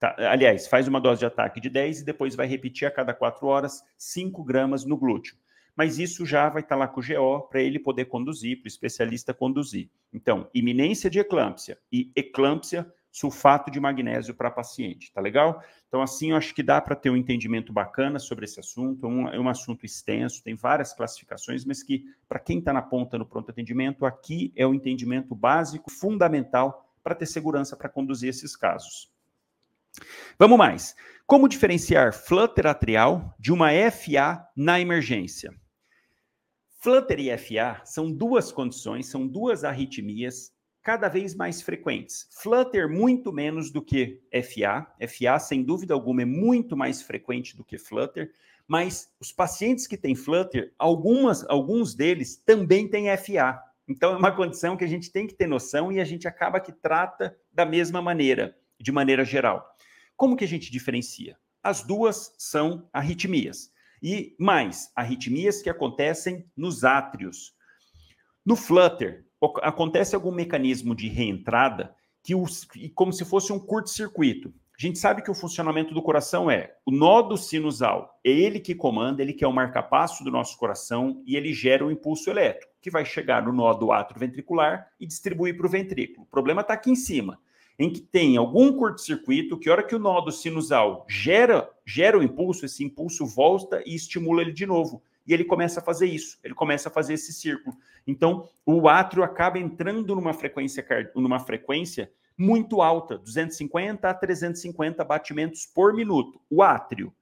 Tá? 0.00 0.16
Aliás, 0.16 0.66
faz 0.66 0.88
uma 0.88 0.98
dose 0.98 1.18
de 1.18 1.26
ataque 1.26 1.60
de 1.60 1.68
10 1.68 2.00
e 2.00 2.04
depois 2.06 2.34
vai 2.34 2.46
repetir 2.46 2.88
a 2.88 2.90
cada 2.90 3.12
4 3.12 3.46
horas 3.46 3.82
5 3.98 4.42
gramas 4.42 4.82
no 4.86 4.96
glúteo 4.96 5.36
mas 5.76 5.98
isso 5.98 6.24
já 6.24 6.48
vai 6.48 6.62
estar 6.62 6.76
lá 6.76 6.86
com 6.86 7.00
o 7.00 7.04
GO 7.04 7.48
para 7.48 7.60
ele 7.60 7.78
poder 7.78 8.06
conduzir, 8.06 8.58
para 8.58 8.66
o 8.66 8.68
especialista 8.68 9.34
conduzir. 9.34 9.90
Então, 10.12 10.48
iminência 10.54 11.10
de 11.10 11.18
eclâmpsia 11.18 11.78
e 11.90 12.12
eclâmpsia, 12.14 12.86
sulfato 13.10 13.70
de 13.70 13.78
magnésio 13.78 14.34
para 14.34 14.50
paciente, 14.50 15.12
tá 15.12 15.20
legal? 15.20 15.62
Então, 15.86 16.02
assim, 16.02 16.32
eu 16.32 16.36
acho 16.36 16.52
que 16.52 16.64
dá 16.64 16.80
para 16.80 16.96
ter 16.96 17.10
um 17.10 17.16
entendimento 17.16 17.72
bacana 17.72 18.18
sobre 18.18 18.44
esse 18.44 18.58
assunto, 18.58 19.06
um, 19.06 19.28
é 19.28 19.38
um 19.38 19.48
assunto 19.48 19.86
extenso, 19.86 20.42
tem 20.42 20.56
várias 20.56 20.92
classificações, 20.92 21.64
mas 21.64 21.82
que, 21.82 22.04
para 22.28 22.40
quem 22.40 22.58
está 22.58 22.72
na 22.72 22.82
ponta 22.82 23.16
no 23.16 23.24
pronto 23.24 23.50
atendimento, 23.50 24.04
aqui 24.04 24.52
é 24.56 24.66
o 24.66 24.74
entendimento 24.74 25.32
básico, 25.32 25.90
fundamental, 25.90 26.92
para 27.04 27.14
ter 27.14 27.26
segurança 27.26 27.76
para 27.76 27.88
conduzir 27.88 28.30
esses 28.30 28.56
casos. 28.56 29.12
Vamos 30.38 30.58
mais. 30.58 30.96
Como 31.26 31.48
diferenciar 31.48 32.12
flutter 32.12 32.66
atrial 32.66 33.34
de 33.38 33.52
uma 33.52 33.68
FA 33.92 34.44
na 34.56 34.80
emergência? 34.80 35.54
Flutter 36.84 37.18
e 37.18 37.34
FA 37.38 37.80
são 37.86 38.12
duas 38.12 38.52
condições, 38.52 39.06
são 39.06 39.26
duas 39.26 39.64
arritmias 39.64 40.52
cada 40.82 41.08
vez 41.08 41.34
mais 41.34 41.62
frequentes. 41.62 42.28
Flutter 42.42 42.90
muito 42.90 43.32
menos 43.32 43.70
do 43.70 43.80
que 43.80 44.20
FA. 44.30 44.86
FA, 45.08 45.38
sem 45.38 45.62
dúvida 45.62 45.94
alguma, 45.94 46.20
é 46.20 46.26
muito 46.26 46.76
mais 46.76 47.00
frequente 47.00 47.56
do 47.56 47.64
que 47.64 47.78
Flutter, 47.78 48.30
mas 48.68 49.10
os 49.18 49.32
pacientes 49.32 49.86
que 49.86 49.96
têm 49.96 50.14
Flutter, 50.14 50.74
algumas, 50.78 51.42
alguns 51.48 51.94
deles 51.94 52.36
também 52.44 52.86
têm 52.86 53.06
FA. 53.16 53.58
Então 53.88 54.12
é 54.12 54.18
uma 54.18 54.36
condição 54.36 54.76
que 54.76 54.84
a 54.84 54.88
gente 54.88 55.10
tem 55.10 55.26
que 55.26 55.32
ter 55.32 55.46
noção 55.46 55.90
e 55.90 55.98
a 55.98 56.04
gente 56.04 56.28
acaba 56.28 56.60
que 56.60 56.70
trata 56.70 57.34
da 57.50 57.64
mesma 57.64 58.02
maneira, 58.02 58.58
de 58.78 58.92
maneira 58.92 59.24
geral. 59.24 59.74
Como 60.14 60.36
que 60.36 60.44
a 60.44 60.48
gente 60.48 60.70
diferencia? 60.70 61.38
As 61.62 61.82
duas 61.82 62.34
são 62.36 62.86
arritmias. 62.92 63.72
E 64.06 64.36
mais, 64.38 64.92
arritmias 64.94 65.62
que 65.62 65.70
acontecem 65.70 66.44
nos 66.54 66.84
átrios. 66.84 67.54
No 68.44 68.54
Flutter, 68.54 69.24
acontece 69.62 70.14
algum 70.14 70.30
mecanismo 70.30 70.94
de 70.94 71.08
reentrada 71.08 71.96
que 72.22 72.34
os, 72.34 72.68
como 72.94 73.14
se 73.14 73.24
fosse 73.24 73.50
um 73.50 73.58
curto-circuito. 73.58 74.52
A 74.78 74.82
gente 74.82 74.98
sabe 74.98 75.22
que 75.22 75.30
o 75.30 75.34
funcionamento 75.34 75.94
do 75.94 76.02
coração 76.02 76.50
é 76.50 76.74
o 76.84 76.90
nodo 76.90 77.38
sinusal, 77.38 78.20
é 78.22 78.28
ele 78.28 78.60
que 78.60 78.74
comanda, 78.74 79.22
ele 79.22 79.32
que 79.32 79.42
é 79.42 79.48
o 79.48 79.52
marcapasso 79.52 80.22
do 80.22 80.30
nosso 80.30 80.58
coração 80.58 81.22
e 81.24 81.34
ele 81.34 81.54
gera 81.54 81.82
o 81.82 81.88
um 81.88 81.90
impulso 81.90 82.28
elétrico, 82.28 82.74
que 82.82 82.90
vai 82.90 83.06
chegar 83.06 83.42
no 83.42 83.54
nodo 83.54 83.90
atrioventricular 83.90 84.86
e 85.00 85.06
distribuir 85.06 85.56
para 85.56 85.66
o 85.66 85.70
ventrículo. 85.70 86.26
O 86.26 86.30
problema 86.30 86.60
está 86.60 86.74
aqui 86.74 86.90
em 86.90 86.96
cima 86.96 87.40
em 87.78 87.90
que 87.92 88.00
tem 88.00 88.36
algum 88.36 88.72
curto-circuito, 88.72 89.58
que 89.58 89.68
a 89.68 89.72
hora 89.72 89.82
que 89.82 89.94
o 89.94 89.98
nodo 89.98 90.30
sinusal 90.30 91.04
gera, 91.08 91.68
gera 91.84 92.18
o 92.18 92.22
impulso, 92.22 92.64
esse 92.64 92.84
impulso 92.84 93.26
volta 93.26 93.82
e 93.84 93.94
estimula 93.94 94.42
ele 94.42 94.52
de 94.52 94.64
novo. 94.64 95.02
E 95.26 95.32
ele 95.32 95.44
começa 95.44 95.80
a 95.80 95.82
fazer 95.82 96.06
isso, 96.06 96.38
ele 96.44 96.54
começa 96.54 96.88
a 96.88 96.92
fazer 96.92 97.14
esse 97.14 97.32
círculo. 97.32 97.76
Então, 98.06 98.48
o 98.64 98.88
átrio 98.88 99.22
acaba 99.22 99.58
entrando 99.58 100.14
numa 100.14 100.34
frequência, 100.34 100.86
numa 101.14 101.40
frequência 101.40 102.10
muito 102.36 102.82
alta, 102.82 103.16
250 103.16 104.08
a 104.08 104.14
350 104.14 105.02
batimentos 105.04 105.66
por 105.66 105.94
minuto, 105.94 106.40
o 106.50 106.62
átrio. 106.62 107.12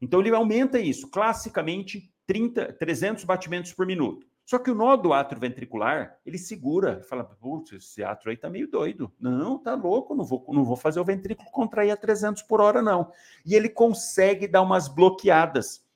Então, 0.00 0.20
ele 0.20 0.34
aumenta 0.34 0.78
isso, 0.78 1.08
classicamente 1.08 2.10
30, 2.26 2.72
300 2.72 3.24
batimentos 3.24 3.72
por 3.72 3.86
minuto. 3.86 4.26
Só 4.50 4.58
que 4.58 4.68
o 4.68 4.74
nó 4.74 4.96
do 4.96 5.12
átrio 5.12 5.40
ventricular, 5.40 6.18
ele 6.26 6.36
segura, 6.36 7.04
fala, 7.04 7.22
putz, 7.22 7.70
esse 7.70 8.02
átrio 8.02 8.32
aí 8.32 8.36
tá 8.36 8.50
meio 8.50 8.68
doido. 8.68 9.08
Não, 9.16 9.56
tá 9.56 9.76
louco, 9.76 10.12
não 10.12 10.24
vou, 10.24 10.44
não 10.48 10.64
vou 10.64 10.74
fazer 10.74 10.98
o 10.98 11.04
ventrículo 11.04 11.48
contrair 11.52 11.92
a 11.92 11.96
300 11.96 12.42
por 12.42 12.60
hora, 12.60 12.82
não. 12.82 13.12
E 13.46 13.54
ele 13.54 13.68
consegue 13.68 14.48
dar 14.48 14.62
umas 14.62 14.88
bloqueadas, 14.88 15.86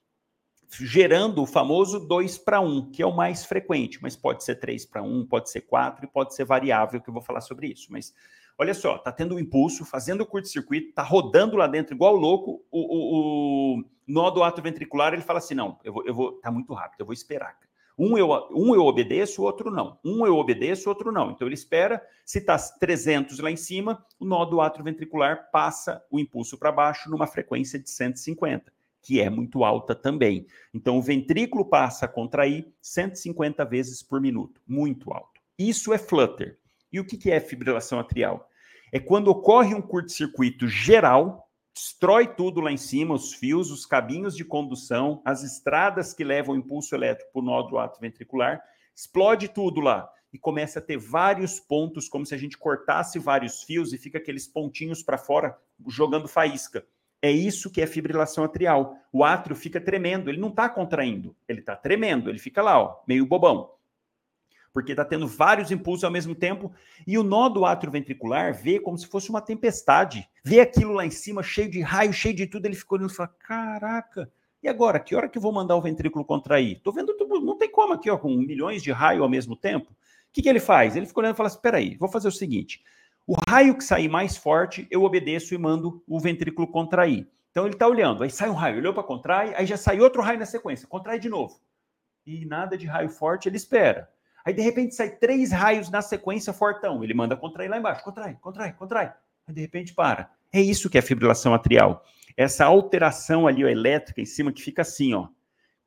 gerando 0.70 1.42
o 1.42 1.46
famoso 1.46 1.98
2 1.98 2.38
para 2.38 2.60
1, 2.60 2.92
que 2.92 3.02
é 3.02 3.06
o 3.06 3.10
mais 3.10 3.44
frequente, 3.44 4.00
mas 4.00 4.14
pode 4.14 4.44
ser 4.44 4.54
3 4.54 4.86
para 4.86 5.02
1, 5.02 5.26
pode 5.26 5.50
ser 5.50 5.62
4 5.62 6.04
e 6.04 6.08
pode 6.08 6.32
ser 6.32 6.44
variável, 6.44 7.00
que 7.00 7.10
eu 7.10 7.14
vou 7.14 7.22
falar 7.24 7.40
sobre 7.40 7.66
isso. 7.66 7.90
Mas 7.90 8.14
olha 8.56 8.72
só, 8.72 8.98
tá 8.98 9.10
tendo 9.10 9.34
um 9.34 9.40
impulso, 9.40 9.84
fazendo 9.84 10.20
o 10.20 10.26
curto-circuito, 10.26 10.94
tá 10.94 11.02
rodando 11.02 11.56
lá 11.56 11.66
dentro 11.66 11.92
igual 11.92 12.14
louco, 12.14 12.64
o, 12.70 12.80
o, 12.80 13.78
o 13.78 13.84
nó 14.06 14.30
do 14.30 14.44
átrio 14.44 14.62
ventricular, 14.62 15.12
ele 15.12 15.22
fala 15.22 15.40
assim, 15.40 15.56
não, 15.56 15.80
eu 15.82 15.92
vou, 15.92 16.06
eu 16.06 16.14
vou, 16.14 16.32
tá 16.34 16.52
muito 16.52 16.72
rápido, 16.72 17.00
eu 17.00 17.06
vou 17.06 17.12
esperar, 17.12 17.58
um 17.96 18.18
eu, 18.18 18.30
um 18.50 18.74
eu 18.74 18.84
obedeço, 18.84 19.40
o 19.40 19.44
outro 19.44 19.70
não. 19.70 19.98
Um 20.04 20.26
eu 20.26 20.36
obedeço, 20.36 20.88
o 20.88 20.92
outro 20.92 21.12
não. 21.12 21.30
Então 21.30 21.46
ele 21.46 21.54
espera, 21.54 22.04
se 22.24 22.38
está 22.38 22.58
300 22.58 23.38
lá 23.38 23.50
em 23.50 23.56
cima, 23.56 24.04
o 24.18 24.24
nó 24.24 24.44
do 24.44 24.60
átrio 24.60 24.84
ventricular 24.84 25.48
passa 25.52 26.04
o 26.10 26.18
impulso 26.18 26.58
para 26.58 26.72
baixo 26.72 27.08
numa 27.08 27.26
frequência 27.26 27.78
de 27.78 27.88
150, 27.88 28.72
que 29.00 29.20
é 29.20 29.30
muito 29.30 29.62
alta 29.62 29.94
também. 29.94 30.46
Então 30.72 30.98
o 30.98 31.02
ventrículo 31.02 31.64
passa 31.64 32.06
a 32.06 32.08
contrair 32.08 32.72
150 32.82 33.64
vezes 33.64 34.02
por 34.02 34.20
minuto, 34.20 34.60
muito 34.66 35.12
alto. 35.12 35.40
Isso 35.56 35.92
é 35.92 35.98
flutter. 35.98 36.58
E 36.92 36.98
o 36.98 37.04
que 37.04 37.30
é 37.30 37.38
fibrilação 37.38 37.98
atrial? 38.00 38.48
É 38.92 38.98
quando 38.98 39.28
ocorre 39.28 39.74
um 39.74 39.82
curto-circuito 39.82 40.68
geral 40.68 41.43
destrói 41.74 42.28
tudo 42.28 42.60
lá 42.60 42.70
em 42.70 42.76
cima, 42.76 43.14
os 43.14 43.34
fios, 43.34 43.70
os 43.70 43.84
cabinhos 43.84 44.36
de 44.36 44.44
condução, 44.44 45.20
as 45.24 45.42
estradas 45.42 46.14
que 46.14 46.22
levam 46.22 46.54
o 46.54 46.58
impulso 46.58 46.94
elétrico 46.94 47.32
para 47.32 47.42
o 47.42 47.44
nódulo 47.44 47.92
ventricular, 48.00 48.62
explode 48.94 49.48
tudo 49.48 49.80
lá 49.80 50.08
e 50.32 50.38
começa 50.38 50.78
a 50.78 50.82
ter 50.82 50.96
vários 50.96 51.58
pontos, 51.58 52.08
como 52.08 52.24
se 52.24 52.34
a 52.34 52.38
gente 52.38 52.56
cortasse 52.56 53.18
vários 53.18 53.62
fios 53.62 53.92
e 53.92 53.98
fica 53.98 54.18
aqueles 54.18 54.46
pontinhos 54.46 55.02
para 55.02 55.18
fora 55.18 55.56
jogando 55.88 56.28
faísca. 56.28 56.86
É 57.20 57.30
isso 57.30 57.70
que 57.70 57.80
é 57.80 57.86
fibrilação 57.86 58.44
atrial. 58.44 58.96
O 59.12 59.24
átrio 59.24 59.56
fica 59.56 59.80
tremendo, 59.80 60.28
ele 60.28 60.40
não 60.40 60.50
está 60.50 60.68
contraindo, 60.68 61.34
ele 61.48 61.60
está 61.60 61.74
tremendo, 61.74 62.28
ele 62.28 62.38
fica 62.38 62.62
lá, 62.62 62.78
ó, 62.78 63.02
meio 63.06 63.26
bobão 63.26 63.74
porque 64.74 64.92
está 64.92 65.04
tendo 65.04 65.26
vários 65.26 65.70
impulsos 65.70 66.04
ao 66.04 66.10
mesmo 66.10 66.34
tempo, 66.34 66.70
e 67.06 67.16
o 67.16 67.22
nó 67.22 67.48
do 67.48 67.64
átrio 67.64 67.92
ventricular 67.92 68.52
vê 68.52 68.78
como 68.78 68.98
se 68.98 69.06
fosse 69.06 69.30
uma 69.30 69.40
tempestade, 69.40 70.28
vê 70.44 70.60
aquilo 70.60 70.92
lá 70.92 71.06
em 71.06 71.10
cima, 71.10 71.42
cheio 71.42 71.70
de 71.70 71.80
raio, 71.80 72.12
cheio 72.12 72.34
de 72.34 72.46
tudo, 72.46 72.66
ele 72.66 72.74
ficou 72.74 72.98
olhando 72.98 73.12
e 73.12 73.14
fala, 73.14 73.34
caraca, 73.38 74.30
e 74.64 74.68
agora, 74.68 74.98
que 74.98 75.14
hora 75.14 75.28
que 75.28 75.36
eu 75.38 75.42
vou 75.42 75.52
mandar 75.52 75.76
o 75.76 75.80
ventrículo 75.82 76.24
contrair? 76.24 76.80
Tô 76.82 76.90
vendo 76.90 77.14
tudo, 77.16 77.38
não 77.38 77.56
tem 77.56 77.70
como 77.70 77.92
aqui, 77.92 78.10
ó, 78.10 78.16
com 78.16 78.34
milhões 78.34 78.82
de 78.82 78.90
raio 78.90 79.22
ao 79.22 79.28
mesmo 79.28 79.54
tempo. 79.54 79.94
que, 80.32 80.42
que 80.42 80.48
ele 80.48 80.58
faz? 80.58 80.96
Ele 80.96 81.06
fica 81.06 81.20
olhando 81.20 81.34
e 81.34 81.36
fala 81.36 81.48
assim: 81.48 81.60
peraí, 81.60 81.96
vou 81.96 82.08
fazer 82.08 82.28
o 82.28 82.32
seguinte: 82.32 82.82
o 83.26 83.36
raio 83.48 83.76
que 83.76 83.84
sair 83.84 84.08
mais 84.08 84.38
forte, 84.38 84.86
eu 84.90 85.04
obedeço 85.04 85.54
e 85.54 85.58
mando 85.58 86.02
o 86.06 86.18
ventrículo 86.18 86.66
contrair. 86.66 87.28
Então 87.50 87.66
ele 87.66 87.74
está 87.74 87.86
olhando, 87.86 88.24
aí 88.24 88.30
sai 88.30 88.48
um 88.48 88.54
raio, 88.54 88.78
olhou 88.78 88.94
para 88.94 89.02
contrai, 89.02 89.54
aí 89.54 89.66
já 89.66 89.76
sai 89.76 90.00
outro 90.00 90.22
raio 90.22 90.38
na 90.38 90.46
sequência, 90.46 90.88
contrai 90.88 91.20
de 91.20 91.28
novo. 91.28 91.60
E 92.26 92.46
nada 92.46 92.76
de 92.76 92.86
raio 92.86 93.10
forte, 93.10 93.48
ele 93.48 93.56
espera. 93.56 94.10
Aí 94.44 94.52
de 94.52 94.62
repente 94.62 94.94
sai 94.94 95.10
três 95.10 95.50
raios 95.50 95.90
na 95.90 96.02
sequência 96.02 96.52
fortão, 96.52 97.02
ele 97.02 97.14
manda 97.14 97.36
contrair 97.36 97.70
lá 97.70 97.78
embaixo, 97.78 98.04
contrai, 98.04 98.36
contrai, 98.40 98.72
contrai. 98.72 99.12
Aí 99.46 99.54
de 99.54 99.60
repente 99.60 99.94
para. 99.94 100.30
É 100.52 100.60
isso 100.60 100.90
que 100.90 100.98
é 100.98 101.02
fibrilação 101.02 101.54
atrial. 101.54 102.04
Essa 102.36 102.64
alteração 102.64 103.46
ali 103.46 103.64
ó, 103.64 103.68
elétrica 103.68 104.20
em 104.20 104.26
cima 104.26 104.52
que 104.52 104.62
fica 104.62 104.82
assim, 104.82 105.14
ó. 105.14 105.28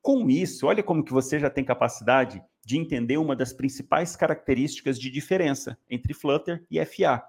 Com 0.01 0.29
isso, 0.29 0.65
olha 0.65 0.81
como 0.81 1.03
que 1.03 1.11
você 1.11 1.39
já 1.39 1.49
tem 1.49 1.63
capacidade 1.63 2.41
de 2.65 2.77
entender 2.77 3.17
uma 3.17 3.35
das 3.35 3.53
principais 3.53 4.15
características 4.15 4.99
de 4.99 5.09
diferença 5.09 5.77
entre 5.89 6.13
Flutter 6.13 6.65
e 6.69 6.83
FA. 6.85 7.23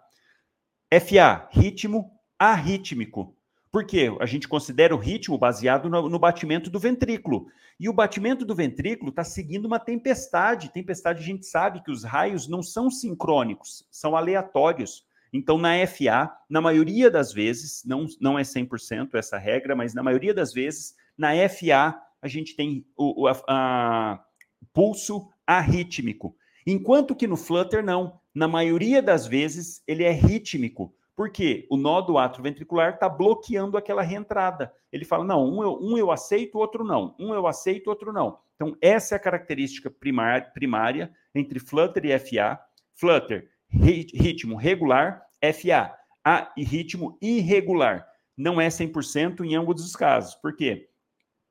FA, 1.00 1.48
ritmo 1.50 2.10
arrítmico. 2.38 3.36
Por 3.70 3.84
quê? 3.84 4.10
A 4.20 4.26
gente 4.26 4.48
considera 4.48 4.94
o 4.94 4.98
ritmo 4.98 5.36
baseado 5.36 5.90
no, 5.90 6.08
no 6.08 6.18
batimento 6.18 6.70
do 6.70 6.78
ventrículo. 6.78 7.48
E 7.78 7.88
o 7.88 7.92
batimento 7.92 8.44
do 8.44 8.54
ventrículo 8.54 9.10
está 9.10 9.22
seguindo 9.22 9.66
uma 9.66 9.78
tempestade. 9.78 10.72
Tempestade, 10.72 11.20
a 11.20 11.26
gente 11.26 11.46
sabe 11.46 11.82
que 11.82 11.90
os 11.90 12.02
raios 12.02 12.48
não 12.48 12.62
são 12.62 12.90
sincrônicos, 12.90 13.86
são 13.90 14.16
aleatórios. 14.16 15.06
Então, 15.32 15.58
na 15.58 15.86
FA, 15.86 16.32
na 16.48 16.60
maioria 16.60 17.10
das 17.10 17.32
vezes, 17.32 17.84
não, 17.84 18.06
não 18.20 18.38
é 18.38 18.42
100% 18.42 19.14
essa 19.14 19.36
regra, 19.36 19.76
mas 19.76 19.94
na 19.94 20.02
maioria 20.02 20.32
das 20.32 20.52
vezes, 20.52 20.96
na 21.16 21.32
FA, 21.48 22.00
a 22.20 22.28
gente 22.28 22.56
tem 22.56 22.84
o, 22.96 23.28
a, 23.28 23.40
a 23.46 24.24
pulso 24.72 25.28
arrítmico. 25.46 26.34
Enquanto 26.66 27.14
que 27.14 27.26
no 27.26 27.36
Flutter, 27.36 27.84
não. 27.84 28.20
Na 28.34 28.48
maioria 28.48 29.02
das 29.02 29.26
vezes, 29.26 29.82
ele 29.86 30.04
é 30.04 30.10
rítmico. 30.10 30.94
Porque 31.18 31.66
o 31.68 31.76
nó 31.76 32.00
do 32.00 32.16
átrio 32.16 32.44
ventricular 32.44 32.94
está 32.94 33.08
bloqueando 33.08 33.76
aquela 33.76 34.02
reentrada. 34.02 34.72
Ele 34.92 35.04
fala: 35.04 35.24
não, 35.24 35.44
um 35.44 35.64
eu, 35.64 35.76
um 35.82 35.98
eu 35.98 36.12
aceito, 36.12 36.56
outro 36.58 36.84
não. 36.84 37.16
Um 37.18 37.34
eu 37.34 37.44
aceito, 37.48 37.88
outro 37.88 38.12
não. 38.12 38.38
Então, 38.54 38.76
essa 38.80 39.16
é 39.16 39.16
a 39.16 39.20
característica 39.20 39.90
primária, 39.90 41.12
entre 41.34 41.58
Flutter 41.58 42.06
e 42.06 42.16
FA. 42.20 42.60
Flutter, 42.94 43.50
ritmo 43.68 44.54
regular, 44.54 45.26
FA, 45.52 45.92
a 46.24 46.52
ritmo 46.56 47.18
irregular. 47.20 48.06
Não 48.36 48.60
é 48.60 48.68
100% 48.68 49.40
em 49.40 49.56
ambos 49.56 49.84
os 49.84 49.96
casos. 49.96 50.36
Por 50.36 50.54
quê? 50.54 50.88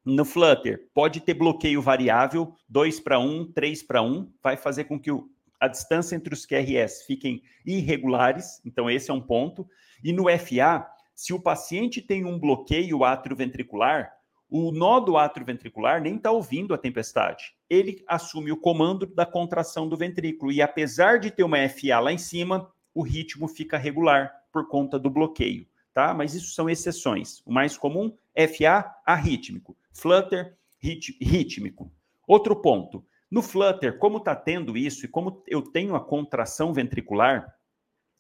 No 0.05 0.24
Flutter, 0.24 0.89
pode 0.93 1.20
ter 1.20 1.34
bloqueio 1.34 1.82
variável, 1.82 2.55
2 2.70 3.01
para 3.01 3.20
1, 3.20 3.51
3 3.51 3.84
para 3.84 4.01
1, 4.01 4.32
vai 4.41 4.55
fazer 4.55 4.86
com 4.86 4.97
que 4.97 5.11
o, 5.11 5.30
a 5.60 5.68
distância 5.68 6.16
entre 6.16 6.34
os 6.34 6.45
QRS 6.45 7.03
fiquem 7.05 7.41
irregulares, 7.66 8.62
então 8.66 8.89
esse 8.89 9.10
é 9.10 9.14
um 9.14 9.22
ponto. 9.22 9.68
E 10.03 10.14
no 10.14 10.26
FA, 10.38 10.88
se 11.16 11.34
o 11.34 11.39
paciente 11.39 12.01
tem 12.01 12.26
um 12.26 12.39
bloqueio 12.39 13.03
atrioventricular, 13.03 14.14
o 14.49 14.72
nó 14.72 14.99
do 14.99 15.18
atrioventricular 15.18 16.01
nem 16.01 16.16
está 16.16 16.32
ouvindo 16.32 16.74
a 16.74 16.78
tempestade. 16.78 17.53
Ele 17.70 18.03
assume 18.08 18.51
o 18.51 18.58
comando 18.58 19.05
da 19.05 19.26
contração 19.26 19.89
do 19.89 19.97
ventrículo 19.97 20.51
e 20.51 20.62
apesar 20.62 21.20
de 21.20 21.32
ter 21.32 21.43
uma 21.43 21.68
FA 21.68 21.99
lá 21.99 22.14
em 22.14 22.18
cima, 22.18 22.72
o 22.93 23.01
ritmo 23.01 23.47
fica 23.47 23.78
regular 23.78 24.32
por 24.51 24.68
conta 24.70 24.97
do 24.97 25.10
bloqueio, 25.10 25.68
tá? 25.93 26.14
Mas 26.14 26.34
isso 26.34 26.53
são 26.53 26.70
exceções. 26.70 27.41
O 27.45 27.51
mais 27.51 27.78
comum, 27.78 28.16
FA 28.36 28.89
arrítmico 29.05 29.76
flutter 29.97 30.55
rítmico. 30.80 31.91
Outro 32.28 32.55
ponto, 32.55 33.03
no 33.30 33.41
flutter, 33.41 33.97
como 33.97 34.17
está 34.17 34.36
tendo 34.36 34.78
isso 34.78 35.05
e 35.05 35.09
como 35.09 35.43
eu 35.47 35.61
tenho 35.61 35.95
a 35.95 35.99
contração 35.99 36.73
ventricular 36.73 37.53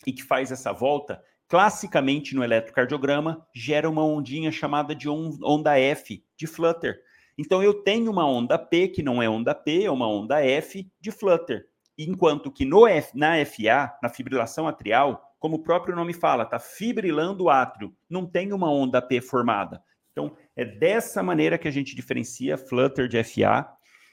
e 0.05 0.11
que 0.11 0.23
faz 0.23 0.51
essa 0.51 0.71
volta, 0.73 1.21
classicamente 1.47 2.35
no 2.35 2.43
eletrocardiograma 2.43 3.45
gera 3.55 3.89
uma 3.89 4.03
ondinha 4.03 4.51
chamada 4.51 4.93
de 4.93 5.07
onda 5.09 5.79
F 5.79 6.23
de 6.35 6.45
flutter. 6.45 6.99
Então 7.37 7.63
eu 7.63 7.73
tenho 7.83 8.11
uma 8.11 8.27
onda 8.27 8.57
P 8.57 8.89
que 8.89 9.01
não 9.01 9.21
é 9.21 9.29
onda 9.29 9.55
P, 9.55 9.83
é 9.83 9.91
uma 9.91 10.07
onda 10.07 10.43
F 10.43 10.91
de 10.99 11.11
flutter. 11.11 11.65
Enquanto 11.97 12.51
que 12.51 12.65
no 12.65 12.85
F, 12.85 13.17
na 13.17 13.43
FA, 13.45 13.97
na 14.03 14.09
fibrilação 14.09 14.67
atrial, 14.67 15.35
como 15.39 15.57
o 15.57 15.63
próprio 15.63 15.95
nome 15.95 16.13
fala, 16.13 16.43
está 16.43 16.59
fibrilando 16.59 17.45
o 17.45 17.49
átrio, 17.49 17.95
não 18.09 18.25
tem 18.25 18.51
uma 18.53 18.71
onda 18.71 19.01
P 19.01 19.21
formada. 19.21 19.81
Então, 20.11 20.35
é 20.55 20.65
dessa 20.65 21.21
maneira 21.21 21.59
que 21.59 21.67
a 21.67 21.71
gente 21.71 21.95
diferencia 21.95 22.57
Flutter 22.57 23.07
de 23.07 23.23
FA. 23.23 23.67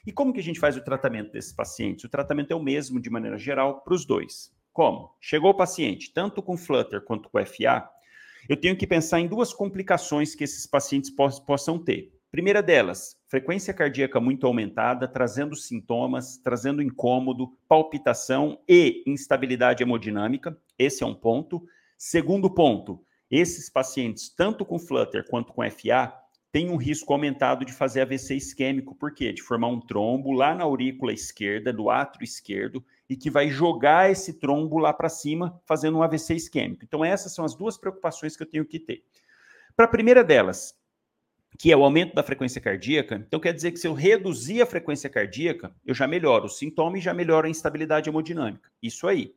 E 0.05 0.11
como 0.11 0.31
que 0.33 0.39
a 0.39 0.43
gente 0.43 0.59
faz 0.59 0.77
o 0.77 0.83
tratamento 0.83 1.31
desses 1.31 1.53
pacientes? 1.53 2.03
O 2.03 2.09
tratamento 2.09 2.51
é 2.51 2.55
o 2.55 2.61
mesmo, 2.61 2.99
de 2.99 3.09
maneira 3.09 3.37
geral, 3.37 3.81
para 3.81 3.93
os 3.93 4.05
dois. 4.05 4.53
Como? 4.71 5.15
Chegou 5.19 5.51
o 5.51 5.57
paciente, 5.57 6.13
tanto 6.13 6.43
com 6.43 6.57
Flutter 6.57 7.01
quanto 7.03 7.29
com 7.29 7.43
FA, 7.45 7.89
eu 8.47 8.55
tenho 8.55 8.77
que 8.77 8.85
pensar 8.85 9.19
em 9.19 9.27
duas 9.27 9.51
complicações 9.51 10.35
que 10.35 10.43
esses 10.43 10.67
pacientes 10.67 11.09
possam 11.09 11.79
ter. 11.79 12.13
Primeira 12.29 12.61
delas, 12.61 13.17
frequência 13.27 13.73
cardíaca 13.73 14.19
muito 14.19 14.45
aumentada, 14.45 15.07
trazendo 15.07 15.55
sintomas, 15.55 16.37
trazendo 16.37 16.81
incômodo, 16.81 17.57
palpitação 17.67 18.59
e 18.67 19.03
instabilidade 19.07 19.81
hemodinâmica. 19.81 20.55
Esse 20.77 21.03
é 21.03 21.07
um 21.07 21.15
ponto. 21.15 21.65
Segundo 21.97 22.53
ponto, 22.53 23.03
esses 23.31 23.69
pacientes, 23.69 24.29
tanto 24.29 24.63
com 24.63 24.77
Flutter 24.77 25.25
quanto 25.27 25.53
com 25.53 25.63
FA, 25.71 26.13
têm 26.55 26.69
um 26.69 26.77
risco 26.77 27.11
aumentado 27.11 27.65
de 27.65 27.73
fazer 27.73 27.99
AVC 27.99 28.33
isquêmico. 28.33 28.95
Por 28.95 29.13
quê? 29.13 29.33
De 29.33 29.41
formar 29.41 29.67
um 29.67 29.81
trombo 29.81 30.31
lá 30.31 30.55
na 30.55 30.63
aurícula 30.63 31.11
esquerda, 31.11 31.73
do 31.73 31.89
átrio 31.89 32.23
esquerdo, 32.23 32.81
e 33.09 33.17
que 33.17 33.29
vai 33.29 33.49
jogar 33.49 34.09
esse 34.09 34.39
trombo 34.39 34.77
lá 34.77 34.93
para 34.93 35.09
cima, 35.09 35.61
fazendo 35.65 35.97
um 35.97 36.01
AVC 36.01 36.33
isquêmico. 36.33 36.85
Então, 36.85 37.03
essas 37.03 37.33
são 37.33 37.43
as 37.43 37.53
duas 37.55 37.75
preocupações 37.75 38.37
que 38.37 38.43
eu 38.43 38.47
tenho 38.47 38.63
que 38.63 38.79
ter. 38.79 39.03
Para 39.75 39.83
a 39.83 39.89
primeira 39.89 40.23
delas, 40.23 40.73
que 41.59 41.73
é 41.73 41.75
o 41.75 41.83
aumento 41.83 42.15
da 42.15 42.23
frequência 42.23 42.61
cardíaca, 42.61 43.15
então 43.27 43.37
quer 43.37 43.51
dizer 43.51 43.73
que 43.73 43.77
se 43.77 43.87
eu 43.89 43.93
reduzir 43.93 44.61
a 44.61 44.65
frequência 44.65 45.09
cardíaca, 45.09 45.75
eu 45.85 45.93
já 45.93 46.07
melhoro 46.07 46.45
o 46.45 46.49
sintoma 46.49 46.97
e 46.97 47.01
já 47.01 47.13
melhoro 47.13 47.47
a 47.47 47.49
instabilidade 47.49 48.09
hemodinâmica. 48.09 48.71
Isso 48.81 49.09
aí. 49.09 49.35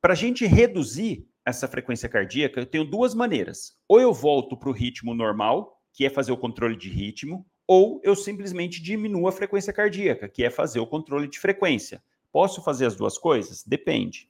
Para 0.00 0.14
a 0.14 0.16
gente 0.16 0.44
reduzir 0.44 1.28
essa 1.46 1.68
frequência 1.68 2.08
cardíaca, 2.08 2.58
eu 2.58 2.66
tenho 2.66 2.84
duas 2.84 3.14
maneiras. 3.14 3.76
Ou 3.86 4.00
eu 4.00 4.12
volto 4.12 4.56
para 4.56 4.70
o 4.70 4.72
ritmo 4.72 5.14
normal, 5.14 5.73
que 5.94 6.04
é 6.04 6.10
fazer 6.10 6.32
o 6.32 6.36
controle 6.36 6.76
de 6.76 6.90
ritmo, 6.90 7.46
ou 7.66 8.00
eu 8.04 8.14
simplesmente 8.14 8.82
diminuo 8.82 9.28
a 9.28 9.32
frequência 9.32 9.72
cardíaca, 9.72 10.28
que 10.28 10.44
é 10.44 10.50
fazer 10.50 10.80
o 10.80 10.86
controle 10.86 11.28
de 11.28 11.38
frequência. 11.38 12.02
Posso 12.30 12.62
fazer 12.62 12.84
as 12.84 12.96
duas 12.96 13.16
coisas? 13.16 13.62
Depende. 13.64 14.28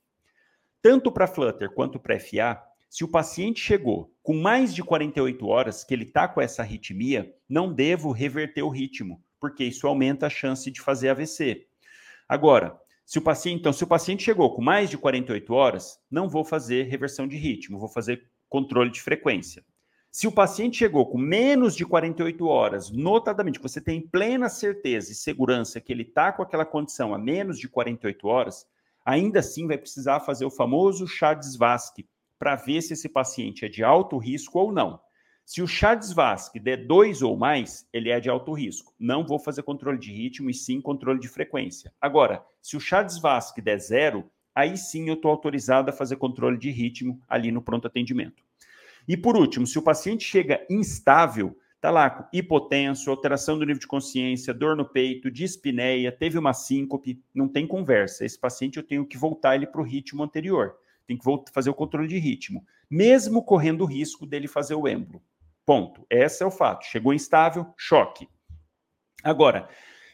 Tanto 0.82 1.10
para 1.10 1.26
Flutter 1.26 1.70
quanto 1.70 1.98
para 1.98 2.20
FA, 2.20 2.62
se 2.90 3.02
o 3.02 3.08
paciente 3.08 3.60
chegou 3.60 4.14
com 4.22 4.34
mais 4.34 4.74
de 4.74 4.84
48 4.84 5.46
horas 5.46 5.82
que 5.82 5.94
ele 5.94 6.04
está 6.04 6.28
com 6.28 6.40
essa 6.40 6.62
arritmia, 6.62 7.34
não 7.48 7.72
devo 7.72 8.12
reverter 8.12 8.62
o 8.62 8.68
ritmo, 8.68 9.20
porque 9.40 9.64
isso 9.64 9.86
aumenta 9.86 10.26
a 10.26 10.30
chance 10.30 10.70
de 10.70 10.80
fazer 10.80 11.08
AVC. 11.08 11.66
Agora, 12.28 12.78
se 13.06 13.18
o 13.18 13.22
paciente, 13.22 13.60
então, 13.60 13.72
se 13.72 13.82
o 13.82 13.86
paciente 13.86 14.22
chegou 14.22 14.54
com 14.54 14.62
mais 14.62 14.90
de 14.90 14.98
48 14.98 15.52
horas, 15.52 15.98
não 16.10 16.28
vou 16.28 16.44
fazer 16.44 16.84
reversão 16.84 17.26
de 17.26 17.36
ritmo, 17.36 17.78
vou 17.78 17.88
fazer 17.88 18.28
controle 18.48 18.90
de 18.90 19.00
frequência. 19.00 19.64
Se 20.16 20.28
o 20.28 20.32
paciente 20.32 20.76
chegou 20.76 21.06
com 21.06 21.18
menos 21.18 21.74
de 21.74 21.84
48 21.84 22.46
horas, 22.46 22.88
notadamente, 22.88 23.58
você 23.58 23.80
tem 23.80 24.00
plena 24.00 24.48
certeza 24.48 25.10
e 25.10 25.14
segurança 25.14 25.80
que 25.80 25.92
ele 25.92 26.04
está 26.04 26.30
com 26.30 26.40
aquela 26.40 26.64
condição 26.64 27.12
a 27.12 27.18
menos 27.18 27.58
de 27.58 27.68
48 27.68 28.28
horas, 28.28 28.64
ainda 29.04 29.40
assim 29.40 29.66
vai 29.66 29.76
precisar 29.76 30.20
fazer 30.20 30.44
o 30.44 30.52
famoso 30.52 31.04
chá 31.08 31.34
de 31.34 31.44
Svasky 31.44 32.08
para 32.38 32.54
ver 32.54 32.80
se 32.80 32.92
esse 32.92 33.08
paciente 33.08 33.64
é 33.64 33.68
de 33.68 33.82
alto 33.82 34.16
risco 34.16 34.56
ou 34.56 34.70
não. 34.70 35.00
Se 35.44 35.60
o 35.60 35.66
Chades-Vasque 35.66 36.60
der 36.60 36.86
dois 36.86 37.20
ou 37.20 37.36
mais, 37.36 37.84
ele 37.92 38.08
é 38.08 38.20
de 38.20 38.30
alto 38.30 38.52
risco. 38.52 38.94
Não 38.96 39.26
vou 39.26 39.40
fazer 39.40 39.64
controle 39.64 39.98
de 39.98 40.12
ritmo 40.12 40.48
e 40.48 40.54
sim 40.54 40.80
controle 40.80 41.18
de 41.18 41.26
frequência. 41.26 41.92
Agora, 42.00 42.46
se 42.62 42.76
o 42.76 42.80
Chades-Vasque 42.80 43.60
der 43.60 43.80
zero, 43.80 44.30
aí 44.54 44.76
sim 44.78 45.08
eu 45.08 45.14
estou 45.14 45.32
autorizado 45.32 45.90
a 45.90 45.92
fazer 45.92 46.18
controle 46.18 46.56
de 46.56 46.70
ritmo 46.70 47.20
ali 47.28 47.50
no 47.50 47.60
pronto 47.60 47.88
atendimento. 47.88 48.44
E 49.06 49.16
por 49.16 49.36
último, 49.36 49.66
se 49.66 49.78
o 49.78 49.82
paciente 49.82 50.24
chega 50.24 50.66
instável, 50.70 51.56
tá 51.80 51.90
lá 51.90 52.08
com 52.08 52.24
hipotenso, 52.32 53.10
alteração 53.10 53.58
do 53.58 53.66
nível 53.66 53.80
de 53.80 53.86
consciência, 53.86 54.54
dor 54.54 54.74
no 54.74 54.88
peito, 54.88 55.30
dispneia, 55.30 56.10
teve 56.10 56.38
uma 56.38 56.54
síncope, 56.54 57.22
não 57.34 57.46
tem 57.46 57.66
conversa. 57.66 58.24
Esse 58.24 58.38
paciente 58.38 58.78
eu 58.78 58.82
tenho 58.82 59.06
que 59.06 59.18
voltar 59.18 59.54
ele 59.54 59.66
para 59.66 59.80
o 59.80 59.84
ritmo 59.84 60.22
anterior. 60.22 60.76
Tem 61.06 61.18
que 61.18 61.24
fazer 61.52 61.68
o 61.68 61.74
controle 61.74 62.08
de 62.08 62.18
ritmo, 62.18 62.64
mesmo 62.88 63.44
correndo 63.44 63.82
o 63.82 63.86
risco 63.86 64.24
dele 64.24 64.48
fazer 64.48 64.74
o 64.74 64.88
êmbolo. 64.88 65.22
Ponto. 65.66 66.06
Esse 66.08 66.42
é 66.42 66.46
o 66.46 66.50
fato. 66.50 66.86
Chegou 66.86 67.12
instável, 67.12 67.66
choque. 67.76 68.26
Agora, 69.22 69.68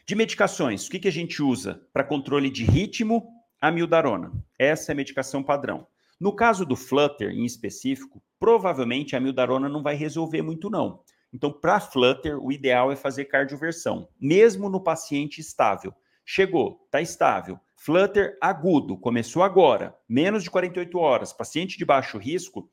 de 0.05 0.15
medicações, 0.15 0.87
o 0.87 0.91
que, 0.91 0.99
que 0.99 1.07
a 1.07 1.11
gente 1.11 1.41
usa 1.41 1.81
para 1.93 2.03
controle 2.03 2.49
de 2.49 2.65
ritmo? 2.65 3.29
Amildarona. 3.61 4.31
Essa 4.59 4.91
é 4.91 4.93
a 4.93 4.95
medicação 4.95 5.43
padrão. 5.43 5.87
No 6.19 6.35
caso 6.35 6.65
do 6.65 6.75
Flutter, 6.75 7.31
em 7.31 7.45
específico, 7.45 8.21
provavelmente 8.41 9.13
a 9.15 9.19
amildarona 9.19 9.69
não 9.69 9.83
vai 9.83 9.93
resolver 9.93 10.41
muito, 10.41 10.67
não. 10.67 11.03
Então, 11.31 11.51
para 11.51 11.79
Flutter, 11.79 12.43
o 12.43 12.51
ideal 12.51 12.91
é 12.91 12.95
fazer 12.95 13.25
cardioversão, 13.25 14.09
mesmo 14.19 14.67
no 14.67 14.81
paciente 14.81 15.39
estável. 15.39 15.93
Chegou, 16.25 16.81
está 16.85 16.99
estável, 16.99 17.59
Flutter 17.77 18.35
agudo, 18.41 18.97
começou 18.97 19.43
agora, 19.43 19.95
menos 20.09 20.43
de 20.43 20.49
48 20.49 20.97
horas, 20.97 21.31
paciente 21.31 21.77
de 21.77 21.85
baixo 21.85 22.17
risco, 22.17 22.67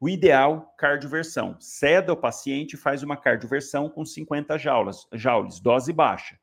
o 0.00 0.08
ideal, 0.08 0.74
cardioversão. 0.76 1.56
Ceda 1.60 2.12
o 2.12 2.16
paciente 2.16 2.72
e 2.72 2.76
faz 2.76 3.04
uma 3.04 3.16
cardioversão 3.16 3.88
com 3.88 4.04
50 4.04 4.58
joules, 4.58 5.06
joules, 5.12 5.60
dose 5.60 5.92
baixa. 5.92 6.36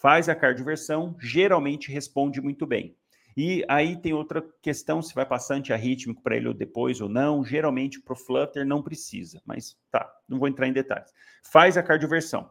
Faz 0.00 0.30
a 0.30 0.34
cardioversão, 0.34 1.14
geralmente 1.20 1.92
responde 1.92 2.40
muito 2.40 2.66
bem. 2.66 2.96
E 3.36 3.64
aí 3.68 3.96
tem 3.96 4.12
outra 4.12 4.44
questão, 4.62 5.02
se 5.02 5.14
vai 5.14 5.26
passar 5.26 5.54
antiarrítmico 5.54 6.22
para 6.22 6.36
ele 6.36 6.48
ou 6.48 6.54
depois 6.54 7.00
ou 7.00 7.08
não. 7.08 7.44
Geralmente 7.44 8.00
para 8.00 8.12
o 8.12 8.16
Flutter 8.16 8.66
não 8.66 8.82
precisa, 8.82 9.42
mas 9.44 9.76
tá, 9.90 10.08
não 10.28 10.38
vou 10.38 10.48
entrar 10.48 10.68
em 10.68 10.72
detalhes. 10.72 11.12
Faz 11.42 11.76
a 11.76 11.82
cardioversão. 11.82 12.50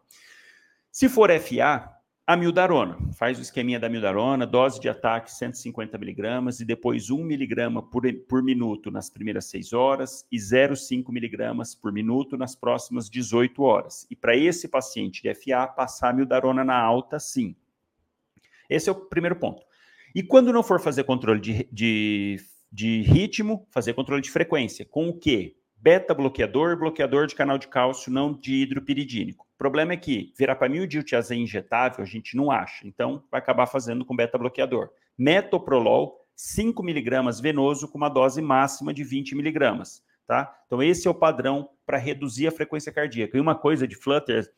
Se 0.91 1.07
for 1.07 1.29
FA, 1.39 1.89
a 2.25 2.37
mildarona. 2.37 2.97
Faz 3.13 3.37
o 3.37 3.41
esqueminha 3.41 3.79
da 3.79 3.89
mildarona, 3.89 4.47
dose 4.47 4.79
de 4.79 4.87
ataque 4.87 5.31
150 5.31 5.97
miligramas 5.97 6.59
e 6.61 6.65
depois 6.65 7.09
1 7.09 7.21
miligrama 7.21 7.83
por, 7.83 8.03
por 8.29 8.41
minuto 8.41 8.89
nas 8.89 9.09
primeiras 9.09 9.45
6 9.45 9.73
horas 9.73 10.25
e 10.31 10.37
0,5 10.37 11.11
miligramas 11.11 11.75
por 11.75 11.91
minuto 11.91 12.37
nas 12.37 12.55
próximas 12.55 13.09
18 13.09 13.61
horas. 13.61 14.07
E 14.09 14.15
para 14.15 14.37
esse 14.37 14.69
paciente 14.69 15.21
de 15.21 15.33
FA, 15.33 15.67
passar 15.67 16.09
a 16.09 16.13
mildarona 16.13 16.63
na 16.63 16.79
alta, 16.79 17.19
sim. 17.19 17.55
Esse 18.69 18.87
é 18.87 18.91
o 18.91 18.95
primeiro 18.95 19.35
ponto. 19.35 19.65
E 20.13 20.21
quando 20.21 20.53
não 20.53 20.63
for 20.63 20.79
fazer 20.79 21.03
controle 21.03 21.39
de, 21.39 21.67
de, 21.71 22.39
de 22.71 23.01
ritmo, 23.01 23.67
fazer 23.71 23.93
controle 23.93 24.21
de 24.21 24.31
frequência. 24.31 24.85
Com 24.85 25.09
o 25.09 25.17
quê? 25.17 25.55
beta-bloqueador, 25.83 26.77
bloqueador 26.77 27.27
de 27.27 27.35
canal 27.35 27.57
de 27.57 27.67
cálcio 27.67 28.09
não 28.09 28.33
de 28.33 28.63
hidropiridínico. 28.63 29.45
O 29.53 29.57
problema 29.57 29.91
é 29.91 29.97
que 29.97 30.31
verapamil 30.37 30.87
diltiazem 30.87 31.43
injetável 31.43 32.01
a 32.01 32.07
gente 32.07 32.37
não 32.37 32.49
acha, 32.49 32.87
então 32.87 33.21
vai 33.29 33.41
acabar 33.41 33.67
fazendo 33.67 34.05
com 34.05 34.15
beta-bloqueador. 34.15 34.91
Metoprolol, 35.17 36.17
5 36.37 36.81
miligramas 36.81 37.41
venoso 37.41 37.89
com 37.89 37.97
uma 37.97 38.07
dose 38.07 38.41
máxima 38.41 38.93
de 38.93 39.03
20 39.03 39.35
miligramas, 39.35 40.01
tá? 40.25 40.55
Então 40.65 40.81
esse 40.81 41.05
é 41.05 41.11
o 41.11 41.15
padrão 41.15 41.69
para 41.85 41.97
reduzir 41.97 42.47
a 42.47 42.51
frequência 42.51 42.89
cardíaca. 42.89 43.37
E 43.37 43.41
uma 43.41 43.53
coisa 43.53 43.85
de 43.85 43.97
flutter, 43.97 44.49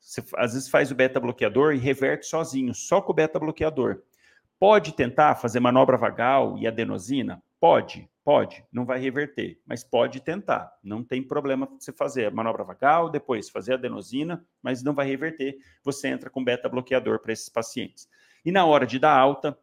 você 0.00 0.24
às 0.36 0.54
vezes 0.54 0.70
faz 0.70 0.90
o 0.90 0.94
beta-bloqueador 0.94 1.74
e 1.74 1.78
reverte 1.78 2.24
sozinho, 2.24 2.74
só 2.74 3.02
com 3.02 3.12
o 3.12 3.14
beta-bloqueador. 3.14 4.00
Pode 4.62 4.94
tentar 4.94 5.34
fazer 5.34 5.58
manobra 5.58 5.96
vagal 5.96 6.56
e 6.56 6.68
adenosina? 6.68 7.42
Pode, 7.58 8.08
Pode, 8.24 8.64
não 8.72 8.84
vai 8.84 9.00
reverter, 9.00 9.60
mas 9.66 9.82
pode 9.82 10.20
tentar. 10.20 10.72
Não 10.84 11.02
tem 11.02 11.20
problema 11.20 11.66
você 11.66 11.92
fazer 11.92 12.26
a 12.26 12.30
manobra 12.30 12.62
vagal, 12.62 13.10
depois 13.10 13.50
fazer 13.50 13.74
adenosina, 13.74 14.46
mas 14.62 14.80
não 14.84 14.94
vai 14.94 15.08
reverter. 15.08 15.56
Você 15.82 16.06
entra 16.06 16.30
com 16.30 16.44
beta-bloqueador 16.44 17.18
para 17.18 17.32
esses 17.32 17.48
pacientes. 17.48 18.08
E 18.44 18.52
na 18.52 18.64
hora 18.64 18.86
de 18.86 19.00
dar 19.00 19.18
alta, 19.18 19.58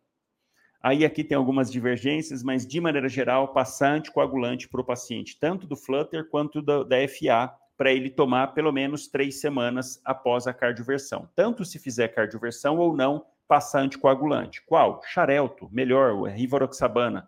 aí 0.84 1.06
aqui 1.06 1.24
tem 1.24 1.38
algumas 1.38 1.72
divergências, 1.72 2.44
mas 2.44 2.68
de 2.68 2.82
maneira 2.82 3.08
geral, 3.08 3.54
passar 3.54 3.94
anticoagulante 3.94 4.68
para 4.68 4.82
o 4.82 4.86
paciente, 4.86 5.40
tanto 5.40 5.66
do 5.66 5.78
Flutter 5.78 6.28
quanto 6.28 6.62
da, 6.62 6.84
da 6.84 6.98
FA, 7.08 7.56
para 7.78 7.94
ele 7.94 8.10
tomar 8.10 8.48
pelo 8.48 8.74
menos 8.74 9.08
três 9.08 9.40
semanas 9.40 10.02
após 10.04 10.46
a 10.46 10.54
cardioversão. 10.54 11.30
Tanto 11.34 11.64
se 11.64 11.80
fizer 11.80 12.10
cardioversão 12.10 12.78
ou 12.78 12.94
não, 12.94 13.26
passar 13.50 13.82
anticoagulante. 13.82 14.62
Qual? 14.66 15.02
Xarelto, 15.04 15.68
melhor, 15.74 16.24
Rivaroxabana 16.30 17.28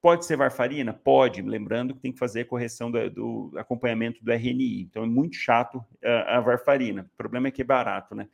Pode 0.00 0.24
ser 0.26 0.36
varfarina? 0.36 0.92
Pode, 0.92 1.42
lembrando 1.42 1.92
que 1.92 2.00
tem 2.00 2.12
que 2.12 2.18
fazer 2.18 2.42
a 2.42 2.44
correção 2.44 2.88
do, 2.90 3.10
do 3.10 3.52
acompanhamento 3.58 4.24
do 4.24 4.32
RNI. 4.32 4.82
Então 4.82 5.02
é 5.02 5.06
muito 5.06 5.34
chato 5.34 5.84
a, 6.04 6.36
a, 6.36 6.40
varfarina. 6.40 7.10
O 7.12 7.16
problema 7.16 7.48
é 7.48 7.50
que 7.50 7.62
é 7.62 7.64
barato, 7.64 8.14
né? 8.14 8.28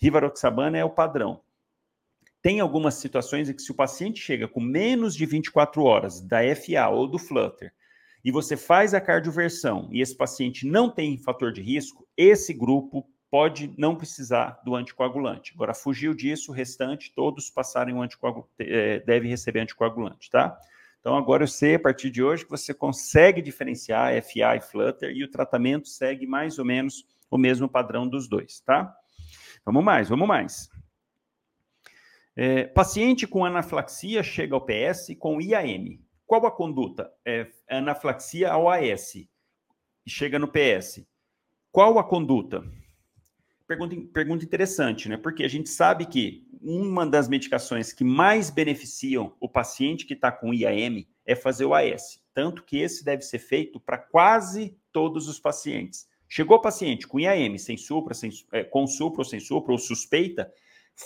Rivaroxabana 0.00 0.78
é 0.78 0.84
o 0.84 0.90
padrão. 0.90 1.40
Tem 2.40 2.60
algumas 2.60 2.94
situações 2.94 3.48
em 3.48 3.52
que 3.52 3.62
se 3.62 3.72
o 3.72 3.74
paciente 3.74 4.20
chega 4.20 4.46
com 4.46 4.60
menos 4.60 5.16
de 5.16 5.26
24 5.26 5.82
horas 5.82 6.20
da 6.20 6.38
FA 6.54 6.88
ou 6.88 7.08
do 7.08 7.18
Flutter 7.18 7.72
e 8.24 8.30
você 8.30 8.56
faz 8.56 8.94
a 8.94 9.00
cardioversão 9.00 9.88
e 9.90 10.00
esse 10.00 10.16
paciente 10.16 10.64
não 10.64 10.88
tem 10.88 11.18
fator 11.18 11.52
de 11.52 11.60
risco, 11.60 12.06
esse 12.16 12.54
grupo 12.54 13.04
pode 13.30 13.72
não 13.76 13.94
precisar 13.94 14.60
do 14.64 14.74
anticoagulante. 14.74 15.52
Agora, 15.54 15.74
fugiu 15.74 16.14
disso, 16.14 16.50
o 16.50 16.54
restante, 16.54 17.12
todos 17.14 17.50
passarem 17.50 17.94
o 17.94 18.02
anticoagulante, 18.02 18.50
é, 18.60 19.00
deve 19.00 19.28
receber 19.28 19.60
anticoagulante, 19.60 20.30
tá? 20.30 20.58
Então, 21.00 21.16
agora 21.16 21.44
eu 21.44 21.48
sei, 21.48 21.76
a 21.76 21.80
partir 21.80 22.10
de 22.10 22.22
hoje, 22.22 22.44
que 22.44 22.50
você 22.50 22.74
consegue 22.74 23.40
diferenciar 23.40 24.12
FA 24.22 24.56
e 24.56 24.60
Flutter 24.60 25.10
e 25.10 25.22
o 25.22 25.30
tratamento 25.30 25.88
segue 25.88 26.26
mais 26.26 26.58
ou 26.58 26.64
menos 26.64 27.06
o 27.30 27.38
mesmo 27.38 27.68
padrão 27.68 28.08
dos 28.08 28.28
dois, 28.28 28.60
tá? 28.60 28.94
Vamos 29.64 29.84
mais, 29.84 30.08
vamos 30.08 30.26
mais. 30.26 30.68
É, 32.34 32.64
paciente 32.64 33.26
com 33.26 33.44
anafilaxia 33.44 34.22
chega 34.22 34.54
ao 34.54 34.64
PS 34.64 35.14
com 35.18 35.40
IAM. 35.40 36.00
Qual 36.26 36.44
a 36.46 36.50
conduta? 36.50 37.12
É 37.24 37.46
anafilaxia 37.68 38.50
ao 38.50 38.68
AS 38.68 39.14
chega 40.08 40.38
no 40.38 40.48
PS. 40.48 41.06
Qual 41.70 41.98
a 41.98 42.04
conduta? 42.04 42.64
Pergunta, 43.68 43.94
pergunta 44.14 44.44
interessante, 44.46 45.10
né? 45.10 45.18
Porque 45.18 45.44
a 45.44 45.48
gente 45.48 45.68
sabe 45.68 46.06
que 46.06 46.48
uma 46.62 47.06
das 47.06 47.28
medicações 47.28 47.92
que 47.92 48.02
mais 48.02 48.48
beneficiam 48.48 49.36
o 49.38 49.46
paciente 49.46 50.06
que 50.06 50.14
está 50.14 50.32
com 50.32 50.54
IAM 50.54 51.06
é 51.26 51.36
fazer 51.36 51.66
o 51.66 51.74
AS. 51.74 52.18
Tanto 52.32 52.64
que 52.64 52.78
esse 52.78 53.04
deve 53.04 53.20
ser 53.20 53.38
feito 53.38 53.78
para 53.78 53.98
quase 53.98 54.74
todos 54.90 55.28
os 55.28 55.38
pacientes. 55.38 56.08
Chegou 56.26 56.56
o 56.56 56.62
paciente 56.62 57.06
com 57.06 57.20
IAM, 57.20 57.58
sem 57.58 57.76
supra, 57.76 58.14
sem, 58.14 58.30
é, 58.52 58.64
com 58.64 58.86
supra 58.86 59.20
ou 59.20 59.24
sem 59.24 59.38
supra, 59.38 59.72
ou 59.72 59.78
suspeita, 59.78 60.50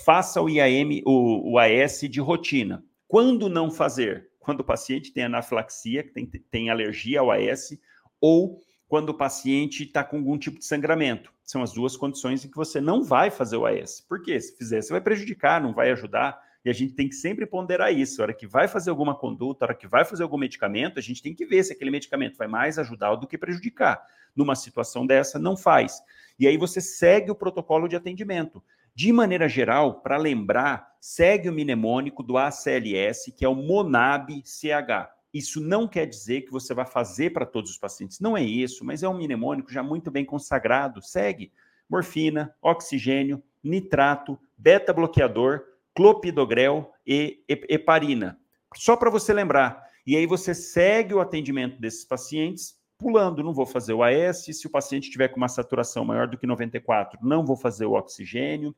faça 0.05 0.41
o 0.41 0.49
IAM, 0.49 1.03
o, 1.05 1.55
o 1.55 1.59
AS 1.59 2.03
de 2.03 2.21
rotina. 2.21 2.85
Quando 3.09 3.49
não 3.49 3.73
fazer? 3.73 4.31
Quando 4.39 4.61
o 4.61 4.65
paciente 4.65 5.13
tem 5.13 5.25
anafilaxia, 5.25 6.09
tem, 6.13 6.27
tem 6.27 6.71
alergia 6.71 7.19
ao 7.19 7.33
AS, 7.33 7.77
ou 8.21 8.61
quando 8.87 9.09
o 9.09 9.15
paciente 9.15 9.83
está 9.83 10.05
com 10.05 10.19
algum 10.19 10.39
tipo 10.39 10.59
de 10.59 10.65
sangramento. 10.65 11.33
São 11.53 11.63
as 11.63 11.75
duas 11.75 11.99
condições 11.99 12.43
em 12.43 12.49
que 12.49 12.57
você 12.57 12.81
não 12.81 13.05
vai 13.05 13.31
fazer 13.31 13.59
o 13.59 13.67
AS. 13.67 14.01
Por 14.01 14.23
quê? 14.23 14.41
Se 14.41 14.57
fizer, 14.57 14.81
você 14.81 14.91
vai 14.91 15.03
prejudicar, 15.03 15.61
não 15.61 15.75
vai 15.75 15.91
ajudar. 15.91 16.41
E 16.65 16.71
a 16.71 16.73
gente 16.73 16.95
tem 16.95 17.07
que 17.07 17.15
sempre 17.15 17.45
ponderar 17.45 17.93
isso. 17.93 18.23
A 18.23 18.25
hora 18.25 18.33
que 18.33 18.47
vai 18.47 18.67
fazer 18.67 18.89
alguma 18.89 19.15
conduta, 19.15 19.63
a 19.63 19.67
hora 19.67 19.75
que 19.75 19.87
vai 19.87 20.03
fazer 20.03 20.23
algum 20.23 20.39
medicamento, 20.39 20.99
a 20.99 21.03
gente 21.03 21.23
tem 21.23 21.35
que 21.35 21.45
ver 21.45 21.63
se 21.63 21.75
aquele 21.75 21.91
medicamento 21.91 22.39
vai 22.39 22.49
mais 22.49 22.79
ajudar 22.79 23.17
do 23.17 23.27
que 23.27 23.37
prejudicar. 23.37 24.03
Numa 24.35 24.55
situação 24.55 25.07
dessa, 25.07 25.39
não 25.39 25.55
faz. 25.55 26.01
E 26.39 26.49
aí 26.49 26.57
você 26.57 26.81
segue 26.81 27.31
o 27.31 27.35
protocolo 27.35 27.87
de 27.87 27.97
atendimento. 27.97 28.65
De 28.95 29.13
maneira 29.13 29.47
geral, 29.47 30.01
para 30.01 30.17
lembrar, 30.17 30.95
segue 30.99 31.51
o 31.51 31.53
mnemônico 31.53 32.23
do 32.23 32.39
ACLS, 32.39 33.31
que 33.31 33.45
é 33.45 33.49
o 33.49 33.55
MONAB-CH. 33.55 35.11
Isso 35.33 35.61
não 35.61 35.89
quer 35.89 36.07
dizer 36.07 36.43
que 36.43 36.51
você 36.51 36.75
vai 36.75 36.85
fazer 36.85 37.33
para 37.33 37.47
todos 37.47 37.71
os 37.71 37.79
pacientes. 37.79 38.21
Não 38.21 38.37
é 38.37 38.43
isso, 38.43 38.85
mas 38.85 39.03
é 39.03 39.09
um 39.09 39.17
mnemônico 39.17 39.73
já 39.73 39.83
muito 39.83 40.11
bem 40.11 40.25
consagrado. 40.25 41.01
Segue 41.01 41.51
morfina, 41.89 42.55
oxigênio, 42.61 43.43
nitrato, 43.63 44.39
beta-bloqueador, 44.57 45.63
clopidogrel 45.95 46.93
e 47.07 47.45
heparina. 47.49 48.39
Só 48.75 48.97
para 48.97 49.11
você 49.11 49.33
lembrar. 49.33 49.91
E 50.07 50.17
aí 50.17 50.27
você 50.27 50.55
segue 50.55 51.15
o 51.15 51.21
atendimento 51.21 51.81
desses 51.81 52.05
pacientes 52.05 52.77
pulando. 52.99 53.43
Não 53.43 53.53
vou 53.53 53.67
fazer 53.67 53.93
o 53.93 54.03
AS. 54.03 54.45
Se 54.45 54.67
o 54.67 54.71
paciente 54.71 55.11
tiver 55.11 55.29
com 55.29 55.37
uma 55.37 55.49
saturação 55.49 56.05
maior 56.05 56.27
do 56.27 56.39
que 56.39 56.47
94, 56.47 57.19
não 57.23 57.45
vou 57.45 57.57
fazer 57.57 57.87
o 57.87 57.93
oxigênio. 57.93 58.75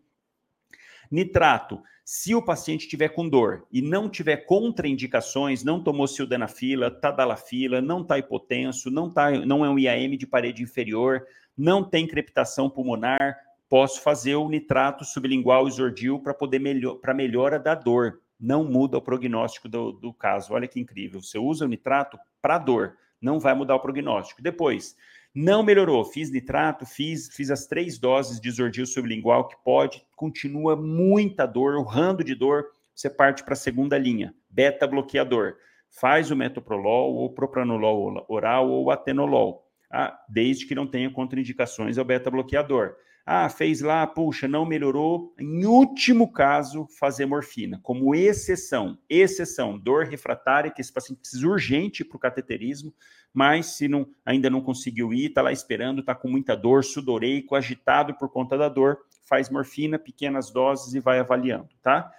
Nitrato, 1.11 1.83
se 2.05 2.35
o 2.35 2.43
paciente 2.43 2.87
tiver 2.87 3.09
com 3.09 3.29
dor 3.29 3.67
e 3.73 3.81
não 3.81 4.11
tiver 4.11 4.39
contraindicações, 4.45 5.65
não 5.65 5.83
tomou 5.83 6.07
sildenafila, 6.07 6.91
tadalafila, 6.91 7.81
não 7.81 8.03
está 8.03 8.19
hipotenso, 8.19 8.91
não, 8.91 9.11
tá, 9.11 9.31
não 9.31 9.65
é 9.65 9.71
um 9.71 9.79
IAM 9.79 10.17
de 10.17 10.27
parede 10.27 10.63
inferior, 10.63 11.27
não 11.57 11.83
tem 11.83 12.07
crepitação 12.07 12.69
pulmonar, 12.69 13.37
posso 13.69 14.03
fazer 14.03 14.35
o 14.35 14.49
nitrato 14.49 15.05
sublingual 15.05 15.67
isordil 15.67 16.21
para 16.21 16.35
poder 16.35 16.59
melhor, 16.59 16.99
melhora 17.15 17.59
da 17.59 17.75
dor. 17.75 18.21
Não 18.39 18.65
muda 18.65 18.99
o 18.99 19.03
prognóstico 19.03 19.69
do, 19.69 19.93
do 19.93 20.13
caso. 20.13 20.53
Olha 20.53 20.69
que 20.69 20.79
incrível. 20.79 21.23
Você 21.23 21.39
usa 21.39 21.65
o 21.65 21.69
nitrato 21.69 22.19
para 22.43 22.59
dor, 22.59 22.97
não 23.21 23.41
vai 23.41 23.55
mudar 23.55 23.77
o 23.77 23.81
prognóstico. 23.81 24.43
Depois, 24.43 24.95
não 25.35 25.63
melhorou. 25.63 26.05
Fiz 26.05 26.31
nitrato, 26.31 26.87
fiz, 26.87 27.29
fiz 27.35 27.51
as 27.51 27.67
três 27.67 27.99
doses 27.99 28.41
de 28.41 28.49
isordil 28.49 28.87
sublingual 28.87 29.49
que 29.49 29.57
pode, 29.65 30.07
continua 30.15 30.77
muita 30.77 31.45
dor, 31.45 31.75
urrando 31.75 32.23
de 32.23 32.35
dor. 32.35 32.67
Você 32.95 33.11
parte 33.11 33.43
para 33.43 33.55
a 33.55 33.57
segunda 33.57 33.99
linha, 33.99 34.33
beta 34.49 34.87
bloqueador. 34.87 35.57
Faz 35.91 36.31
o 36.31 36.37
metoprolol 36.37 37.15
ou 37.15 37.35
propranolol 37.35 38.25
oral 38.29 38.71
ou 38.71 38.91
atenolol, 38.91 39.65
ah, 39.91 40.17
desde 40.29 40.67
que 40.67 40.75
não 40.75 40.87
tenha 40.87 41.11
contraindicações 41.11 41.99
ao 41.99 42.05
beta 42.05 42.31
bloqueador. 42.31 42.95
Ah, 43.27 43.49
fez 43.49 43.81
lá, 43.81 44.07
puxa, 44.07 44.47
não 44.47 44.67
melhorou. 44.67 45.35
Em 45.39 45.65
último 45.65 46.31
caso, 46.31 46.87
fazer 46.99 47.25
morfina, 47.25 47.81
como 47.83 48.15
exceção. 48.15 48.99
Exceção, 49.09 49.79
dor 49.79 50.05
refratária, 50.05 50.71
que 50.71 50.83
esse 50.83 50.93
paciente 50.93 51.21
precisa 51.21 51.49
urgente 51.49 52.05
para 52.05 52.17
o 52.17 52.21
cateterismo, 52.21 52.95
mas 53.33 53.67
se 53.77 53.89
não, 53.89 54.07
ainda 54.27 54.51
não 54.51 54.61
conseguiu 54.61 55.11
ir, 55.13 55.29
está 55.29 55.41
lá 55.41 55.53
esperando, 55.53 56.01
está 56.01 56.15
com 56.15 56.29
muita 56.29 56.55
dor, 56.55 56.85
sudoreico, 56.85 57.55
agitado 57.55 58.15
por 58.15 58.29
conta 58.29 58.59
da 58.59 58.69
dor, 58.69 58.99
faz 59.27 59.49
morfina, 59.49 59.99
pequenas 59.99 60.53
doses 60.53 60.93
e 60.93 61.01
vai 61.01 61.19
avaliando, 61.19 61.71
tá? 61.83 62.13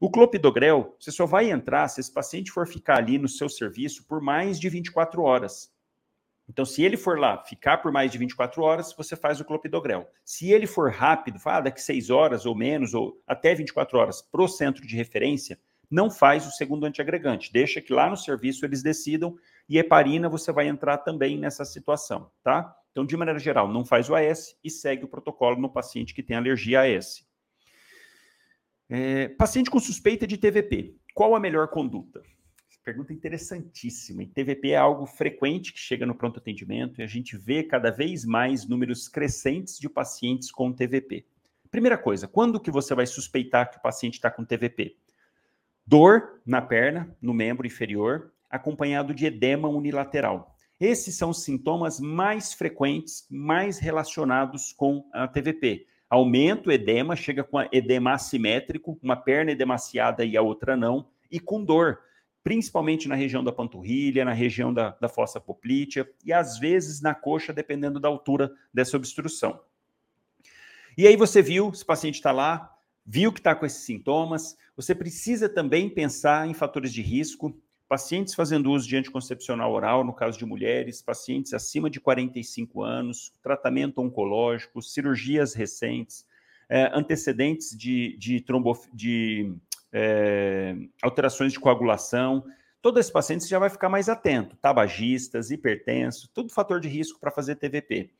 O 0.00 0.10
clopidogrel, 0.10 0.96
você 0.98 1.10
só 1.10 1.26
vai 1.26 1.50
entrar 1.50 1.88
se 1.88 2.00
esse 2.00 2.12
paciente 2.12 2.50
for 2.50 2.66
ficar 2.66 2.96
ali 2.96 3.18
no 3.18 3.28
seu 3.28 3.48
serviço 3.48 4.06
por 4.06 4.22
mais 4.22 4.58
de 4.58 4.70
24 4.70 5.22
horas. 5.22 5.70
Então, 6.48 6.64
se 6.64 6.82
ele 6.84 6.96
for 6.96 7.18
lá 7.18 7.42
ficar 7.44 7.78
por 7.78 7.90
mais 7.90 8.10
de 8.10 8.18
24 8.18 8.62
horas, 8.62 8.94
você 8.96 9.16
faz 9.16 9.40
o 9.40 9.44
clopidogrel. 9.44 10.08
Se 10.24 10.52
ele 10.52 10.66
for 10.66 10.90
rápido, 10.92 11.38
ah, 11.44 11.60
daqui 11.60 11.82
6 11.82 12.10
horas 12.10 12.46
ou 12.46 12.54
menos, 12.54 12.94
ou 12.94 13.20
até 13.26 13.54
24 13.54 13.98
horas 13.98 14.22
para 14.22 14.42
o 14.42 14.48
centro 14.48 14.86
de 14.86 14.96
referência, 14.96 15.58
não 15.90 16.10
faz 16.10 16.46
o 16.46 16.52
segundo 16.52 16.84
antiagregante. 16.84 17.52
Deixa 17.52 17.80
que 17.80 17.92
lá 17.92 18.08
no 18.08 18.16
serviço 18.16 18.64
eles 18.64 18.82
decidam 18.82 19.36
e 19.68 19.78
heparina 19.78 20.28
você 20.28 20.52
vai 20.52 20.68
entrar 20.68 20.98
também 20.98 21.38
nessa 21.38 21.64
situação, 21.64 22.30
tá? 22.42 22.76
Então, 22.92 23.04
de 23.04 23.16
maneira 23.16 23.38
geral, 23.38 23.68
não 23.68 23.84
faz 23.84 24.08
o 24.08 24.14
AS 24.14 24.56
e 24.64 24.70
segue 24.70 25.04
o 25.04 25.08
protocolo 25.08 25.60
no 25.60 25.68
paciente 25.68 26.14
que 26.14 26.22
tem 26.22 26.36
alergia 26.36 26.80
a 26.80 26.96
AS. 26.96 27.26
É, 28.88 29.28
paciente 29.28 29.70
com 29.70 29.80
suspeita 29.80 30.26
de 30.26 30.38
TVP, 30.38 30.96
qual 31.12 31.34
a 31.34 31.40
melhor 31.40 31.68
conduta? 31.68 32.22
Pergunta 32.86 33.12
interessantíssima. 33.12 34.22
E 34.22 34.28
TVP 34.28 34.70
é 34.70 34.76
algo 34.76 35.06
frequente 35.06 35.72
que 35.72 35.78
chega 35.80 36.06
no 36.06 36.14
pronto 36.14 36.38
atendimento 36.38 37.00
e 37.00 37.02
a 37.02 37.06
gente 37.08 37.36
vê 37.36 37.64
cada 37.64 37.90
vez 37.90 38.24
mais 38.24 38.64
números 38.64 39.08
crescentes 39.08 39.76
de 39.76 39.88
pacientes 39.88 40.52
com 40.52 40.72
TVP. 40.72 41.26
Primeira 41.68 41.98
coisa, 41.98 42.28
quando 42.28 42.60
que 42.60 42.70
você 42.70 42.94
vai 42.94 43.04
suspeitar 43.04 43.72
que 43.72 43.78
o 43.78 43.82
paciente 43.82 44.14
está 44.14 44.30
com 44.30 44.44
TVP? 44.44 44.94
Dor 45.84 46.40
na 46.46 46.62
perna, 46.62 47.12
no 47.20 47.34
membro 47.34 47.66
inferior, 47.66 48.32
acompanhado 48.48 49.12
de 49.12 49.26
edema 49.26 49.68
unilateral. 49.68 50.54
Esses 50.78 51.16
são 51.16 51.30
os 51.30 51.42
sintomas 51.42 51.98
mais 51.98 52.54
frequentes, 52.54 53.26
mais 53.28 53.80
relacionados 53.80 54.72
com 54.72 55.04
a 55.12 55.26
TVP. 55.26 55.88
Aumento, 56.08 56.70
edema, 56.70 57.16
chega 57.16 57.42
com 57.42 57.60
edema 57.72 58.12
assimétrico, 58.12 58.96
uma 59.02 59.16
perna 59.16 59.50
edemaciada 59.50 60.24
e 60.24 60.36
a 60.36 60.42
outra 60.42 60.76
não, 60.76 61.08
e 61.28 61.40
com 61.40 61.64
dor 61.64 62.05
principalmente 62.46 63.08
na 63.08 63.16
região 63.16 63.42
da 63.42 63.50
panturrilha, 63.50 64.24
na 64.24 64.32
região 64.32 64.72
da, 64.72 64.90
da 65.00 65.08
fossa 65.08 65.40
poplítea 65.40 66.08
e 66.24 66.32
às 66.32 66.60
vezes 66.60 67.00
na 67.00 67.12
coxa, 67.12 67.52
dependendo 67.52 67.98
da 67.98 68.06
altura 68.06 68.52
dessa 68.72 68.96
obstrução. 68.96 69.58
E 70.96 71.08
aí 71.08 71.16
você 71.16 71.42
viu, 71.42 71.70
esse 71.70 71.84
paciente 71.84 72.14
está 72.14 72.30
lá, 72.30 72.72
viu 73.04 73.32
que 73.32 73.40
está 73.40 73.52
com 73.52 73.66
esses 73.66 73.82
sintomas, 73.82 74.56
você 74.76 74.94
precisa 74.94 75.48
também 75.48 75.90
pensar 75.90 76.46
em 76.46 76.54
fatores 76.54 76.92
de 76.92 77.02
risco, 77.02 77.60
pacientes 77.88 78.32
fazendo 78.32 78.70
uso 78.70 78.86
de 78.86 78.96
anticoncepcional 78.96 79.72
oral, 79.72 80.04
no 80.04 80.14
caso 80.14 80.38
de 80.38 80.46
mulheres, 80.46 81.02
pacientes 81.02 81.52
acima 81.52 81.90
de 81.90 81.98
45 81.98 82.80
anos, 82.80 83.32
tratamento 83.42 84.00
oncológico, 84.00 84.80
cirurgias 84.80 85.52
recentes, 85.52 86.24
é, 86.68 86.90
antecedentes 86.94 87.76
de, 87.76 88.16
de, 88.18 88.40
trombo, 88.40 88.78
de 88.92 89.52
é, 89.98 90.76
alterações 91.00 91.54
de 91.54 91.58
coagulação. 91.58 92.44
Todo 92.82 93.00
esse 93.00 93.10
paciente 93.10 93.48
já 93.48 93.58
vai 93.58 93.70
ficar 93.70 93.88
mais 93.88 94.10
atento. 94.10 94.54
Tabagistas, 94.56 95.50
hipertenso, 95.50 96.30
tudo 96.34 96.52
fator 96.52 96.80
de 96.80 96.86
risco 96.86 97.18
para 97.18 97.30
fazer 97.30 97.56
TVP. 97.56 98.10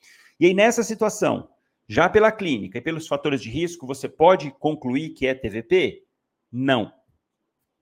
E 0.40 0.46
aí, 0.46 0.54
nessa 0.54 0.82
situação, 0.82 1.50
já 1.86 2.08
pela 2.08 2.32
clínica 2.32 2.78
e 2.78 2.80
pelos 2.80 3.06
fatores 3.06 3.42
de 3.42 3.50
risco, 3.50 3.86
você 3.86 4.08
pode 4.08 4.50
concluir 4.52 5.10
que 5.10 5.26
é 5.26 5.34
TVP? 5.34 6.04
Não. 6.50 6.90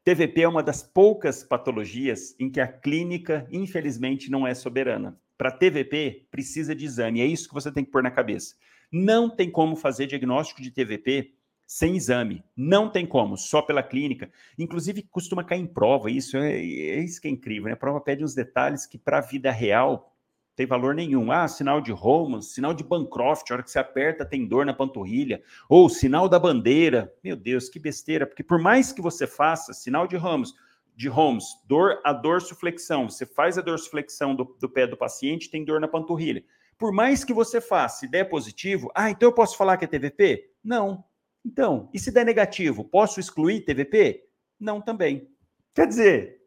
TVP 0.02 0.42
é 0.42 0.48
uma 0.48 0.62
das 0.62 0.82
poucas 0.82 1.44
patologias 1.44 2.34
em 2.38 2.50
que 2.50 2.60
a 2.60 2.66
clínica, 2.66 3.46
infelizmente, 3.50 4.28
não 4.28 4.44
é 4.44 4.54
soberana. 4.54 5.18
Para 5.38 5.52
TVP, 5.52 6.26
precisa 6.32 6.74
de 6.74 6.84
exame. 6.84 7.20
É 7.20 7.26
isso 7.26 7.48
que 7.48 7.54
você 7.54 7.70
tem 7.70 7.84
que 7.84 7.92
pôr 7.92 8.02
na 8.02 8.10
cabeça. 8.10 8.56
Não 8.92 9.30
tem 9.30 9.50
como 9.50 9.76
fazer 9.76 10.06
diagnóstico 10.06 10.60
de 10.60 10.72
TVP 10.72 11.32
sem 11.66 11.96
exame. 11.96 12.44
Não 12.56 12.88
tem 12.88 13.06
como, 13.06 13.36
só 13.36 13.62
pela 13.62 13.82
clínica. 13.82 14.30
Inclusive, 14.58 15.02
costuma 15.02 15.44
cair 15.44 15.60
em 15.60 15.66
prova, 15.66 16.10
isso 16.10 16.36
é, 16.36 16.52
é 16.54 17.00
isso 17.00 17.20
que 17.20 17.28
é 17.28 17.30
incrível, 17.30 17.66
né? 17.66 17.72
A 17.72 17.76
prova 17.76 18.00
pede 18.00 18.24
uns 18.24 18.34
detalhes 18.34 18.86
que 18.86 18.98
para 18.98 19.18
a 19.18 19.22
vida 19.22 19.50
real 19.50 20.14
tem 20.56 20.66
valor 20.66 20.94
nenhum. 20.94 21.32
Ah, 21.32 21.48
sinal 21.48 21.80
de 21.80 21.90
Roman, 21.90 22.40
sinal 22.40 22.72
de 22.72 22.84
Bancroft, 22.84 23.50
a 23.50 23.54
hora 23.54 23.62
que 23.62 23.70
você 23.70 23.78
aperta 23.78 24.24
tem 24.24 24.46
dor 24.46 24.64
na 24.64 24.72
panturrilha, 24.72 25.42
ou 25.68 25.88
sinal 25.88 26.28
da 26.28 26.38
bandeira. 26.38 27.12
Meu 27.22 27.36
Deus, 27.36 27.68
que 27.68 27.78
besteira, 27.78 28.26
porque 28.26 28.42
por 28.42 28.58
mais 28.58 28.92
que 28.92 29.02
você 29.02 29.26
faça 29.26 29.72
sinal 29.72 30.06
de 30.06 30.16
Holmes, 30.16 30.52
de 30.96 31.08
Holmes, 31.08 31.44
dor 31.66 32.00
a 32.04 32.12
dorsiflexão, 32.12 33.08
você 33.08 33.26
faz 33.26 33.58
a 33.58 33.62
dorsiflexão 33.62 34.34
do, 34.34 34.56
do 34.60 34.68
pé 34.68 34.86
do 34.86 34.96
paciente, 34.96 35.50
tem 35.50 35.64
dor 35.64 35.80
na 35.80 35.88
panturrilha. 35.88 36.44
Por 36.78 36.92
mais 36.92 37.24
que 37.24 37.32
você 37.32 37.60
faça, 37.60 38.00
se 38.00 38.08
der 38.08 38.28
positivo, 38.28 38.90
ah, 38.94 39.10
então 39.10 39.28
eu 39.28 39.34
posso 39.34 39.56
falar 39.56 39.76
que 39.76 39.84
é 39.84 39.88
TVP? 39.88 40.50
Não, 40.62 41.04
então, 41.44 41.90
e 41.92 41.98
se 41.98 42.10
der 42.10 42.24
negativo, 42.24 42.84
posso 42.84 43.20
excluir 43.20 43.64
TVP? 43.64 44.24
Não 44.58 44.80
também. 44.80 45.28
Quer 45.74 45.86
dizer, 45.86 46.40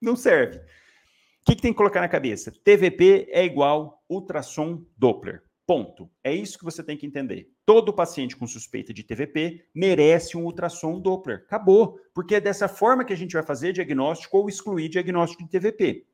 não 0.00 0.16
serve. 0.16 0.58
O 0.58 1.44
que, 1.44 1.56
que 1.56 1.62
tem 1.62 1.72
que 1.72 1.76
colocar 1.76 2.00
na 2.00 2.08
cabeça? 2.08 2.52
TVP 2.64 3.28
é 3.30 3.44
igual 3.44 4.02
ultrassom 4.08 4.84
Doppler. 4.96 5.42
Ponto. 5.64 6.10
É 6.24 6.34
isso 6.34 6.58
que 6.58 6.64
você 6.64 6.82
tem 6.82 6.96
que 6.96 7.06
entender. 7.06 7.52
Todo 7.64 7.92
paciente 7.92 8.36
com 8.36 8.46
suspeita 8.46 8.92
de 8.92 9.04
TVP 9.04 9.64
merece 9.74 10.36
um 10.36 10.44
ultrassom 10.44 11.00
Doppler. 11.00 11.44
Acabou. 11.46 11.98
Porque 12.12 12.34
é 12.34 12.40
dessa 12.40 12.68
forma 12.68 13.04
que 13.04 13.12
a 13.12 13.16
gente 13.16 13.34
vai 13.34 13.42
fazer 13.44 13.72
diagnóstico 13.72 14.38
ou 14.38 14.48
excluir 14.48 14.88
diagnóstico 14.88 15.44
de 15.44 15.50
TVP. 15.50 16.06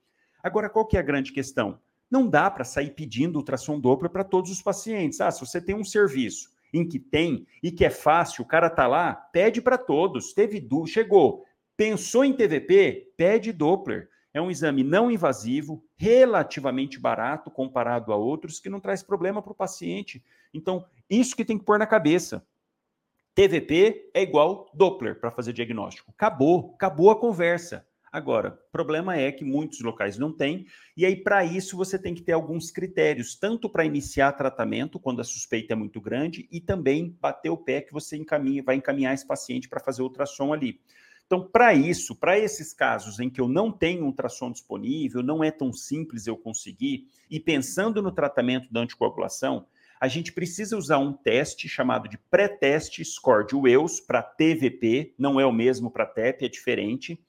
Agora, 0.43 0.69
qual 0.69 0.87
que 0.87 0.97
é 0.97 1.01
a 1.01 1.03
grande 1.03 1.33
questão? 1.33 1.81
Não 2.11 2.29
dá 2.29 2.51
para 2.51 2.65
sair 2.65 2.91
pedindo 2.91 3.37
ultrassom 3.37 3.81
Doppler 3.81 4.11
para 4.11 4.25
todos 4.25 4.51
os 4.51 4.63
pacientes. 4.63 5.21
Ah, 5.21 5.31
se 5.31 5.41
você 5.41 5.61
tem 5.61 5.75
um 5.75 5.85
serviço 5.85 6.51
em 6.73 6.87
que 6.87 6.99
tem 6.99 7.47
e 7.63 7.71
que 7.71 7.85
é 7.85 7.91
fácil, 7.91 8.43
o 8.43 8.47
cara 8.47 8.69
tá 8.69 8.87
lá, 8.87 9.15
pede 9.15 9.61
para 9.61 9.79
todos. 9.79 10.33
Teve 10.33 10.61
du 10.61 10.87
chegou, 10.87 11.45
pensou 11.77 12.25
em 12.25 12.33
TVP, 12.33 13.13
pede 13.17 13.53
Doppler. 13.53 14.09
É 14.33 14.41
um 14.41 14.51
exame 14.51 14.85
não 14.85 15.11
invasivo, 15.11 15.83
relativamente 15.97 17.01
barato 17.01 17.51
comparado 17.51 18.13
a 18.13 18.17
outros, 18.17 18.61
que 18.61 18.69
não 18.69 18.81
traz 18.81 19.03
problema 19.03 19.43
para 19.43 19.53
o 19.53 19.57
paciente. 19.57 20.23
Então, 20.53 20.85
isso 21.09 21.35
que 21.35 21.45
tem 21.45 21.59
que 21.59 21.65
pôr 21.65 21.79
na 21.79 21.87
cabeça. 21.87 22.47
TVP 23.35 24.11
é 24.13 24.23
igual 24.23 24.71
Doppler 24.75 25.19
para 25.19 25.31
fazer 25.31 25.53
diagnóstico. 25.53 26.11
Acabou, 26.11 26.73
acabou 26.75 27.11
a 27.11 27.19
conversa. 27.19 27.87
Agora, 28.11 28.59
o 28.69 28.73
problema 28.73 29.17
é 29.17 29.31
que 29.31 29.45
muitos 29.45 29.81
locais 29.81 30.17
não 30.17 30.33
têm, 30.33 30.67
e 30.97 31.05
aí, 31.05 31.17
para 31.17 31.45
isso, 31.45 31.77
você 31.77 31.99
tem 31.99 32.15
que 32.15 32.23
ter 32.23 32.33
alguns 32.33 32.71
critérios, 32.71 33.35
tanto 33.35 33.69
para 33.69 33.85
iniciar 33.85 34.33
tratamento, 34.33 34.99
quando 34.99 35.21
a 35.21 35.25
suspeita 35.25 35.75
é 35.75 35.77
muito 35.77 36.01
grande, 36.01 36.49
e 36.51 36.61
também 36.61 37.17
bater 37.21 37.51
o 37.51 37.57
pé 37.57 37.83
que 37.83 37.93
você 37.93 38.17
encaminha, 38.17 38.63
vai 38.63 38.77
encaminhar 38.77 39.13
esse 39.13 39.27
paciente 39.27 39.69
para 39.69 39.81
fazer 39.81 40.03
ultrassom 40.03 40.53
ali. 40.53 40.81
Então, 41.27 41.47
para 41.47 41.75
isso, 41.75 42.17
para 42.17 42.39
esses 42.39 42.73
casos 42.73 43.21
em 43.21 43.29
que 43.29 43.41
eu 43.41 43.47
não 43.47 43.71
tenho 43.71 44.07
ultrassom 44.07 44.51
disponível, 44.51 45.23
não 45.23 45.45
é 45.45 45.51
tão 45.51 45.71
simples 45.71 46.27
eu 46.27 46.37
conseguir, 46.37 47.07
e 47.31 47.39
pensando 47.39 48.01
no 48.01 48.11
tratamento 48.11 48.73
da 48.73 48.81
anticoagulação, 48.81 49.67
a 50.01 50.09
gente 50.09 50.33
precisa 50.33 50.79
usar 50.79 50.99
um 50.99 51.13
teste 51.13 51.69
chamado 51.69 52.09
de 52.09 52.17
pré-teste 52.17 53.05
score 53.05 53.47
de 53.47 53.55
Wells 53.55 54.01
para 54.01 54.23
TVP, 54.23 55.13
não 55.19 55.39
é 55.39 55.45
o 55.45 55.53
mesmo 55.53 55.91
para 55.91 56.07
TEP, 56.07 56.47
é 56.47 56.49
diferente 56.49 57.21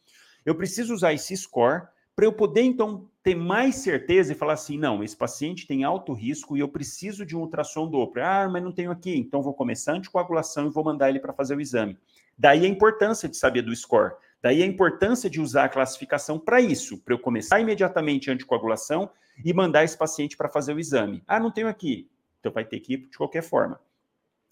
eu 0.50 0.56
preciso 0.56 0.96
usar 0.96 1.14
esse 1.14 1.38
score 1.38 1.84
para 2.16 2.26
eu 2.26 2.34
poder, 2.34 2.64
então, 2.64 3.08
ter 3.22 3.36
mais 3.36 3.76
certeza 3.76 4.34
e 4.34 4.36
falar 4.36 4.54
assim: 4.54 4.80
não, 4.80 5.04
esse 5.04 5.16
paciente 5.16 5.68
tem 5.68 5.84
alto 5.84 6.12
risco 6.12 6.58
e 6.58 6.60
eu 6.60 6.68
preciso 6.68 7.24
de 7.24 7.38
um 7.38 7.42
ultrassom 7.42 7.88
Doppler. 7.88 8.26
Ah, 8.26 8.50
mas 8.50 8.64
não 8.64 8.72
tenho 8.72 8.90
aqui, 8.90 9.16
então 9.16 9.44
vou 9.44 9.54
começar 9.54 9.94
a 9.94 9.96
anticoagulação 9.96 10.66
e 10.66 10.72
vou 10.72 10.84
mandar 10.84 11.10
ele 11.10 11.20
para 11.20 11.34
fazer 11.34 11.56
o 11.56 11.62
exame. 11.62 11.96
Daí 12.36 12.66
a 12.66 12.68
importância 12.68 13.30
de 13.30 13.38
saber 13.38 13.62
do 13.62 13.76
score. 13.76 14.16
Daí 14.42 14.64
a 14.64 14.66
importância 14.66 15.30
de 15.30 15.40
usar 15.40 15.66
a 15.66 15.70
classificação 15.70 16.40
para 16.40 16.60
isso, 16.60 16.98
para 16.98 17.14
eu 17.14 17.20
começar 17.20 17.60
imediatamente 17.60 18.32
a 18.32 18.34
anticoagulação 18.34 19.10
e 19.46 19.54
mandar 19.54 19.84
esse 19.84 19.98
paciente 19.98 20.36
para 20.36 20.50
fazer 20.50 20.74
o 20.74 20.80
exame. 20.80 21.22
Ah, 21.28 21.40
não 21.40 21.52
tenho 21.52 21.68
aqui. 21.68 22.10
Então 22.40 22.52
vai 22.52 22.66
ter 22.66 22.80
que 22.80 22.94
ir 22.94 22.98
de 23.10 23.18
qualquer 23.18 23.44
forma. 23.44 23.80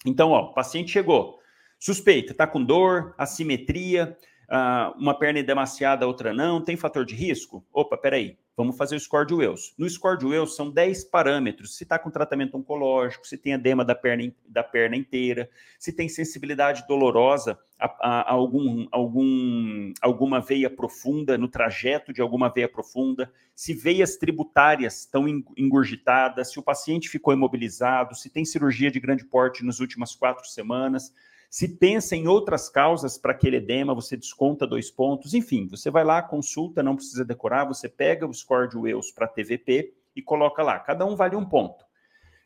Então, 0.06 0.30
ó, 0.30 0.42
o 0.42 0.54
paciente 0.54 0.92
chegou, 0.92 1.40
suspeita, 1.76 2.32
está 2.32 2.46
com 2.46 2.62
dor, 2.62 3.14
assimetria, 3.18 4.16
uh, 4.48 4.98
uma 4.98 5.18
perna 5.18 5.40
é 5.40 5.42
demasiada, 5.42 6.06
outra 6.06 6.32
não, 6.32 6.60
tem 6.60 6.76
fator 6.76 7.04
de 7.04 7.14
risco? 7.14 7.64
Opa, 7.72 7.96
peraí, 7.96 8.36
vamos 8.56 8.76
fazer 8.76 8.96
o 8.96 9.00
score 9.00 9.26
de 9.26 9.34
Wells. 9.34 9.74
No 9.78 9.88
score 9.88 10.18
de 10.18 10.26
Wells 10.26 10.56
são 10.56 10.70
10 10.70 11.04
parâmetros, 11.04 11.76
se 11.76 11.84
está 11.84 11.98
com 11.98 12.10
tratamento 12.10 12.56
oncológico, 12.56 13.26
se 13.26 13.38
tem 13.38 13.52
edema 13.52 13.84
da 13.84 13.94
perna, 13.94 14.32
da 14.46 14.64
perna 14.64 14.96
inteira, 14.96 15.48
se 15.78 15.92
tem 15.92 16.08
sensibilidade 16.08 16.86
dolorosa 16.88 17.58
a, 17.78 17.86
a, 17.86 18.20
a 18.22 18.32
algum, 18.32 18.88
algum, 18.90 19.92
alguma 20.00 20.40
veia 20.40 20.68
profunda, 20.68 21.38
no 21.38 21.48
trajeto 21.48 22.12
de 22.12 22.20
alguma 22.20 22.48
veia 22.48 22.68
profunda, 22.68 23.32
se 23.54 23.72
veias 23.72 24.16
tributárias 24.16 25.00
estão 25.00 25.26
engurgitadas, 25.56 26.50
se 26.50 26.58
o 26.58 26.62
paciente 26.62 27.08
ficou 27.08 27.32
imobilizado, 27.32 28.14
se 28.14 28.30
tem 28.30 28.44
cirurgia 28.44 28.90
de 28.90 28.98
grande 28.98 29.24
porte 29.24 29.64
nas 29.64 29.78
últimas 29.78 30.14
quatro 30.14 30.46
semanas, 30.46 31.12
se 31.50 31.66
pensa 31.66 32.14
em 32.14 32.28
outras 32.28 32.68
causas 32.68 33.16
para 33.16 33.32
aquele 33.32 33.56
edema, 33.56 33.94
você 33.94 34.16
desconta 34.16 34.66
dois 34.66 34.90
pontos. 34.90 35.32
Enfim, 35.32 35.66
você 35.66 35.90
vai 35.90 36.04
lá, 36.04 36.22
consulta, 36.22 36.82
não 36.82 36.94
precisa 36.94 37.24
decorar, 37.24 37.64
você 37.64 37.88
pega 37.88 38.26
o 38.26 38.34
score 38.34 38.68
de 38.68 38.76
Wells 38.76 39.12
para 39.14 39.26
TVP 39.26 39.94
e 40.14 40.22
coloca 40.22 40.62
lá. 40.62 40.78
Cada 40.78 41.06
um 41.06 41.16
vale 41.16 41.36
um 41.36 41.44
ponto. 41.44 41.84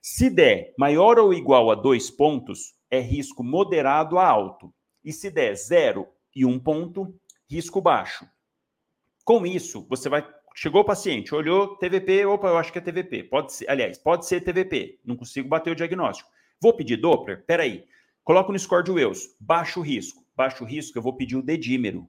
Se 0.00 0.30
der 0.30 0.74
maior 0.78 1.18
ou 1.18 1.34
igual 1.34 1.70
a 1.70 1.74
dois 1.74 2.10
pontos, 2.10 2.76
é 2.90 3.00
risco 3.00 3.42
moderado 3.42 4.18
a 4.18 4.26
alto. 4.26 4.72
E 5.04 5.12
se 5.12 5.30
der 5.30 5.54
0 5.54 6.06
e 6.34 6.44
1 6.44 6.58
ponto, 6.60 7.14
risco 7.48 7.80
baixo. 7.80 8.26
Com 9.24 9.46
isso, 9.46 9.86
você 9.88 10.08
vai. 10.08 10.26
Chegou 10.54 10.82
o 10.82 10.84
paciente, 10.84 11.34
olhou 11.34 11.76
TVP, 11.76 12.26
opa, 12.26 12.48
eu 12.48 12.58
acho 12.58 12.70
que 12.70 12.78
é 12.78 12.82
TVP. 12.82 13.24
Pode 13.24 13.52
ser, 13.54 13.70
aliás, 13.70 13.96
pode 13.96 14.26
ser 14.26 14.42
TVP. 14.42 15.00
Não 15.04 15.16
consigo 15.16 15.48
bater 15.48 15.70
o 15.70 15.74
diagnóstico. 15.74 16.28
Vou 16.60 16.74
pedir 16.74 16.98
Doppler? 16.98 17.44
Peraí. 17.46 17.84
Coloco 18.24 18.52
no 18.52 18.58
score 18.58 18.84
de 18.84 18.92
Wells, 18.92 19.34
baixo 19.40 19.80
risco. 19.80 20.24
Baixo 20.36 20.64
risco, 20.64 20.96
eu 20.96 21.02
vou 21.02 21.16
pedir 21.16 21.36
o 21.36 21.42
dedímero. 21.42 22.08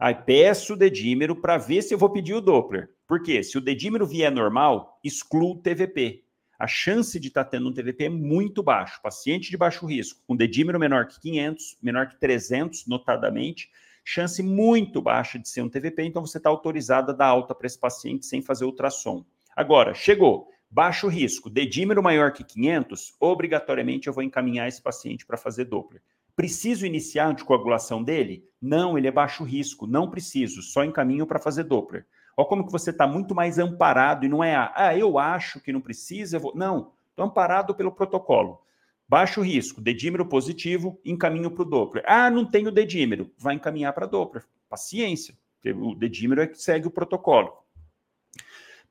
Aí 0.00 0.12
peço 0.12 0.74
o 0.74 0.76
dedímero 0.76 1.36
para 1.36 1.56
ver 1.56 1.82
se 1.82 1.94
eu 1.94 1.98
vou 1.98 2.10
pedir 2.10 2.34
o 2.34 2.40
Doppler. 2.40 2.90
Por 3.06 3.22
quê? 3.22 3.44
Se 3.44 3.56
o 3.56 3.60
dedímero 3.60 4.04
vier 4.04 4.32
normal, 4.32 4.98
excluo 5.04 5.52
o 5.52 5.62
TVP. 5.62 6.24
A 6.58 6.66
chance 6.66 7.18
de 7.20 7.28
estar 7.28 7.44
tá 7.44 7.50
tendo 7.50 7.68
um 7.68 7.72
TVP 7.72 8.06
é 8.06 8.08
muito 8.08 8.60
baixo. 8.60 9.00
Paciente 9.00 9.50
de 9.50 9.56
baixo 9.56 9.86
risco, 9.86 10.20
com 10.26 10.34
dedímero 10.34 10.80
menor 10.80 11.06
que 11.06 11.20
500, 11.20 11.78
menor 11.80 12.08
que 12.08 12.18
300, 12.18 12.84
notadamente, 12.88 13.70
chance 14.04 14.42
muito 14.42 15.00
baixa 15.00 15.38
de 15.38 15.48
ser 15.48 15.62
um 15.62 15.68
TVP, 15.68 16.02
então 16.02 16.26
você 16.26 16.38
está 16.38 16.50
autorizado 16.50 17.12
a 17.12 17.14
dar 17.14 17.26
alta 17.26 17.54
para 17.54 17.68
esse 17.68 17.78
paciente 17.78 18.26
sem 18.26 18.42
fazer 18.42 18.64
ultrassom. 18.64 19.24
Agora, 19.54 19.94
chegou, 19.94 20.48
baixo 20.72 21.06
risco, 21.06 21.50
dedímero 21.50 22.02
maior 22.02 22.32
que 22.32 22.42
500, 22.42 23.14
obrigatoriamente 23.20 24.08
eu 24.08 24.12
vou 24.12 24.22
encaminhar 24.22 24.66
esse 24.66 24.80
paciente 24.80 25.26
para 25.26 25.36
fazer 25.36 25.66
Doppler. 25.66 26.00
Preciso 26.34 26.86
iniciar 26.86 27.26
a 27.26 27.28
anticoagulação 27.28 28.02
dele? 28.02 28.48
Não, 28.58 28.96
ele 28.96 29.06
é 29.06 29.10
baixo 29.10 29.44
risco, 29.44 29.86
não 29.86 30.08
preciso, 30.08 30.62
só 30.62 30.82
encaminho 30.82 31.26
para 31.26 31.38
fazer 31.38 31.64
Doppler. 31.64 32.06
Olha 32.34 32.48
como 32.48 32.64
que 32.64 32.72
você 32.72 32.88
está 32.88 33.06
muito 33.06 33.34
mais 33.34 33.58
amparado 33.58 34.24
e 34.24 34.30
não 34.30 34.42
é, 34.42 34.56
ah, 34.74 34.96
eu 34.96 35.18
acho 35.18 35.60
que 35.60 35.70
não 35.70 35.80
precisa, 35.82 36.38
eu 36.38 36.40
vou... 36.40 36.56
Não, 36.56 36.92
estou 37.10 37.26
amparado 37.26 37.74
pelo 37.74 37.92
protocolo. 37.92 38.62
Baixo 39.06 39.42
risco, 39.42 39.78
dedímero 39.78 40.24
positivo, 40.24 40.98
encaminho 41.04 41.50
para 41.50 41.62
o 41.62 41.66
Doppler. 41.66 42.02
Ah, 42.06 42.30
não 42.30 42.46
tenho 42.46 42.72
dedímero, 42.72 43.30
vai 43.36 43.54
encaminhar 43.54 43.92
para 43.92 44.06
Doppler. 44.06 44.42
Paciência, 44.70 45.34
o 45.66 45.94
dedímero 45.94 46.40
é 46.40 46.46
que 46.46 46.56
segue 46.56 46.86
o 46.86 46.90
protocolo. 46.90 47.61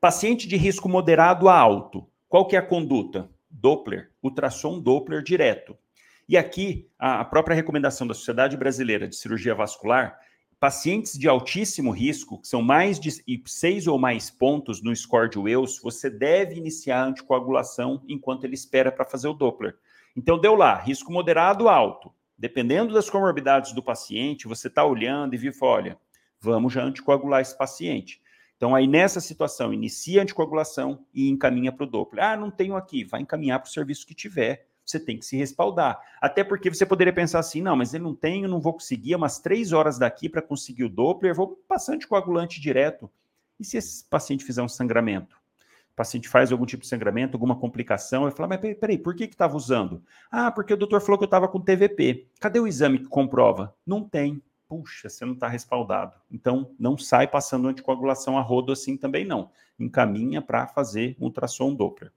Paciente 0.02 0.48
de 0.48 0.56
risco 0.56 0.88
moderado 0.88 1.48
a 1.48 1.56
alto, 1.56 2.08
qual 2.28 2.44
que 2.44 2.56
é 2.56 2.58
a 2.58 2.66
conduta? 2.66 3.30
Doppler, 3.48 4.10
ultrassom 4.20 4.80
Doppler 4.80 5.22
direto. 5.22 5.78
E 6.28 6.36
aqui, 6.36 6.90
a 6.98 7.24
própria 7.24 7.54
recomendação 7.54 8.04
da 8.04 8.12
Sociedade 8.12 8.56
Brasileira 8.56 9.06
de 9.06 9.14
Cirurgia 9.14 9.54
Vascular, 9.54 10.18
pacientes 10.58 11.16
de 11.16 11.28
altíssimo 11.28 11.92
risco, 11.92 12.40
que 12.40 12.48
são 12.48 12.60
mais 12.60 12.98
de 12.98 13.12
seis 13.46 13.86
ou 13.86 13.96
mais 13.96 14.28
pontos 14.28 14.82
no 14.82 14.92
score 14.96 15.30
de 15.30 15.38
Wells, 15.38 15.80
você 15.80 16.10
deve 16.10 16.56
iniciar 16.56 17.00
a 17.00 17.06
anticoagulação 17.06 18.02
enquanto 18.08 18.42
ele 18.42 18.54
espera 18.54 18.90
para 18.90 19.04
fazer 19.04 19.28
o 19.28 19.34
Doppler. 19.34 19.76
Então, 20.16 20.36
deu 20.36 20.56
lá, 20.56 20.74
risco 20.80 21.12
moderado 21.12 21.68
alto. 21.68 22.12
Dependendo 22.36 22.92
das 22.92 23.08
comorbidades 23.08 23.72
do 23.72 23.80
paciente, 23.80 24.48
você 24.48 24.66
está 24.66 24.84
olhando 24.84 25.34
e 25.34 25.38
viu, 25.38 25.52
olha, 25.62 25.96
vamos 26.40 26.72
já 26.72 26.82
anticoagular 26.82 27.40
esse 27.40 27.56
paciente. 27.56 28.20
Então, 28.62 28.76
aí 28.76 28.86
nessa 28.86 29.20
situação, 29.20 29.74
inicia 29.74 30.20
a 30.20 30.22
anticoagulação 30.22 31.04
e 31.12 31.28
encaminha 31.28 31.72
para 31.72 31.82
o 31.82 31.86
Doppler. 31.86 32.24
Ah, 32.24 32.36
não 32.36 32.48
tenho 32.48 32.76
aqui, 32.76 33.02
vai 33.02 33.20
encaminhar 33.20 33.58
para 33.58 33.68
o 33.68 33.72
serviço 33.72 34.06
que 34.06 34.14
tiver. 34.14 34.68
Você 34.86 35.00
tem 35.00 35.18
que 35.18 35.26
se 35.26 35.36
respaldar. 35.36 36.00
Até 36.20 36.44
porque 36.44 36.70
você 36.70 36.86
poderia 36.86 37.12
pensar 37.12 37.40
assim: 37.40 37.60
não, 37.60 37.74
mas 37.74 37.92
eu 37.92 37.98
não 37.98 38.14
tenho, 38.14 38.46
não 38.46 38.60
vou 38.60 38.74
conseguir, 38.74 39.14
é 39.14 39.16
umas 39.16 39.40
três 39.40 39.72
horas 39.72 39.98
daqui 39.98 40.28
para 40.28 40.40
conseguir 40.40 40.84
o 40.84 40.88
Doppler, 40.88 41.34
vou 41.34 41.56
passar 41.66 41.94
anticoagulante 41.94 42.60
direto. 42.60 43.10
E 43.58 43.64
se 43.64 43.78
esse 43.78 44.04
paciente 44.04 44.44
fizer 44.44 44.62
um 44.62 44.68
sangramento? 44.68 45.36
o 45.90 45.96
paciente 45.96 46.28
faz 46.28 46.52
algum 46.52 46.64
tipo 46.64 46.82
de 46.82 46.88
sangramento, 46.88 47.34
alguma 47.34 47.56
complicação, 47.56 48.24
eu 48.24 48.30
falo, 48.30 48.48
mas 48.48 48.60
peraí, 48.78 48.96
por 48.96 49.14
que 49.14 49.24
estava 49.24 49.56
usando? 49.56 50.02
Ah, 50.30 50.52
porque 50.52 50.72
o 50.72 50.76
doutor 50.76 51.00
falou 51.00 51.18
que 51.18 51.24
eu 51.24 51.26
estava 51.26 51.48
com 51.48 51.60
TVP. 51.60 52.28
Cadê 52.40 52.60
o 52.60 52.66
exame 52.66 53.00
que 53.00 53.08
comprova? 53.08 53.74
Não 53.84 54.08
tem. 54.08 54.40
Puxa, 54.72 55.10
você 55.10 55.26
não 55.26 55.34
está 55.34 55.48
respaldado. 55.48 56.16
Então, 56.30 56.74
não 56.78 56.96
sai 56.96 57.28
passando 57.28 57.68
anticoagulação 57.68 58.38
a 58.38 58.40
rodo 58.40 58.72
assim 58.72 58.96
também 58.96 59.22
não. 59.22 59.50
Encaminha 59.78 60.40
para 60.40 60.66
fazer 60.66 61.14
ultrassom 61.20 61.74
Doppler. 61.74 62.10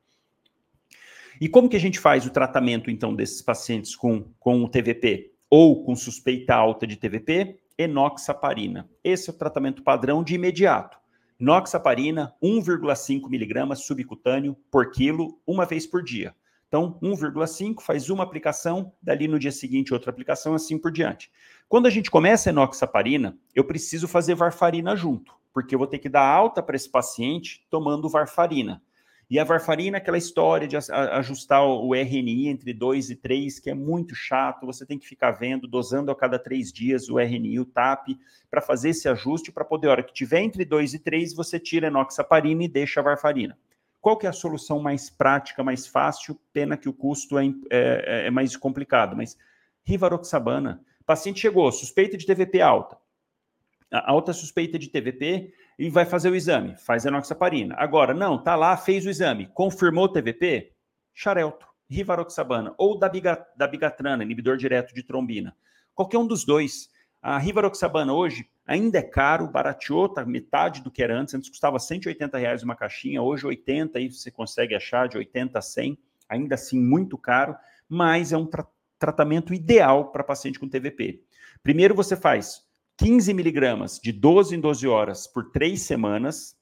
E 1.42 1.50
como 1.50 1.68
que 1.68 1.76
a 1.76 1.80
gente 1.80 2.00
faz 2.00 2.26
o 2.26 2.30
tratamento, 2.30 2.90
então, 2.90 3.14
desses 3.14 3.42
pacientes 3.42 3.94
com, 3.94 4.32
com 4.40 4.64
o 4.64 4.70
TVP? 4.70 5.34
Ou 5.50 5.84
com 5.84 5.98
suspeita 5.98 6.56
alta 6.56 6.88
de 6.88 6.96
TVP? 6.96 7.60
Enoxaparina. 7.78 8.90
Esse 9.04 9.30
é 9.30 9.34
o 9.34 9.38
tratamento 9.38 9.84
padrão 9.84 10.24
de 10.24 10.36
imediato. 10.36 10.98
Noxaparina, 11.38 12.34
1,5 12.42 13.30
miligramas 13.30 13.86
subcutâneo 13.86 14.56
por 14.72 14.92
quilo, 14.92 15.42
uma 15.46 15.66
vez 15.66 15.86
por 15.86 16.02
dia. 16.02 16.34
Então, 16.70 17.00
1,5 17.02 17.82
faz 17.82 18.10
uma 18.10 18.24
aplicação, 18.24 18.94
dali 19.02 19.28
no 19.28 19.40
dia 19.40 19.52
seguinte 19.52 19.94
outra 19.94 20.10
aplicação, 20.10 20.54
assim 20.54 20.78
por 20.78 20.92
diante. 20.92 21.30
Quando 21.68 21.88
a 21.88 21.90
gente 21.90 22.12
começa 22.12 22.50
a 22.50 22.52
enoxaparina, 22.52 23.38
eu 23.54 23.64
preciso 23.64 24.08
fazer 24.08 24.36
varfarina 24.36 24.96
junto, 24.96 25.34
porque 25.54 25.74
eu 25.74 25.80
vou 25.80 25.88
ter 25.88 26.00
que 26.00 26.08
dar 26.08 26.26
alta 26.26 26.62
para 26.62 26.76
esse 26.76 26.90
paciente 26.90 27.66
tomando 27.70 28.08
varfarina. 28.08 28.82
E 29.28 29.40
a 29.40 29.44
varfarina, 29.44 29.98
aquela 29.98 30.20
história 30.20 30.68
de 30.68 30.78
ajustar 30.78 31.66
o 31.66 31.96
RNI 31.96 32.48
entre 32.48 32.72
2 32.72 33.10
e 33.10 33.16
3, 33.16 33.60
que 33.60 33.72
é 33.72 33.74
muito 33.74 34.14
chato, 34.14 34.68
você 34.68 34.86
tem 34.86 35.00
que 35.00 35.08
ficar 35.08 35.32
vendo, 35.32 35.68
dosando 35.68 36.12
a 36.12 36.16
cada 36.16 36.38
três 36.38 36.72
dias 36.72 37.10
o 37.10 37.18
RNI, 37.18 37.60
o 37.60 37.66
TAP, 37.66 38.10
para 38.52 38.62
fazer 38.62 38.90
esse 38.90 39.10
ajuste, 39.10 39.52
para 39.52 39.66
poder, 39.66 39.88
a 39.88 39.92
hora 39.92 40.04
que 40.04 40.14
tiver 40.14 40.42
entre 40.42 40.64
2 40.64 40.94
e 40.94 41.00
3, 41.00 41.34
você 41.34 41.60
tira 41.60 41.88
a 41.88 41.90
enoxaparina 41.90 42.64
e 42.64 42.68
deixa 42.68 43.00
a 43.00 43.04
varfarina. 43.04 43.58
Qual 44.00 44.16
que 44.16 44.28
é 44.28 44.30
a 44.30 44.34
solução 44.34 44.80
mais 44.80 45.10
prática, 45.10 45.64
mais 45.64 45.88
fácil? 45.88 46.40
Pena 46.54 46.78
que 46.78 46.88
o 46.88 46.94
custo 46.94 47.40
é, 47.40 47.48
é, 47.72 48.28
é 48.28 48.30
mais 48.30 48.56
complicado, 48.56 49.18
mas 49.18 49.36
rivaroxabana. 49.84 50.80
Paciente 51.06 51.40
chegou, 51.40 51.72
suspeita 51.72 52.18
de 52.18 52.26
TVP 52.26 52.62
alta. 52.62 52.98
A 53.92 54.12
alta 54.12 54.34
suspeita 54.34 54.80
de 54.80 54.90
TVP, 54.90 55.54
e 55.78 55.90
vai 55.90 56.06
fazer 56.06 56.30
o 56.30 56.36
exame, 56.36 56.76
faz 56.78 57.06
enoxaparina. 57.06 57.76
Agora, 57.78 58.14
não, 58.14 58.42
tá 58.42 58.56
lá, 58.56 58.76
fez 58.78 59.06
o 59.06 59.10
exame, 59.10 59.48
confirmou 59.54 60.08
TVP, 60.08 60.72
xarelto, 61.14 61.68
rivaroxabana, 61.90 62.74
ou 62.78 62.98
da, 62.98 63.10
biga, 63.10 63.46
da 63.56 63.68
bigatrana, 63.68 64.24
inibidor 64.24 64.58
direto 64.58 64.94
de 64.94 65.04
trombina. 65.04 65.56
Qualquer 65.94 66.18
um 66.18 66.28
dos 66.28 66.46
dois. 66.46 66.90
A 67.22 67.38
rivaroxabana 67.38 68.14
hoje 68.14 68.48
ainda 68.66 69.00
é 69.00 69.02
caro, 69.02 69.48
barateou, 69.48 70.08
tá 70.08 70.26
metade 70.26 70.82
do 70.82 70.92
que 70.92 71.04
era 71.04 71.18
antes. 71.18 71.34
Antes 71.34 71.50
custava 71.50 71.80
180 71.80 72.38
reais 72.38 72.64
uma 72.64 72.76
caixinha, 72.76 73.22
hoje 73.22 73.46
80, 73.46 73.98
aí 73.98 74.12
você 74.12 74.32
consegue 74.32 74.76
achar 74.76 75.08
de 75.08 75.18
80 75.18 75.58
a 75.58 75.62
100, 75.62 75.98
ainda 76.30 76.56
assim 76.56 76.80
muito 76.80 77.18
caro, 77.18 77.56
mas 77.88 78.32
é 78.32 78.38
um 78.38 78.46
tra 78.46 78.66
tratamento 79.00 79.54
ideal 79.54 80.12
para 80.12 80.24
paciente 80.24 80.60
com 80.60 80.70
TVP. 80.70 81.22
Primeiro 81.62 81.96
você 81.96 82.16
faz 82.16 82.62
15 82.98 83.34
miligramas 83.34 84.00
de 84.00 84.12
12 84.12 84.56
em 84.56 84.60
12 84.60 84.88
horas 84.88 85.28
por 85.28 85.52
três 85.52 85.82
semanas, 85.82 86.56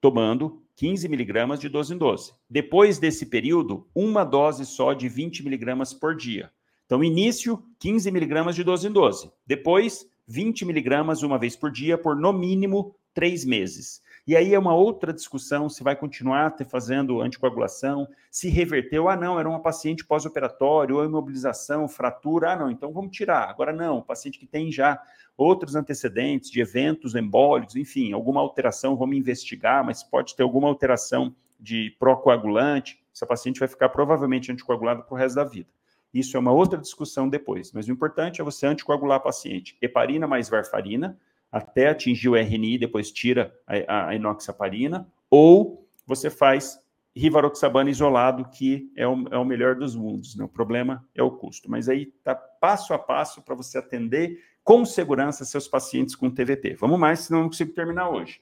tomando 0.00 0.62
15 0.76 1.08
miligramas 1.08 1.60
de 1.60 1.68
12 1.68 1.94
em 1.94 1.98
12. 1.98 2.32
Depois 2.50 2.98
desse 2.98 3.26
período, 3.26 3.88
uma 3.94 4.24
dose 4.24 4.66
só 4.66 4.92
de 4.92 5.08
20 5.08 5.42
miligramas 5.42 5.94
por 5.94 6.14
dia. 6.16 6.50
Então, 6.84 7.02
início, 7.02 7.64
15 7.78 8.10
miligramas 8.10 8.54
de 8.54 8.62
12 8.62 8.88
em 8.88 8.92
12. 8.92 9.30
Depois, 9.46 10.06
20 10.26 10.64
miligramas 10.64 11.22
uma 11.22 11.38
vez 11.38 11.56
por 11.56 11.70
dia 11.70 11.96
por 11.96 12.16
no 12.16 12.32
mínimo 12.32 12.94
três 13.14 13.44
meses. 13.44 14.02
E 14.26 14.34
aí 14.34 14.54
é 14.54 14.58
uma 14.58 14.74
outra 14.74 15.12
discussão 15.12 15.68
se 15.68 15.82
vai 15.82 15.94
continuar 15.94 16.56
fazendo 16.66 17.20
anticoagulação, 17.20 18.08
se 18.30 18.48
reverteu, 18.48 19.06
ah 19.08 19.16
não, 19.16 19.38
era 19.38 19.48
uma 19.48 19.60
paciente 19.60 20.04
pós-operatório, 20.04 20.96
ou 20.96 21.04
imobilização, 21.04 21.86
fratura, 21.86 22.52
ah 22.52 22.56
não, 22.56 22.70
então 22.70 22.90
vamos 22.90 23.14
tirar. 23.14 23.50
Agora 23.50 23.70
não, 23.70 24.00
paciente 24.00 24.38
que 24.38 24.46
tem 24.46 24.72
já 24.72 24.98
outros 25.36 25.74
antecedentes 25.74 26.50
de 26.50 26.60
eventos 26.60 27.14
embólicos, 27.14 27.76
enfim, 27.76 28.12
alguma 28.12 28.40
alteração, 28.40 28.96
vamos 28.96 29.16
investigar, 29.16 29.84
mas 29.84 30.02
pode 30.02 30.34
ter 30.34 30.42
alguma 30.42 30.68
alteração 30.68 31.34
de 31.60 31.94
procoagulante, 31.98 33.02
essa 33.14 33.26
paciente 33.26 33.60
vai 33.60 33.68
ficar 33.68 33.90
provavelmente 33.90 34.50
anticoagulada 34.50 35.02
para 35.02 35.14
o 35.14 35.18
resto 35.18 35.36
da 35.36 35.44
vida. 35.44 35.68
Isso 36.12 36.36
é 36.36 36.40
uma 36.40 36.52
outra 36.52 36.78
discussão 36.78 37.28
depois, 37.28 37.72
mas 37.72 37.88
o 37.88 37.92
importante 37.92 38.40
é 38.40 38.44
você 38.44 38.66
anticoagular 38.66 39.18
a 39.18 39.20
paciente. 39.20 39.76
Heparina 39.82 40.26
mais 40.26 40.48
varfarina, 40.48 41.18
até 41.54 41.88
atingir 41.88 42.28
o 42.28 42.34
RNI, 42.34 42.78
depois 42.78 43.12
tira 43.12 43.54
a, 43.64 44.08
a 44.08 44.14
enoxaparina, 44.16 45.06
ou 45.30 45.88
você 46.04 46.28
faz 46.28 46.80
rivaroxabana 47.14 47.88
isolado, 47.88 48.46
que 48.46 48.90
é 48.96 49.06
o, 49.06 49.24
é 49.30 49.38
o 49.38 49.44
melhor 49.44 49.76
dos 49.76 49.94
mundos. 49.94 50.34
Né? 50.34 50.44
O 50.44 50.48
problema 50.48 51.08
é 51.14 51.22
o 51.22 51.30
custo. 51.30 51.70
Mas 51.70 51.88
aí 51.88 52.12
está 52.18 52.34
passo 52.34 52.92
a 52.92 52.98
passo 52.98 53.40
para 53.40 53.54
você 53.54 53.78
atender 53.78 54.42
com 54.64 54.84
segurança 54.84 55.44
seus 55.44 55.68
pacientes 55.68 56.16
com 56.16 56.28
TVP. 56.28 56.74
Vamos 56.74 56.98
mais, 56.98 57.20
senão 57.20 57.42
não 57.42 57.48
consigo 57.48 57.72
terminar 57.72 58.08
hoje. 58.08 58.40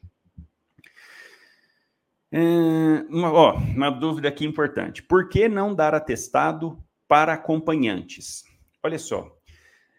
É, 2.32 2.40
uma, 3.10 3.30
ó, 3.30 3.56
uma 3.56 3.90
dúvida 3.90 4.28
aqui 4.28 4.46
importante. 4.46 5.02
Por 5.02 5.28
que 5.28 5.50
não 5.50 5.74
dar 5.74 5.94
atestado 5.94 6.82
para 7.06 7.34
acompanhantes? 7.34 8.42
Olha 8.82 8.98
só, 8.98 9.36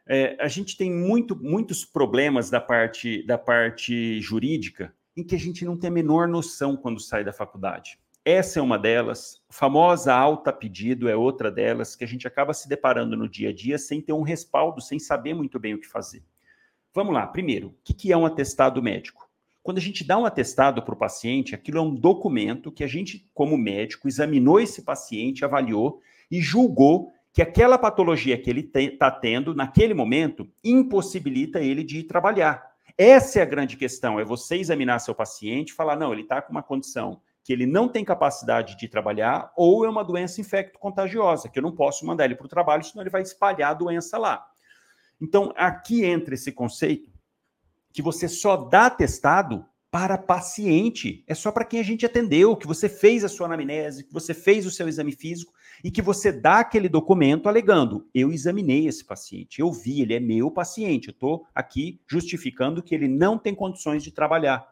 é, 0.07 0.35
a 0.39 0.47
gente 0.47 0.75
tem 0.75 0.91
muito, 0.91 1.35
muitos 1.35 1.85
problemas 1.85 2.49
da 2.49 2.59
parte, 2.59 3.25
da 3.25 3.37
parte 3.37 4.19
jurídica 4.19 4.93
em 5.15 5.23
que 5.23 5.35
a 5.35 5.39
gente 5.39 5.63
não 5.63 5.77
tem 5.77 5.89
a 5.89 5.93
menor 5.93 6.27
noção 6.27 6.75
quando 6.75 6.99
sai 6.99 7.23
da 7.23 7.31
faculdade. 7.31 7.99
essa 8.25 8.59
é 8.59 8.61
uma 8.61 8.79
delas. 8.79 9.41
A 9.49 9.53
famosa 9.53 10.13
alta 10.13 10.51
pedido 10.51 11.09
é 11.09 11.15
outra 11.15 11.51
delas, 11.51 11.95
que 11.95 12.03
a 12.03 12.07
gente 12.07 12.27
acaba 12.27 12.53
se 12.53 12.67
deparando 12.69 13.17
no 13.17 13.27
dia 13.27 13.49
a 13.49 13.53
dia 13.53 13.77
sem 13.77 14.01
ter 14.01 14.13
um 14.13 14.21
respaldo, 14.21 14.81
sem 14.81 14.97
saber 14.97 15.33
muito 15.33 15.59
bem 15.59 15.73
o 15.73 15.79
que 15.79 15.87
fazer. 15.87 16.23
Vamos 16.93 17.13
lá. 17.13 17.27
Primeiro, 17.27 17.69
o 17.69 17.93
que 17.93 18.11
é 18.11 18.17
um 18.17 18.25
atestado 18.25 18.81
médico? 18.81 19.29
Quando 19.61 19.77
a 19.77 19.81
gente 19.81 20.03
dá 20.03 20.17
um 20.17 20.25
atestado 20.25 20.81
para 20.83 20.93
o 20.93 20.97
paciente, 20.97 21.55
aquilo 21.55 21.77
é 21.77 21.81
um 21.81 21.95
documento 21.95 22.71
que 22.71 22.83
a 22.83 22.87
gente, 22.87 23.29
como 23.33 23.57
médico, 23.57 24.07
examinou 24.07 24.59
esse 24.59 24.81
paciente, 24.81 25.45
avaliou 25.45 26.01
e 26.29 26.41
julgou 26.41 27.11
que 27.33 27.41
aquela 27.41 27.79
patologia 27.79 28.37
que 28.37 28.47
ele 28.47 28.71
está 28.75 29.09
tendo 29.09 29.55
naquele 29.55 29.95
momento 29.95 30.47
impossibilita 30.63 31.59
ele 31.59 31.83
de 31.83 31.99
ir 31.99 32.03
trabalhar. 32.03 32.71
Essa 32.95 33.39
é 33.39 33.41
a 33.41 33.45
grande 33.45 33.75
questão, 33.75 34.19
é 34.19 34.23
você 34.23 34.55
examinar 34.57 34.99
seu 34.99 35.15
paciente 35.15 35.69
e 35.69 35.73
falar, 35.73 35.95
não, 35.95 36.13
ele 36.13 36.21
está 36.21 36.43
com 36.43 36.51
uma 36.51 36.61
condição 36.61 37.19
que 37.43 37.51
ele 37.51 37.65
não 37.65 37.89
tem 37.89 38.05
capacidade 38.05 38.77
de 38.77 38.87
trabalhar 38.87 39.51
ou 39.57 39.83
é 39.83 39.89
uma 39.89 40.03
doença 40.03 40.39
infecto-contagiosa, 40.39 41.49
que 41.49 41.57
eu 41.57 41.63
não 41.63 41.75
posso 41.75 42.05
mandar 42.05 42.25
ele 42.25 42.35
para 42.35 42.45
o 42.45 42.49
trabalho, 42.49 42.83
senão 42.83 43.01
ele 43.03 43.09
vai 43.09 43.23
espalhar 43.23 43.71
a 43.71 43.73
doença 43.73 44.17
lá. 44.17 44.45
Então, 45.19 45.51
aqui 45.57 46.05
entra 46.05 46.35
esse 46.35 46.51
conceito 46.51 47.11
que 47.91 48.01
você 48.01 48.29
só 48.29 48.55
dá 48.55 48.89
testado 48.89 49.65
para 49.93 50.17
paciente. 50.17 51.23
É 51.27 51.35
só 51.35 51.51
para 51.51 51.63
quem 51.63 51.79
a 51.79 51.83
gente 51.83 52.03
atendeu, 52.03 52.57
que 52.57 52.65
você 52.65 52.89
fez 52.89 53.23
a 53.23 53.29
sua 53.29 53.45
anamnese, 53.45 54.05
que 54.05 54.11
você 54.11 54.33
fez 54.33 54.65
o 54.65 54.71
seu 54.71 54.87
exame 54.87 55.11
físico 55.11 55.53
e 55.83 55.91
que 55.91 56.01
você 56.01 56.31
dá 56.31 56.61
aquele 56.61 56.89
documento 56.89 57.47
alegando: 57.47 58.09
eu 58.11 58.31
examinei 58.31 58.87
esse 58.87 59.05
paciente, 59.05 59.61
eu 59.61 59.71
vi, 59.71 60.01
ele 60.01 60.15
é 60.15 60.19
meu 60.19 60.49
paciente, 60.49 61.09
eu 61.09 61.11
estou 61.11 61.45
aqui 61.53 62.01
justificando 62.09 62.81
que 62.81 62.95
ele 62.95 63.07
não 63.07 63.37
tem 63.37 63.53
condições 63.53 64.03
de 64.03 64.11
trabalhar. 64.11 64.67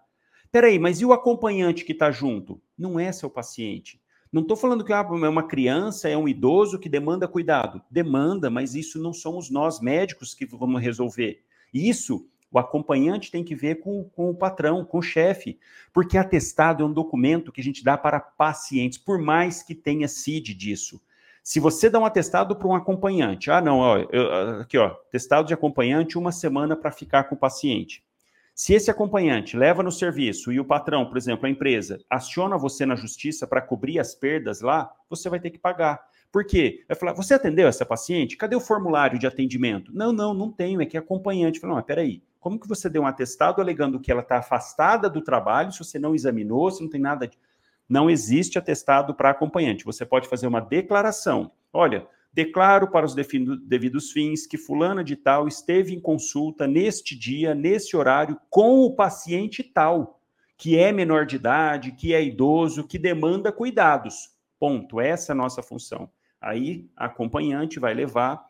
Peraí, 0.52 0.80
mas 0.80 1.02
e 1.02 1.06
o 1.06 1.14
acompanhante 1.14 1.86
que 1.86 1.92
está 1.92 2.10
junto? 2.10 2.60
Não 2.76 3.00
é 3.00 3.12
seu 3.12 3.30
paciente. 3.30 4.02
Não 4.32 4.42
estou 4.42 4.58
falando 4.58 4.84
que 4.84 4.92
ah, 4.92 5.08
é 5.08 5.30
uma 5.30 5.48
criança, 5.48 6.10
é 6.10 6.18
um 6.18 6.28
idoso 6.28 6.80
que 6.80 6.90
demanda 6.90 7.28
cuidado. 7.28 7.80
Demanda, 7.92 8.50
mas 8.50 8.74
isso 8.74 9.00
não 9.00 9.14
somos 9.14 9.52
nós 9.52 9.80
médicos 9.80 10.34
que 10.34 10.48
vamos 10.48 10.82
resolver. 10.82 11.44
Isso 11.72 12.28
o 12.52 12.60
acompanhante 12.60 13.32
tem 13.32 13.43
que 13.43 13.56
ver 13.56 13.76
com, 13.80 14.04
com 14.16 14.30
o 14.30 14.36
patrão, 14.36 14.84
com 14.84 14.97
o 14.97 15.02
chefe, 15.02 15.58
porque 15.93 16.18
atestado 16.18 16.84
é 16.84 16.86
um 16.86 16.91
documento 16.91 17.52
que 17.52 17.62
a 17.62 17.64
gente 17.64 17.84
dá 17.84 17.97
para 17.97 18.20
pacientes, 18.20 18.97
por 18.97 19.18
mais 19.18 19.64
que 19.64 19.74
tenha 19.74 20.08
CID 20.08 20.54
disso. 20.54 21.02
Se 21.41 21.60
você 21.60 21.89
dá 21.89 21.97
um 21.97 22.06
atestado 22.06 22.56
para 22.56 22.68
um 22.68 22.76
acompanhante, 22.76 23.49
ah, 23.49 23.62
não, 23.62 23.80
ó, 23.80 23.97
eu, 24.12 24.62
aqui, 24.62 24.78
ó, 24.78 24.89
testado 25.12 25.47
de 25.47 25.54
acompanhante 25.54 26.18
uma 26.18 26.32
semana 26.32 26.76
para 26.76 26.91
ficar 26.91 27.24
com 27.24 27.36
o 27.36 27.39
paciente. 27.39 28.04
Se 28.54 28.74
esse 28.74 28.91
acompanhante 28.91 29.58
leva 29.58 29.82
no 29.82 29.91
serviço 29.91 30.52
e 30.52 30.60
o 30.60 30.66
patrão, 30.66 31.06
por 31.06 31.18
exemplo, 31.18 31.47
a 31.47 31.49
empresa, 31.49 31.99
aciona 32.10 32.58
você 32.58 32.86
na 32.86 32.95
justiça 32.95 33.47
para 33.47 33.62
cobrir 33.62 33.97
as 33.97 34.14
perdas 34.14 34.62
lá, 34.62 34.91
você 35.10 35.30
vai 35.30 35.39
ter 35.39 35.49
que 35.49 35.58
pagar. 35.58 35.99
Por 36.32 36.45
quê? 36.45 36.84
Vai 36.88 36.97
falar, 36.97 37.14
você 37.14 37.34
atendeu 37.34 37.68
essa 37.68 37.86
paciente? 37.86 38.38
Cadê 38.38 38.56
o 38.56 38.62
formulário 38.62 39.18
de 39.18 39.26
atendimento? 39.26 39.91
Não, 39.93 40.14
não, 40.14 40.34
não 40.34 40.52
tenho, 40.52 40.82
é 40.82 40.86
que 40.86 40.95
é 40.95 40.99
acompanhante. 40.99 41.60
Fala, 41.60 41.76
não, 41.76 41.82
peraí, 41.82 42.22
como 42.42 42.60
que 42.60 42.68
você 42.68 42.89
deu 42.89 43.04
um 43.04 43.08
atestado 43.08 43.62
alegando 43.62 44.00
que 44.00 44.12
ela 44.12 44.24
está 44.24 44.39
afastada 44.39 45.08
do 45.08 45.22
trabalho, 45.22 45.72
se 45.72 45.78
você 45.78 46.00
não 46.00 46.16
examinou, 46.16 46.72
se 46.72 46.82
não 46.82 46.89
tem 46.89 47.00
nada 47.00 47.28
de... 47.28 47.38
Não 47.88 48.10
existe 48.10 48.58
atestado 48.58 49.14
para 49.14 49.30
acompanhante. 49.30 49.86
Você 49.86 50.04
pode 50.04 50.28
fazer 50.28 50.48
uma 50.48 50.60
declaração. 50.60 51.52
Olha, 51.72 52.08
declaro 52.34 52.89
para 52.89 53.06
os 53.06 53.14
devidos 53.14 54.12
fins 54.12 54.48
que 54.48 54.58
fulana 54.58 55.04
de 55.04 55.16
tal 55.16 55.48
esteve 55.48 55.94
em 55.94 56.00
consulta 56.00 56.66
neste 56.66 57.16
dia, 57.16 57.54
nesse 57.54 57.96
horário, 57.96 58.39
com 58.50 58.80
o 58.80 58.96
paciente 58.96 59.62
tal, 59.62 60.20
que 60.58 60.80
é 60.80 60.92
menor 60.92 61.28
de 61.28 61.36
idade, 61.36 61.92
que 61.92 62.14
é 62.14 62.24
idoso, 62.24 62.88
que 62.88 62.98
demanda 62.98 63.52
cuidados. 63.52 64.32
Ponto. 64.60 65.00
Essa 65.00 65.32
é 65.32 65.34
a 65.34 65.38
nossa 65.38 65.62
função. 65.62 66.10
Aí 66.39 66.89
a 66.98 67.06
acompanhante 67.06 67.80
vai 67.80 67.94
levar 67.94 68.50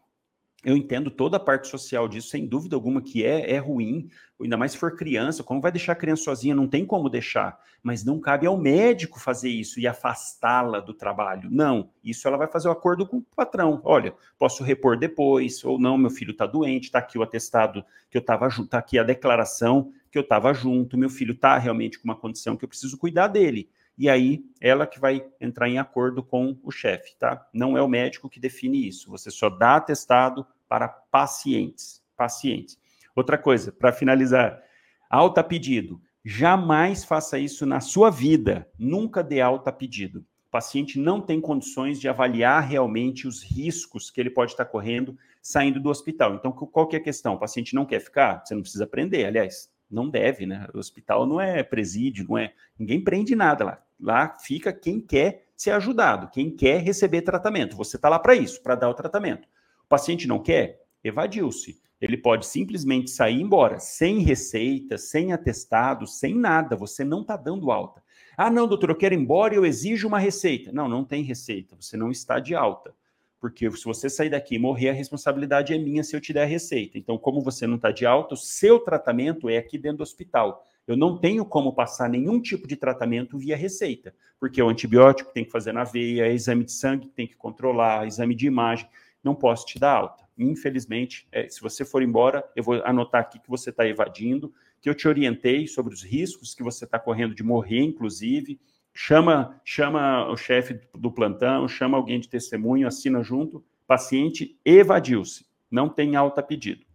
eu 0.63 0.77
entendo 0.77 1.09
toda 1.09 1.37
a 1.37 1.39
parte 1.39 1.67
social 1.67 2.07
disso, 2.07 2.29
sem 2.29 2.45
dúvida 2.45 2.75
alguma, 2.75 3.01
que 3.01 3.25
é, 3.25 3.51
é 3.51 3.57
ruim, 3.57 4.09
ainda 4.39 4.55
mais 4.55 4.73
se 4.73 4.77
for 4.77 4.95
criança. 4.95 5.43
Como 5.43 5.59
vai 5.59 5.71
deixar 5.71 5.93
a 5.93 5.95
criança 5.95 6.23
sozinha? 6.23 6.53
Não 6.53 6.67
tem 6.67 6.85
como 6.85 7.09
deixar. 7.09 7.59
Mas 7.81 8.05
não 8.05 8.19
cabe 8.19 8.45
ao 8.45 8.55
médico 8.55 9.19
fazer 9.19 9.49
isso 9.49 9.79
e 9.79 9.87
afastá-la 9.87 10.79
do 10.79 10.93
trabalho. 10.93 11.49
Não. 11.49 11.89
Isso 12.03 12.27
ela 12.27 12.37
vai 12.37 12.47
fazer 12.47 12.67
o 12.67 12.71
um 12.71 12.73
acordo 12.73 13.07
com 13.07 13.17
o 13.17 13.25
patrão. 13.35 13.81
Olha, 13.83 14.13
posso 14.37 14.63
repor 14.63 14.97
depois, 14.97 15.63
ou 15.63 15.79
não, 15.79 15.97
meu 15.97 16.11
filho 16.11 16.31
está 16.31 16.45
doente, 16.45 16.85
está 16.85 16.99
aqui 16.99 17.17
o 17.17 17.23
atestado 17.23 17.83
que 18.09 18.17
eu 18.17 18.21
estava 18.21 18.47
junto, 18.47 18.65
está 18.65 18.77
aqui 18.77 18.99
a 18.99 19.03
declaração 19.03 19.91
que 20.11 20.17
eu 20.17 20.21
estava 20.21 20.53
junto, 20.53 20.97
meu 20.97 21.09
filho 21.09 21.33
está 21.33 21.57
realmente 21.57 21.97
com 21.97 22.03
uma 22.03 22.15
condição 22.15 22.55
que 22.55 22.65
eu 22.65 22.69
preciso 22.69 22.97
cuidar 22.97 23.27
dele 23.27 23.69
e 24.01 24.09
aí 24.09 24.43
ela 24.59 24.87
que 24.87 24.99
vai 24.99 25.23
entrar 25.39 25.69
em 25.69 25.77
acordo 25.77 26.23
com 26.23 26.57
o 26.63 26.71
chefe, 26.71 27.15
tá? 27.19 27.47
Não 27.53 27.77
é 27.77 27.83
o 27.83 27.87
médico 27.87 28.27
que 28.27 28.39
define 28.39 28.87
isso. 28.87 29.11
Você 29.11 29.29
só 29.29 29.47
dá 29.47 29.75
atestado 29.75 30.43
para 30.67 30.87
pacientes, 30.87 32.03
pacientes. 32.17 32.79
Outra 33.15 33.37
coisa, 33.37 33.71
para 33.71 33.93
finalizar, 33.93 34.59
alta 35.07 35.43
pedido. 35.43 36.01
Jamais 36.25 37.03
faça 37.03 37.37
isso 37.37 37.63
na 37.63 37.79
sua 37.79 38.09
vida. 38.09 38.67
Nunca 38.75 39.21
dê 39.21 39.39
alta 39.39 39.71
pedido. 39.71 40.21
O 40.47 40.49
paciente 40.49 40.97
não 40.97 41.21
tem 41.21 41.39
condições 41.39 41.99
de 41.99 42.09
avaliar 42.09 42.67
realmente 42.67 43.27
os 43.27 43.43
riscos 43.43 44.09
que 44.09 44.19
ele 44.19 44.31
pode 44.31 44.53
estar 44.53 44.65
correndo 44.65 45.15
saindo 45.43 45.79
do 45.79 45.89
hospital. 45.89 46.33
Então, 46.33 46.51
qual 46.51 46.87
que 46.87 46.95
é 46.95 46.99
a 46.99 47.03
questão? 47.03 47.35
O 47.35 47.39
paciente 47.39 47.75
não 47.75 47.85
quer 47.85 47.99
ficar? 47.99 48.43
Você 48.43 48.55
não 48.55 48.63
precisa 48.63 48.85
aprender, 48.85 49.25
aliás, 49.25 49.71
não 49.91 50.09
deve, 50.09 50.47
né? 50.47 50.67
O 50.73 50.79
hospital 50.79 51.27
não 51.27 51.39
é 51.39 51.61
presídio, 51.61 52.25
não 52.27 52.37
é. 52.37 52.53
Ninguém 52.79 53.03
prende 53.03 53.35
nada 53.35 53.63
lá. 53.63 53.83
Lá 54.01 54.35
fica 54.39 54.73
quem 54.73 54.99
quer 54.99 55.45
ser 55.55 55.71
ajudado, 55.71 56.29
quem 56.31 56.49
quer 56.49 56.81
receber 56.81 57.21
tratamento. 57.21 57.77
Você 57.77 57.95
está 57.95 58.09
lá 58.09 58.17
para 58.17 58.35
isso, 58.35 58.61
para 58.63 58.75
dar 58.75 58.89
o 58.89 58.95
tratamento. 58.95 59.47
O 59.85 59.87
paciente 59.87 60.27
não 60.27 60.39
quer, 60.39 60.81
evadiu-se. 61.03 61.79
Ele 62.01 62.17
pode 62.17 62.47
simplesmente 62.47 63.11
sair 63.11 63.39
embora, 63.39 63.77
sem 63.77 64.19
receita, 64.21 64.97
sem 64.97 65.33
atestado, 65.33 66.07
sem 66.07 66.33
nada. 66.33 66.75
Você 66.75 67.03
não 67.03 67.21
está 67.21 67.37
dando 67.37 67.69
alta. 67.71 68.01
Ah, 68.35 68.49
não, 68.49 68.67
doutor, 68.67 68.89
eu 68.89 68.95
quero 68.95 69.13
ir 69.13 69.19
embora 69.19 69.53
e 69.53 69.57
eu 69.57 69.65
exijo 69.65 70.07
uma 70.07 70.17
receita. 70.17 70.71
Não, 70.71 70.89
não 70.89 71.05
tem 71.05 71.21
receita. 71.21 71.75
Você 71.79 71.95
não 71.95 72.09
está 72.09 72.39
de 72.39 72.55
alta. 72.55 72.91
Porque 73.39 73.69
se 73.71 73.85
você 73.85 74.09
sair 74.09 74.31
daqui 74.31 74.55
e 74.55 74.59
morrer, 74.59 74.89
a 74.89 74.93
responsabilidade 74.93 75.73
é 75.73 75.77
minha 75.77 76.03
se 76.03 76.15
eu 76.15 76.21
te 76.21 76.33
der 76.33 76.43
a 76.43 76.47
receita. 76.47 76.97
Então, 76.97 77.19
como 77.19 77.41
você 77.41 77.67
não 77.67 77.75
está 77.75 77.91
de 77.91 78.05
alta, 78.05 78.33
o 78.33 78.37
seu 78.37 78.79
tratamento 78.79 79.47
é 79.47 79.57
aqui 79.57 79.77
dentro 79.77 79.97
do 79.97 80.03
hospital. 80.03 80.65
Eu 80.87 80.97
não 80.97 81.17
tenho 81.17 81.45
como 81.45 81.73
passar 81.73 82.09
nenhum 82.09 82.41
tipo 82.41 82.67
de 82.67 82.75
tratamento 82.75 83.37
via 83.37 83.55
receita, 83.55 84.13
porque 84.39 84.61
o 84.61 84.69
antibiótico 84.69 85.31
tem 85.31 85.45
que 85.45 85.51
fazer 85.51 85.71
na 85.71 85.83
veia, 85.83 86.31
exame 86.31 86.63
de 86.63 86.71
sangue 86.71 87.07
tem 87.09 87.27
que 87.27 87.35
controlar, 87.35 88.07
exame 88.07 88.35
de 88.35 88.47
imagem, 88.47 88.87
não 89.23 89.35
posso 89.35 89.65
te 89.65 89.79
dar 89.79 89.93
alta. 89.93 90.23
Infelizmente, 90.37 91.27
é, 91.31 91.47
se 91.47 91.61
você 91.61 91.85
for 91.85 92.01
embora, 92.01 92.43
eu 92.55 92.63
vou 92.63 92.83
anotar 92.83 93.21
aqui 93.21 93.39
que 93.39 93.49
você 93.49 93.69
está 93.69 93.87
evadindo, 93.87 94.53
que 94.81 94.89
eu 94.89 94.95
te 94.95 95.07
orientei 95.07 95.67
sobre 95.67 95.93
os 95.93 96.01
riscos 96.01 96.55
que 96.55 96.63
você 96.63 96.85
está 96.85 96.97
correndo 96.97 97.35
de 97.35 97.43
morrer, 97.43 97.81
inclusive. 97.81 98.59
Chama, 98.93 99.61
chama 99.63 100.29
o 100.29 100.35
chefe 100.35 100.79
do 100.95 101.11
plantão, 101.11 101.67
chama 101.67 101.97
alguém 101.97 102.19
de 102.19 102.27
testemunho, 102.27 102.87
assina 102.87 103.21
junto. 103.21 103.63
Paciente 103.85 104.59
evadiu-se, 104.65 105.45
não 105.69 105.87
tem 105.87 106.15
alta 106.15 106.41
pedido. 106.41 106.85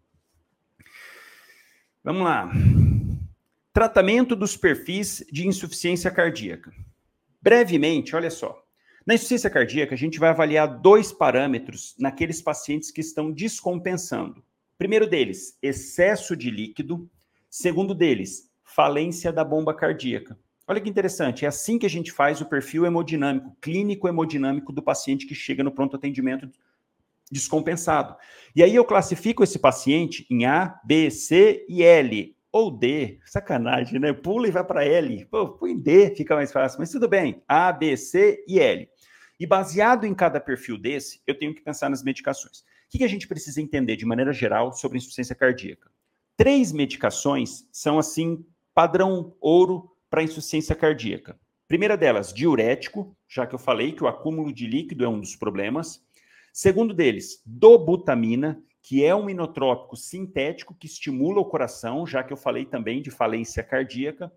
Vamos 2.02 2.22
lá. 2.22 2.50
Tratamento 3.76 4.34
dos 4.34 4.56
perfis 4.56 5.22
de 5.30 5.46
insuficiência 5.46 6.10
cardíaca. 6.10 6.72
Brevemente, 7.42 8.16
olha 8.16 8.30
só. 8.30 8.64
Na 9.04 9.12
insuficiência 9.12 9.50
cardíaca, 9.50 9.94
a 9.94 9.98
gente 9.98 10.18
vai 10.18 10.30
avaliar 10.30 10.80
dois 10.80 11.12
parâmetros 11.12 11.94
naqueles 11.98 12.40
pacientes 12.40 12.90
que 12.90 13.02
estão 13.02 13.30
descompensando. 13.30 14.42
Primeiro 14.78 15.06
deles, 15.06 15.58
excesso 15.60 16.34
de 16.34 16.50
líquido. 16.50 17.06
Segundo 17.50 17.94
deles, 17.94 18.50
falência 18.64 19.30
da 19.30 19.44
bomba 19.44 19.74
cardíaca. 19.74 20.38
Olha 20.66 20.80
que 20.80 20.88
interessante, 20.88 21.44
é 21.44 21.48
assim 21.48 21.78
que 21.78 21.84
a 21.84 21.90
gente 21.90 22.10
faz 22.12 22.40
o 22.40 22.46
perfil 22.46 22.86
hemodinâmico, 22.86 23.54
clínico 23.60 24.08
hemodinâmico 24.08 24.72
do 24.72 24.82
paciente 24.82 25.26
que 25.26 25.34
chega 25.34 25.62
no 25.62 25.70
pronto 25.70 25.96
atendimento 25.96 26.48
descompensado. 27.30 28.16
E 28.54 28.62
aí 28.62 28.74
eu 28.74 28.86
classifico 28.86 29.44
esse 29.44 29.58
paciente 29.58 30.26
em 30.30 30.46
A, 30.46 30.80
B, 30.82 31.10
C 31.10 31.66
e 31.68 31.82
L 31.82 32.35
ou 32.56 32.70
D, 32.70 33.18
sacanagem, 33.26 34.00
né? 34.00 34.14
Pula 34.14 34.48
e 34.48 34.50
vai 34.50 34.64
para 34.64 34.84
L. 34.84 35.26
Pô, 35.26 35.48
põe 35.48 35.78
D, 35.78 36.14
fica 36.14 36.34
mais 36.34 36.50
fácil. 36.50 36.78
Mas 36.78 36.90
tudo 36.90 37.06
bem. 37.06 37.42
A, 37.46 37.70
B, 37.70 37.96
C 37.98 38.42
e 38.48 38.58
L. 38.58 38.88
E 39.38 39.46
baseado 39.46 40.04
em 40.04 40.14
cada 40.14 40.40
perfil 40.40 40.78
desse, 40.78 41.20
eu 41.26 41.38
tenho 41.38 41.54
que 41.54 41.60
pensar 41.60 41.90
nas 41.90 42.02
medicações. 42.02 42.60
O 42.60 42.64
que 42.98 43.04
a 43.04 43.08
gente 43.08 43.28
precisa 43.28 43.60
entender 43.60 43.96
de 43.96 44.06
maneira 44.06 44.32
geral 44.32 44.72
sobre 44.72 44.96
insuficiência 44.96 45.34
cardíaca? 45.34 45.90
Três 46.34 46.72
medicações 46.72 47.68
são, 47.70 47.98
assim, 47.98 48.42
padrão 48.74 49.36
ouro 49.38 49.90
para 50.08 50.22
insuficiência 50.22 50.74
cardíaca. 50.74 51.38
Primeira 51.68 51.96
delas, 51.96 52.32
diurético, 52.32 53.14
já 53.28 53.46
que 53.46 53.54
eu 53.54 53.58
falei 53.58 53.92
que 53.92 54.02
o 54.02 54.06
acúmulo 54.06 54.50
de 54.50 54.66
líquido 54.66 55.04
é 55.04 55.08
um 55.08 55.20
dos 55.20 55.36
problemas. 55.36 56.00
Segundo 56.54 56.94
deles, 56.94 57.42
dobutamina, 57.44 58.62
que 58.86 59.04
é 59.04 59.12
um 59.12 59.28
inotrópico 59.28 59.96
sintético 59.96 60.72
que 60.72 60.86
estimula 60.86 61.40
o 61.40 61.44
coração, 61.44 62.06
já 62.06 62.22
que 62.22 62.32
eu 62.32 62.36
falei 62.36 62.64
também 62.64 63.02
de 63.02 63.10
falência 63.10 63.60
cardíaca. 63.60 64.32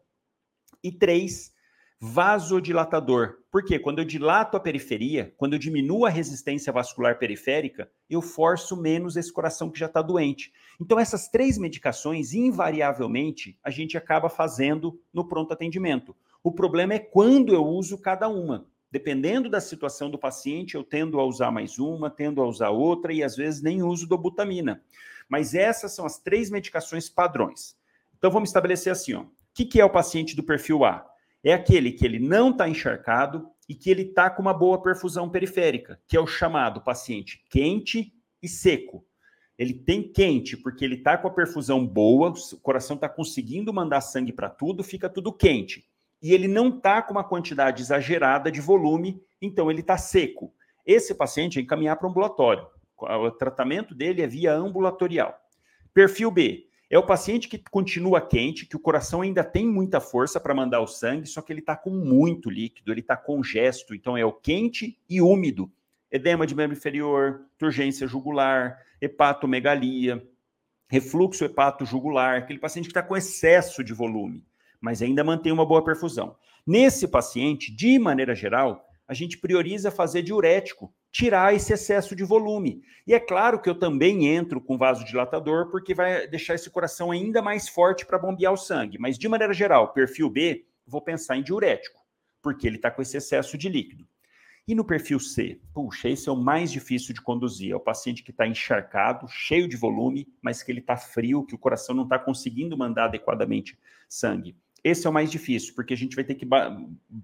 E 0.84 0.92
três, 0.92 1.54
vasodilatador. 2.02 3.44
Por 3.52 3.64
quê? 3.64 3.78
Quando 3.78 4.00
eu 4.00 4.06
dilato 4.06 4.58
a 4.58 4.60
periferia, 4.60 5.32
quando 5.38 5.54
eu 5.54 5.60
diminuo 5.60 6.04
a 6.04 6.10
resistência 6.10 6.74
vascular 6.74 7.20
periférica, 7.20 7.92
eu 8.10 8.24
forço 8.24 8.76
menos 8.76 9.16
esse 9.16 9.32
coração 9.32 9.70
que 9.70 9.78
já 9.78 9.86
está 9.86 10.02
doente. 10.02 10.52
Então, 10.82 11.00
essas 11.00 11.28
três 11.28 11.60
medicações, 11.60 12.34
invariavelmente, 12.34 13.56
a 13.64 13.70
gente 13.70 14.00
acaba 14.00 14.30
fazendo 14.30 15.00
no 15.14 15.28
pronto 15.28 15.54
atendimento. 15.54 16.16
O 16.44 16.52
problema 16.52 16.96
é 16.96 17.00
quando 17.00 17.54
eu 17.54 17.64
uso 17.64 18.00
cada 18.00 18.28
uma. 18.28 18.68
Dependendo 18.92 19.50
da 19.50 19.62
situação 19.62 20.10
do 20.10 20.18
paciente, 20.18 20.76
eu 20.76 20.84
tendo 20.84 21.20
a 21.20 21.26
usar 21.26 21.52
mais 21.52 21.78
uma, 21.78 22.10
tendo 22.10 22.42
a 22.42 22.48
usar 22.48 22.70
outra 22.70 23.14
e 23.14 23.24
às 23.24 23.36
vezes 23.36 23.62
nem 23.62 23.84
uso 23.84 24.08
dobutamina. 24.08 24.82
Mas 25.28 25.54
essas 25.54 25.94
são 25.94 26.06
as 26.06 26.18
três 26.18 26.50
medicações 26.50 27.10
padrões. 27.10 27.78
Então 28.18 28.32
vamos 28.32 28.50
estabelecer 28.50 28.92
assim, 28.92 29.14
ó. 29.14 29.22
O 29.22 29.30
que, 29.54 29.66
que 29.66 29.82
é 29.82 29.86
o 29.86 29.90
paciente 29.90 30.36
do 30.36 30.44
perfil 30.44 30.86
A? 30.86 31.10
é 31.44 31.54
aquele 31.54 31.92
que 31.92 32.06
ele 32.06 32.20
não 32.20 32.52
está 32.52 32.68
encharcado 32.68 33.50
e 33.68 33.76
que 33.76 33.90
ele 33.90 34.04
está 34.04 34.30
com 34.30 34.42
uma 34.42 34.54
boa 34.54 34.82
perfusão 34.82 35.30
periférica, 35.30 36.00
que 36.08 36.18
é 36.18 36.20
o 36.20 36.28
chamado 36.28 36.82
paciente 36.82 37.44
quente 37.50 38.14
e 38.42 38.48
seco. 38.48 39.06
Ele 39.58 39.74
tem 39.74 40.02
quente 40.12 40.56
porque 40.56 40.84
ele 40.84 40.96
está 40.96 41.18
com 41.18 41.28
a 41.28 41.34
perfusão 41.34 41.86
boa, 41.86 42.34
o 42.54 42.58
coração 42.58 42.96
está 42.96 43.10
conseguindo 43.10 43.74
mandar 43.74 44.02
sangue 44.02 44.32
para 44.32 44.50
tudo, 44.50 44.84
fica 44.84 45.10
tudo 45.10 45.34
quente. 45.34 45.86
E 46.22 46.34
ele 46.34 46.48
não 46.48 46.70
está 46.70 47.02
com 47.02 47.14
uma 47.14 47.24
quantidade 47.24 47.82
exagerada 47.82 48.52
de 48.52 48.60
volume, 48.60 49.22
então 49.42 49.70
ele 49.72 49.82
está 49.82 49.98
seco. 49.98 50.54
Esse 50.86 51.16
paciente 51.16 51.60
é 51.60 51.62
encaminhar 51.62 51.96
para 51.98 52.08
o 52.08 52.10
ambulatório. 52.10 52.68
O 52.98 53.32
tratamento 53.32 53.96
dele 53.96 54.22
é 54.22 54.28
via 54.28 54.54
ambulatorial. 54.54 55.40
Perfil 55.94 56.30
B, 56.32 56.68
é 56.90 56.98
o 56.98 57.06
paciente 57.06 57.48
que 57.48 57.58
continua 57.70 58.20
quente, 58.20 58.66
que 58.66 58.76
o 58.76 58.80
coração 58.80 59.22
ainda 59.22 59.44
tem 59.44 59.68
muita 59.68 60.02
força 60.02 60.40
para 60.40 60.56
mandar 60.56 60.82
o 60.82 60.88
sangue, 60.88 61.28
só 61.28 61.42
que 61.42 61.54
ele 61.54 61.60
está 61.60 61.76
com 61.76 61.92
muito 61.92 62.50
líquido, 62.50 62.92
ele 62.92 63.02
está 63.02 63.16
congesto. 63.16 63.94
Então 63.94 64.18
é 64.18 64.26
o 64.26 64.34
quente 64.34 65.00
e 65.08 65.22
úmido. 65.22 65.72
Edema 66.12 66.48
de 66.48 66.56
membro 66.56 66.76
inferior, 66.76 67.46
turgência 67.58 68.08
jugular, 68.08 68.84
hepatomegalia, 69.00 70.28
refluxo 70.88 71.46
hepato-jugular, 71.46 72.40
aquele 72.40 72.58
paciente 72.58 72.86
que 72.86 72.92
está 72.92 73.04
com 73.04 73.16
excesso 73.16 73.84
de 73.84 73.94
volume, 73.94 74.44
mas 74.80 75.02
ainda 75.02 75.24
mantém 75.24 75.52
uma 75.52 75.66
boa 75.66 75.84
perfusão. 75.84 76.36
Nesse 76.66 77.08
paciente, 77.08 77.76
de 77.76 77.98
maneira 77.98 78.36
geral, 78.36 78.86
a 79.08 79.14
gente 79.14 79.38
prioriza 79.38 79.90
fazer 79.90 80.22
diurético, 80.22 80.94
tirar 81.12 81.54
esse 81.56 81.74
excesso 81.74 82.16
de 82.16 82.24
volume. 82.24 82.84
E 83.08 83.14
é 83.14 83.20
claro 83.20 83.60
que 83.60 83.70
eu 83.70 83.74
também 83.74 84.28
entro 84.28 84.62
com 84.62 84.78
vasodilatador, 84.78 85.72
porque 85.72 85.96
vai 85.96 86.28
deixar 86.28 86.54
esse 86.54 86.70
coração 86.70 87.12
ainda 87.12 87.42
mais 87.42 87.68
forte 87.68 88.06
para 88.06 88.20
bombear 88.20 88.54
o 88.54 88.58
sangue. 88.58 89.00
Mas, 89.00 89.18
de 89.18 89.28
maneira 89.28 89.54
geral, 89.54 89.94
perfil 89.94 90.30
B, 90.30 90.66
vou 90.86 91.02
pensar 91.02 91.38
em 91.38 91.44
diurético, 91.44 92.00
porque 92.42 92.68
ele 92.68 92.76
está 92.76 92.92
com 92.92 93.02
esse 93.02 93.18
excesso 93.18 93.58
de 93.58 93.68
líquido. 93.68 94.08
E 94.68 94.76
no 94.76 94.86
perfil 94.86 95.20
C? 95.20 95.60
Puxa, 95.74 96.08
esse 96.08 96.30
é 96.30 96.32
o 96.32 96.36
mais 96.36 96.72
difícil 96.72 97.12
de 97.12 97.24
conduzir. 97.24 97.72
É 97.72 97.76
o 97.76 97.80
paciente 97.80 98.22
que 98.22 98.30
está 98.30 98.46
encharcado, 98.46 99.28
cheio 99.28 99.68
de 99.68 99.76
volume, 99.76 100.28
mas 100.44 100.62
que 100.62 100.72
ele 100.72 100.80
está 100.80 100.96
frio, 100.96 101.44
que 101.44 101.56
o 101.56 101.58
coração 101.58 101.96
não 101.96 102.04
está 102.04 102.20
conseguindo 102.20 102.78
mandar 102.78 103.06
adequadamente 103.06 103.76
sangue. 104.08 104.56
Esse 104.84 105.08
é 105.08 105.10
o 105.10 105.14
mais 105.14 105.32
difícil, 105.32 105.74
porque 105.76 105.94
a 105.94 105.98
gente 105.98 106.16
vai 106.16 106.24
ter 106.24 106.36
que, 106.36 106.48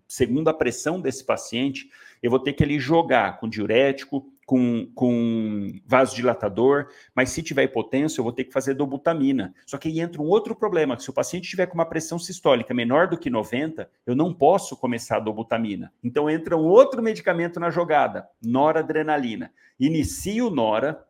segundo 0.07 0.47
a 0.49 0.53
pressão 0.53 0.99
desse 0.99 1.23
paciente, 1.23 1.89
eu 2.21 2.29
vou 2.29 2.39
ter 2.39 2.53
que 2.53 2.63
ele 2.63 2.79
jogar 2.79 3.39
com 3.39 3.47
diurético, 3.47 4.25
com, 4.45 4.87
com 4.93 5.79
vasodilatador, 5.85 6.87
mas 7.15 7.29
se 7.29 7.41
tiver 7.41 7.63
hipotensão, 7.63 8.21
eu 8.21 8.23
vou 8.23 8.33
ter 8.33 8.43
que 8.43 8.53
fazer 8.53 8.75
dobutamina. 8.75 9.53
Só 9.65 9.77
que 9.77 9.89
aí 9.89 9.99
entra 9.99 10.21
um 10.21 10.27
outro 10.27 10.55
problema, 10.55 10.95
que 10.95 11.03
se 11.03 11.09
o 11.09 11.13
paciente 11.13 11.49
tiver 11.49 11.65
com 11.65 11.73
uma 11.73 11.85
pressão 11.85 12.19
sistólica 12.19 12.73
menor 12.73 13.07
do 13.07 13.17
que 13.17 13.29
90, 13.29 13.89
eu 14.05 14.15
não 14.15 14.33
posso 14.33 14.77
começar 14.77 15.17
a 15.17 15.21
dobutamina. 15.21 15.91
Então 16.03 16.29
entra 16.29 16.55
um 16.55 16.65
outro 16.65 17.01
medicamento 17.01 17.59
na 17.59 17.69
jogada, 17.69 18.27
noradrenalina. 18.41 19.51
Inicio 19.79 20.49
nora, 20.49 21.03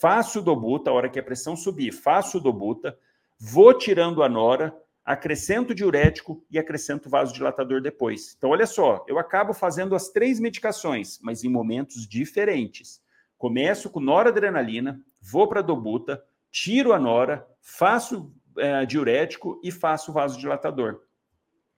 faço 0.00 0.40
dobuta, 0.40 0.90
a 0.90 0.94
hora 0.94 1.08
que 1.08 1.18
a 1.18 1.22
pressão 1.22 1.56
subir, 1.56 1.92
faço 1.92 2.40
dobuta, 2.40 2.96
vou 3.38 3.74
tirando 3.74 4.22
a 4.22 4.28
nora, 4.28 4.74
acrescento 5.08 5.74
diurético 5.74 6.44
e 6.50 6.58
acrescento 6.58 7.08
vasodilatador 7.08 7.80
depois. 7.80 8.34
Então, 8.36 8.50
olha 8.50 8.66
só, 8.66 9.06
eu 9.08 9.18
acabo 9.18 9.54
fazendo 9.54 9.94
as 9.94 10.10
três 10.10 10.38
medicações, 10.38 11.18
mas 11.22 11.42
em 11.42 11.48
momentos 11.48 12.06
diferentes. 12.06 13.00
Começo 13.38 13.88
com 13.88 14.00
noradrenalina, 14.00 15.00
vou 15.18 15.48
para 15.48 15.60
a 15.60 15.62
dobuta, 15.62 16.22
tiro 16.50 16.92
a 16.92 16.98
nora, 16.98 17.48
faço 17.62 18.30
é, 18.58 18.84
diurético 18.84 19.58
e 19.64 19.72
faço 19.72 20.12
vasodilatador. 20.12 21.00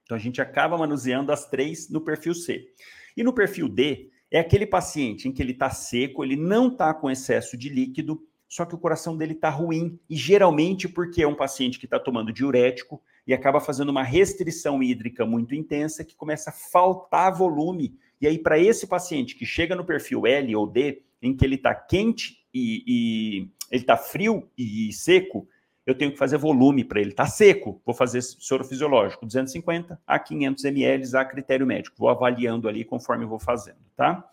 Então, 0.03 0.16
a 0.16 0.20
gente 0.20 0.43
acaba 0.43 0.76
manuseando 0.76 1.31
as 1.31 1.49
três 1.49 1.89
no 1.89 2.01
perfil 2.01 2.35
C. 2.35 2.66
E 3.16 3.22
no 3.22 3.33
perfil 3.33 3.68
D, 3.68 4.11
é 4.28 4.41
aquele 4.41 4.66
paciente 4.66 5.28
em 5.28 5.33
que 5.33 5.41
ele 5.41 5.53
está 5.53 5.70
seco, 5.70 6.24
ele 6.24 6.35
não 6.35 6.66
está 6.66 6.93
com 6.93 7.09
excesso 7.09 7.57
de 7.57 7.68
líquido, 7.68 8.20
só 8.49 8.64
que 8.64 8.74
o 8.74 8.78
coração 8.78 9.16
dele 9.16 9.35
está 9.35 9.51
ruim, 9.51 10.01
e 10.11 10.16
geralmente 10.16 10.89
porque 10.89 11.22
é 11.22 11.28
um 11.28 11.37
paciente 11.37 11.78
que 11.78 11.85
está 11.85 12.01
tomando 12.01 12.33
diurético, 12.33 13.01
e 13.26 13.34
acaba 13.34 13.60
fazendo 13.60 13.90
uma 13.90 14.02
restrição 14.02 14.82
hídrica 14.82 15.24
muito 15.24 15.54
intensa 15.54 16.04
que 16.04 16.16
começa 16.16 16.50
a 16.50 16.52
faltar 16.52 17.34
volume. 17.34 17.96
E 18.20 18.26
aí, 18.26 18.38
para 18.38 18.58
esse 18.58 18.86
paciente 18.86 19.34
que 19.34 19.46
chega 19.46 19.74
no 19.74 19.84
perfil 19.84 20.26
L 20.26 20.56
ou 20.56 20.66
D, 20.66 21.02
em 21.22 21.36
que 21.36 21.44
ele 21.44 21.56
está 21.56 21.74
quente 21.74 22.44
e, 22.52 22.84
e 22.86 23.48
ele 23.70 23.82
está 23.82 23.96
frio 23.96 24.48
e 24.56 24.92
seco, 24.92 25.48
eu 25.86 25.94
tenho 25.94 26.12
que 26.12 26.18
fazer 26.18 26.36
volume 26.36 26.84
para 26.84 27.00
ele. 27.00 27.10
Está 27.10 27.26
seco, 27.26 27.80
vou 27.84 27.94
fazer 27.94 28.22
soro 28.22 28.64
fisiológico, 28.64 29.26
250 29.26 30.00
a 30.06 30.18
500 30.18 30.64
ml 30.64 31.16
a 31.16 31.24
critério 31.24 31.66
médico. 31.66 31.96
Vou 31.98 32.08
avaliando 32.08 32.68
ali 32.68 32.84
conforme 32.84 33.24
vou 33.24 33.38
fazendo, 33.38 33.78
tá? 33.96 34.28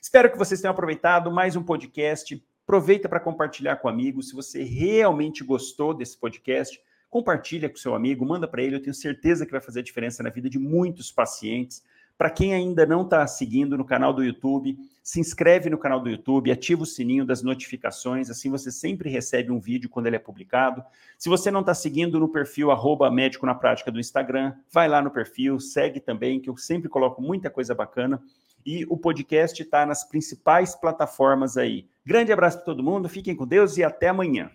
Espero 0.00 0.30
que 0.30 0.38
vocês 0.38 0.60
tenham 0.60 0.72
aproveitado 0.72 1.30
mais 1.30 1.56
um 1.56 1.62
podcast. 1.62 2.42
Aproveita 2.64 3.08
para 3.08 3.20
compartilhar 3.20 3.76
com 3.76 3.88
amigos. 3.88 4.28
Se 4.28 4.34
você 4.34 4.62
realmente 4.62 5.44
gostou 5.44 5.92
desse 5.92 6.16
podcast, 6.16 6.80
compartilha 7.10 7.68
com 7.68 7.76
seu 7.76 7.94
amigo, 7.94 8.24
manda 8.24 8.46
para 8.46 8.62
ele, 8.62 8.76
eu 8.76 8.80
tenho 8.80 8.94
certeza 8.94 9.44
que 9.44 9.52
vai 9.52 9.60
fazer 9.60 9.82
diferença 9.82 10.22
na 10.22 10.30
vida 10.30 10.48
de 10.48 10.58
muitos 10.58 11.10
pacientes. 11.10 11.82
Para 12.16 12.30
quem 12.30 12.54
ainda 12.54 12.84
não 12.86 13.02
está 13.02 13.26
seguindo 13.26 13.76
no 13.76 13.84
canal 13.84 14.12
do 14.12 14.22
YouTube, 14.22 14.78
se 15.02 15.18
inscreve 15.18 15.70
no 15.70 15.78
canal 15.78 15.98
do 15.98 16.10
YouTube, 16.10 16.52
ativa 16.52 16.82
o 16.82 16.86
sininho 16.86 17.24
das 17.24 17.42
notificações, 17.42 18.30
assim 18.30 18.50
você 18.50 18.70
sempre 18.70 19.10
recebe 19.10 19.50
um 19.50 19.58
vídeo 19.58 19.88
quando 19.88 20.06
ele 20.06 20.16
é 20.16 20.18
publicado. 20.20 20.84
Se 21.18 21.30
você 21.30 21.50
não 21.50 21.60
está 21.60 21.74
seguindo 21.74 22.20
no 22.20 22.28
perfil 22.28 22.70
arroba 22.70 23.10
médico 23.10 23.46
na 23.46 23.54
prática 23.54 23.90
do 23.90 23.98
Instagram, 23.98 24.52
vai 24.70 24.86
lá 24.86 25.02
no 25.02 25.10
perfil, 25.10 25.58
segue 25.58 25.98
também, 25.98 26.38
que 26.38 26.50
eu 26.50 26.56
sempre 26.56 26.90
coloco 26.90 27.22
muita 27.22 27.50
coisa 27.50 27.74
bacana. 27.74 28.22
E 28.64 28.84
o 28.90 28.98
podcast 28.98 29.60
está 29.62 29.86
nas 29.86 30.04
principais 30.04 30.76
plataformas 30.76 31.56
aí. 31.56 31.86
Grande 32.04 32.30
abraço 32.30 32.58
para 32.58 32.66
todo 32.66 32.82
mundo, 32.82 33.08
fiquem 33.08 33.34
com 33.34 33.46
Deus 33.46 33.78
e 33.78 33.82
até 33.82 34.08
amanhã. 34.08 34.50